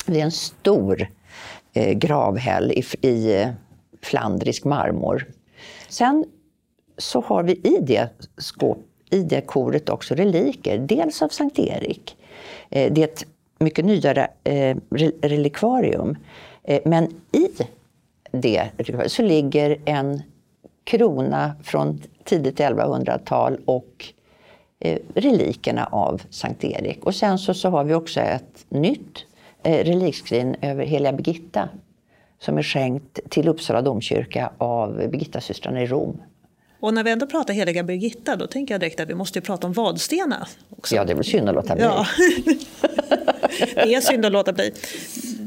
Det 0.07 0.21
är 0.21 0.25
en 0.25 0.31
stor 0.31 1.09
eh, 1.73 1.93
gravhäll 1.93 2.73
i, 2.73 3.09
i 3.09 3.49
flandrisk 4.03 4.65
marmor. 4.65 5.27
Sen 5.89 6.25
så 7.01 7.21
har 7.21 7.43
vi 7.43 7.53
i 7.53 7.79
det, 7.81 8.09
skåp, 8.37 8.79
i 9.11 9.23
det 9.23 9.41
koret 9.41 9.89
också 9.89 10.15
reliker, 10.15 10.79
dels 10.79 11.23
av 11.23 11.29
Sankt 11.29 11.59
Erik. 11.59 12.17
Eh, 12.71 12.93
det 12.93 13.03
är 13.03 13.05
ett 13.05 13.27
mycket 13.59 13.85
nyare 13.85 14.29
eh, 14.45 14.77
relikvarium. 15.23 16.17
Eh, 16.63 16.81
men 16.85 17.05
i 17.33 17.49
det 18.33 18.71
så 19.07 19.23
ligger 19.23 19.79
en 19.85 20.23
krona 20.85 21.53
från 21.63 22.03
tidigt 22.25 22.59
1100-tal 22.59 23.59
och 23.65 24.07
relikerna 25.15 25.85
av 25.85 26.23
Sankt 26.31 26.65
Erik. 26.65 27.05
Och 27.05 27.15
sen 27.15 27.39
så, 27.39 27.55
så 27.55 27.69
har 27.69 27.85
vi 27.85 27.95
också 27.95 28.21
ett 28.21 28.67
nytt 28.69 29.25
relikskrin 29.63 30.57
över 30.61 30.85
Heliga 30.85 31.13
Birgitta 31.13 31.69
som 32.39 32.59
är 32.59 32.63
skänkt 32.63 33.21
till 33.29 33.49
Uppsala 33.49 33.83
domkyrka 33.83 34.53
av 34.59 34.97
Birgittasystrarna 34.97 35.83
i 35.83 35.87
Rom. 35.87 36.21
Och 36.81 36.95
när 36.95 37.05
vi 37.05 37.11
ändå 37.11 37.27
pratar 37.27 37.55
heliga 37.55 37.83
Birgitta, 37.83 38.37
då 38.37 38.47
tänker 38.47 38.75
jag 38.75 38.81
direkt 38.81 39.01
att 39.01 39.09
vi 39.09 39.15
måste 39.15 39.41
prata 39.41 39.67
om 39.67 39.73
Vadstena. 39.73 40.47
Också. 40.71 40.95
Ja, 40.95 41.05
det 41.05 41.13
är 41.13 41.17
väl 41.17 41.25
synd 41.25 41.49
att 41.49 41.55
låta 41.55 41.75
bli. 41.75 41.85
Ja. 41.85 42.07
det 43.75 43.95
är 43.95 44.01
synd 44.01 44.27
att 44.27 44.33
låta 44.33 44.53
bli 44.53 44.73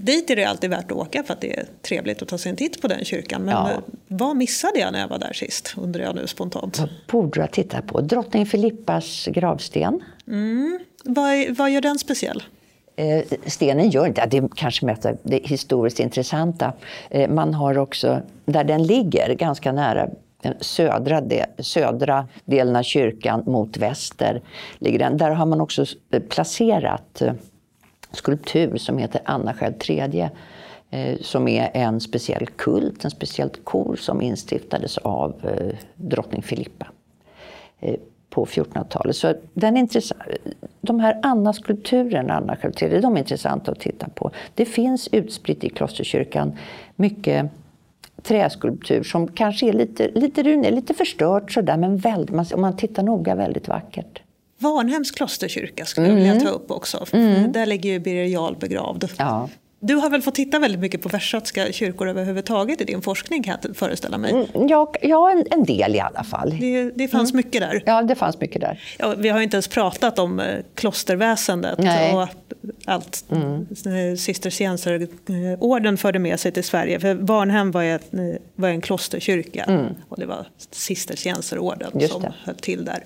dit 0.04 0.30
är 0.30 0.36
det 0.36 0.46
alltid 0.46 0.70
värt 0.70 0.92
att 0.92 0.98
åka 0.98 1.24
för 1.24 1.34
att 1.34 1.42
det 1.42 1.60
är 1.60 1.66
trevligt 1.82 2.22
att 2.22 2.28
ta 2.28 2.38
sig 2.38 2.50
en 2.50 2.56
titt 2.56 2.82
på 2.82 2.88
den 2.88 3.06
kyrkan. 3.06 3.42
Men 3.42 3.54
ja. 3.54 3.72
Eh, 3.72 3.78
vad 4.08 4.36
missade 4.36 4.80
jag 4.80 4.92
när 4.92 5.00
jag 5.00 5.08
var 5.08 5.20
där 5.20 5.34
sist, 5.34 5.74
undrar 5.78 6.04
jag 6.04 6.16
nu 6.16 6.28
spontant. 6.28 6.80
Vad 6.80 6.90
borde 7.08 7.32
du 7.32 7.42
ha 7.42 7.48
tittat 7.48 7.88
på? 7.88 8.02
Drottning 8.02 8.46
Filippas 8.46 9.28
gravsten. 9.32 10.04
Mm. 10.28 10.80
Vad, 11.04 11.50
vad 11.50 11.72
gör 11.72 11.82
den 11.82 12.00
speciell? 12.00 12.44
Eh, 12.96 13.24
stenen 13.46 13.90
gör 13.90 14.08
inte, 14.08 14.26
det 14.26 14.38
är 14.38 14.50
kanske 14.56 14.86
mest 14.86 15.06
det 15.24 15.48
historiskt 15.48 16.00
intressanta. 16.00 16.74
Eh, 17.10 17.30
man 17.30 17.54
har 17.54 17.78
också, 17.78 18.22
där 18.46 18.64
den 18.64 18.84
ligger, 18.84 19.34
ganska 19.34 19.72
nära 19.72 20.10
den 20.44 20.54
södra, 20.60 21.22
del, 21.22 21.46
södra 21.60 22.28
delen 22.46 22.76
av 22.76 22.84
kyrkan 22.84 23.44
mot 23.46 23.78
väster, 23.78 24.42
ligger 24.80 25.00
den. 25.00 25.18
där 25.18 25.32
har 25.32 25.46
man 25.46 25.62
också 25.62 25.86
eh, 26.12 26.20
placerat 26.20 27.22
eh, 27.22 27.34
skulptur 28.12 28.78
som 28.78 28.98
heter 28.98 29.22
Anna 29.26 29.54
själv 29.54 29.74
tredje 29.74 30.32
eh, 30.90 31.18
som 31.22 31.48
är 31.48 31.72
en 31.74 32.02
speciell 32.02 32.48
kult, 32.48 33.06
en 33.06 33.12
speciellt 33.12 33.66
kor 33.66 33.96
som 33.96 34.22
instiftades 34.22 34.98
av 34.98 35.36
drottning 35.96 36.42
Filippa 36.42 36.88
på 38.30 38.46
1400-talet. 38.46 39.16
Så 39.16 39.34
den 39.54 39.78
de 40.82 41.00
här 41.00 41.20
Anna-skulpturerna, 41.24 42.34
Anna 42.34 42.56
själv 42.56 42.72
de 43.02 43.16
är 43.16 43.20
intressanta 43.20 43.72
att 43.72 43.80
titta 43.80 44.10
på. 44.10 44.32
Det 44.56 44.66
finns 44.66 45.10
utspritt 45.12 45.64
i 45.64 45.70
klosterkyrkan 45.70 46.58
mycket 46.96 47.52
träskulptur 48.22 49.04
som 49.04 49.28
kanske 49.28 49.68
är 49.68 49.74
lite, 49.74 50.12
lite 50.16 50.44
runig, 50.44 50.74
lite 50.74 50.94
förstört 50.94 51.52
sådär, 51.52 51.78
men 51.78 51.98
väldigt, 51.98 52.54
om 52.54 52.62
man 52.62 52.78
tittar 52.78 53.04
noga 53.04 53.36
väldigt 53.36 53.68
vackert. 53.68 54.22
Varnhems 54.58 55.12
klosterkyrka 55.12 55.86
skulle 55.86 56.08
jag 56.08 56.16
vilja 56.16 56.32
mm. 56.32 56.44
ta 56.44 56.50
upp 56.50 56.72
också. 56.72 57.06
Mm. 57.12 57.52
Där 57.52 57.66
ligger 57.66 57.90
ju 57.90 58.00
Birger 58.00 58.26
Jarl 58.26 58.56
begravd. 58.60 59.10
Ja. 59.18 59.50
Du 59.86 59.96
har 59.96 60.10
väl 60.10 60.22
fått 60.22 60.36
titta 60.36 60.60
väldigt 60.60 60.82
mycket 60.82 61.02
på 61.02 61.10
västgötska 61.10 61.72
kyrkor 61.72 62.08
överhuvudtaget 62.08 62.82
i 62.82 62.86
din 62.86 63.02
forskning 63.02 63.44
kan 63.44 63.58
jag 63.62 63.76
föreställa 63.76 64.18
mig? 64.18 64.32
Mm, 64.32 64.68
ja, 64.68 64.94
ja 65.02 65.32
en, 65.32 65.46
en, 65.52 65.64
del 65.64 65.96
i 65.96 66.00
alla 66.00 66.24
fall. 66.24 66.58
Det, 66.60 66.92
det 66.96 67.08
fanns 67.08 67.32
mm. 67.32 67.38
mycket 67.38 67.62
där? 67.62 67.84
Ja, 67.86 68.02
det 68.02 68.16
fanns 68.16 68.40
mycket 68.40 68.62
där. 68.62 68.80
Ja, 69.00 69.14
vi 69.18 69.30
har 69.30 69.42
inte 69.42 69.56
ens 69.56 69.68
pratat 69.68 70.20
om 70.20 70.40
eh, 70.40 70.60
klosterväsendet 70.76 71.80
Nej. 71.80 72.16
och 72.16 72.28
allt 72.86 73.26
mm. 73.32 73.68
Eh, 73.86 74.16
cistercienserorden 74.18 75.98
förde 75.98 76.20
med 76.20 76.40
sig 76.40 76.52
till 76.52 76.64
Sverige. 76.64 77.00
För 77.00 77.14
Varnhem 77.14 77.72
var, 77.72 77.84
ett, 77.84 78.14
eh, 78.14 78.20
var 78.56 78.70
en 78.70 78.82
klosterkyrka 78.82 79.64
mm. 79.64 79.86
och 80.10 80.20
det 80.20 80.26
var 80.26 80.48
cistercienserorden 80.72 82.10
som 82.10 82.26
höll 82.44 82.56
till 82.56 82.86
där. 82.86 83.04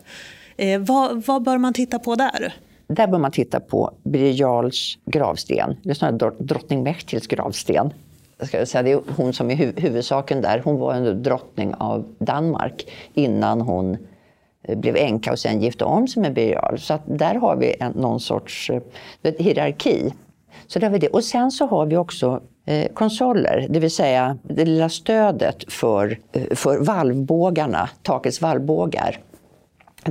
Eh, 0.57 0.79
vad, 0.79 1.25
vad, 1.25 1.43
bör 1.43 1.57
man 1.57 1.73
titta 1.73 1.99
på 1.99 2.15
där? 2.15 2.53
Där 2.87 3.07
bör 3.07 3.17
man 3.17 3.31
titta 3.31 3.59
på 3.59 3.91
Birger 4.03 4.33
Jarls 4.33 4.97
gravsten, 5.05 5.75
det 5.83 5.89
är 5.89 5.93
snarare 5.93 6.33
drottning 6.39 6.83
Mechtils 6.83 7.27
gravsten. 7.27 7.93
Ska 8.39 8.65
säga, 8.65 8.83
det 8.83 8.91
är 8.91 9.01
hon 9.15 9.33
som 9.33 9.51
är 9.51 9.55
hu 9.55 9.73
huvudsaken 9.77 10.41
där. 10.41 10.61
Hon 10.65 10.79
var 10.79 10.93
en 10.93 11.23
drottning 11.23 11.73
av 11.75 12.05
Danmark 12.19 12.89
innan 13.13 13.61
hon 13.61 13.97
eh, 14.63 14.77
blev 14.77 14.95
änka 14.95 15.31
och 15.31 15.39
sen 15.39 15.61
gifte 15.61 15.85
om 15.85 16.07
sig 16.07 16.21
med 16.21 16.33
Birger 16.33 16.53
Jarl. 16.53 16.77
Så 16.77 16.99
där 17.05 17.35
har 17.35 17.55
vi 17.55 17.75
en, 17.79 17.91
någon 17.91 18.19
sorts 18.19 18.69
eh, 18.69 18.81
vet, 19.21 19.37
hierarki. 19.37 20.13
Så 20.67 20.79
där 20.79 20.87
har 20.87 20.93
vi 20.93 20.99
det. 20.99 21.07
Och 21.07 21.23
sen 21.23 21.51
så 21.51 21.65
har 21.65 21.85
vi 21.85 21.97
också 21.97 22.41
eh, 22.65 22.91
konsoler, 22.93 23.67
det 23.69 23.79
vill 23.79 23.91
säga 23.91 24.37
det 24.43 24.65
lilla 24.65 24.89
stödet 24.89 25.73
för, 25.73 26.19
eh, 26.31 26.55
för 26.55 26.77
valvbågarna, 26.79 27.89
takets 28.03 28.41
valvbågar 28.41 29.19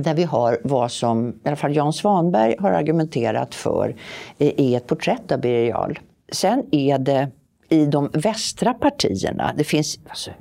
där 0.03 0.13
vi 0.13 0.23
har 0.23 0.57
vad 0.63 0.91
som 0.91 1.29
i 1.29 1.47
alla 1.47 1.55
fall 1.55 1.75
Jan 1.75 1.93
Svanberg 1.93 2.55
har 2.59 2.71
argumenterat 2.71 3.55
för 3.55 3.95
eh, 4.37 4.47
i 4.47 4.75
ett 4.75 4.87
porträtt 4.87 5.31
av 5.31 5.39
Birger 5.39 5.69
Jarl. 5.69 5.99
Sen 6.31 6.63
är 6.71 6.97
det 6.97 7.31
i 7.69 7.85
de 7.85 8.09
västra 8.13 8.73
partierna, 8.73 9.53
det 9.57 9.63
finns, 9.63 9.99
alltså, 10.09 10.31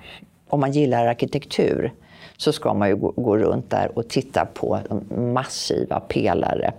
om 0.48 0.60
man 0.60 0.72
gillar 0.72 1.06
arkitektur 1.06 1.92
så 2.36 2.52
ska 2.52 2.74
man 2.74 2.88
ju 2.88 2.96
gå, 2.96 3.10
gå 3.16 3.36
runt 3.36 3.70
där 3.70 3.98
och 3.98 4.08
titta 4.08 4.46
på 4.46 4.78
massiva 5.16 6.00
pelare. 6.00 6.72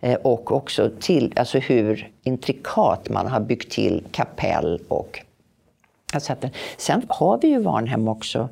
Eh, 0.00 0.14
och 0.14 0.52
också 0.52 0.90
till, 1.00 1.32
alltså 1.36 1.58
hur 1.58 2.10
intrikat 2.22 3.08
man 3.08 3.26
har 3.26 3.40
byggt 3.40 3.72
till 3.72 4.04
kapell 4.10 4.80
och 4.88 5.20
alltså, 6.12 6.34
Sen 6.76 7.02
har 7.08 7.38
vi 7.42 7.48
ju 7.48 7.58
Varnhem 7.58 8.08
också 8.08 8.48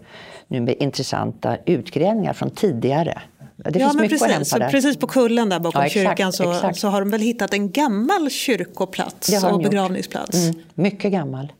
nu 0.46 0.60
med 0.60 0.74
intressanta 0.78 1.56
utgrävningar 1.64 2.32
från 2.32 2.50
tidigare 2.50 3.22
det 3.64 3.78
ja, 3.78 3.86
finns 3.86 3.94
men 3.94 4.02
mycket 4.02 4.18
precis, 4.18 4.22
att 4.22 4.52
hämta 4.52 4.58
där. 4.58 4.70
Precis 4.70 4.96
på 4.96 5.06
kullen 5.06 5.48
där 5.48 5.60
bakom 5.60 5.80
Ja, 5.80 5.86
exakt, 5.86 6.08
kyrkan 6.08 6.32
så, 6.32 6.52
exakt. 6.52 6.78
så 6.78 6.88
har 6.88 7.00
de 7.00 7.10
väl 7.10 7.20
hittat 7.20 7.52
en 7.54 7.70
gammal 7.70 8.30
kyrkoplats 8.30 9.44
och 9.44 9.62
begravningsplats. 9.62 10.34
Mm, 10.34 10.54
mycket 10.74 11.12
gammal. 11.12 11.52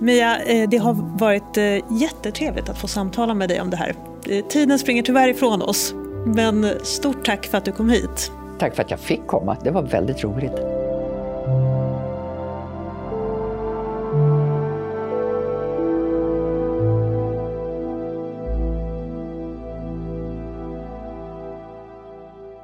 Mia, 0.00 0.38
eh, 0.42 0.68
det 0.68 0.76
har 0.76 1.18
varit 1.18 1.56
eh, 1.56 1.64
jättetrevligt 2.00 2.68
att 2.68 2.78
få 2.78 2.88
samtala 2.88 3.34
med 3.34 3.48
dig 3.48 3.60
om 3.60 3.70
det 3.70 3.76
här. 3.76 3.94
Eh, 4.28 4.44
Tiden 4.44 4.78
springer 4.78 5.02
tyvärr 5.02 5.28
ifrån 5.28 5.62
oss, 5.62 5.94
men 6.26 6.66
stort 6.82 7.24
tack 7.26 7.46
för 7.46 7.58
att 7.58 7.64
du 7.64 7.72
kom 7.72 7.90
hit. 7.90 8.32
Tack 8.58 8.74
för 8.74 8.82
att 8.82 8.90
jag 8.90 9.00
fick 9.00 9.26
komma. 9.26 9.56
Det 9.64 9.70
var 9.70 9.82
väldigt 9.82 10.24
roligt. 10.24 10.52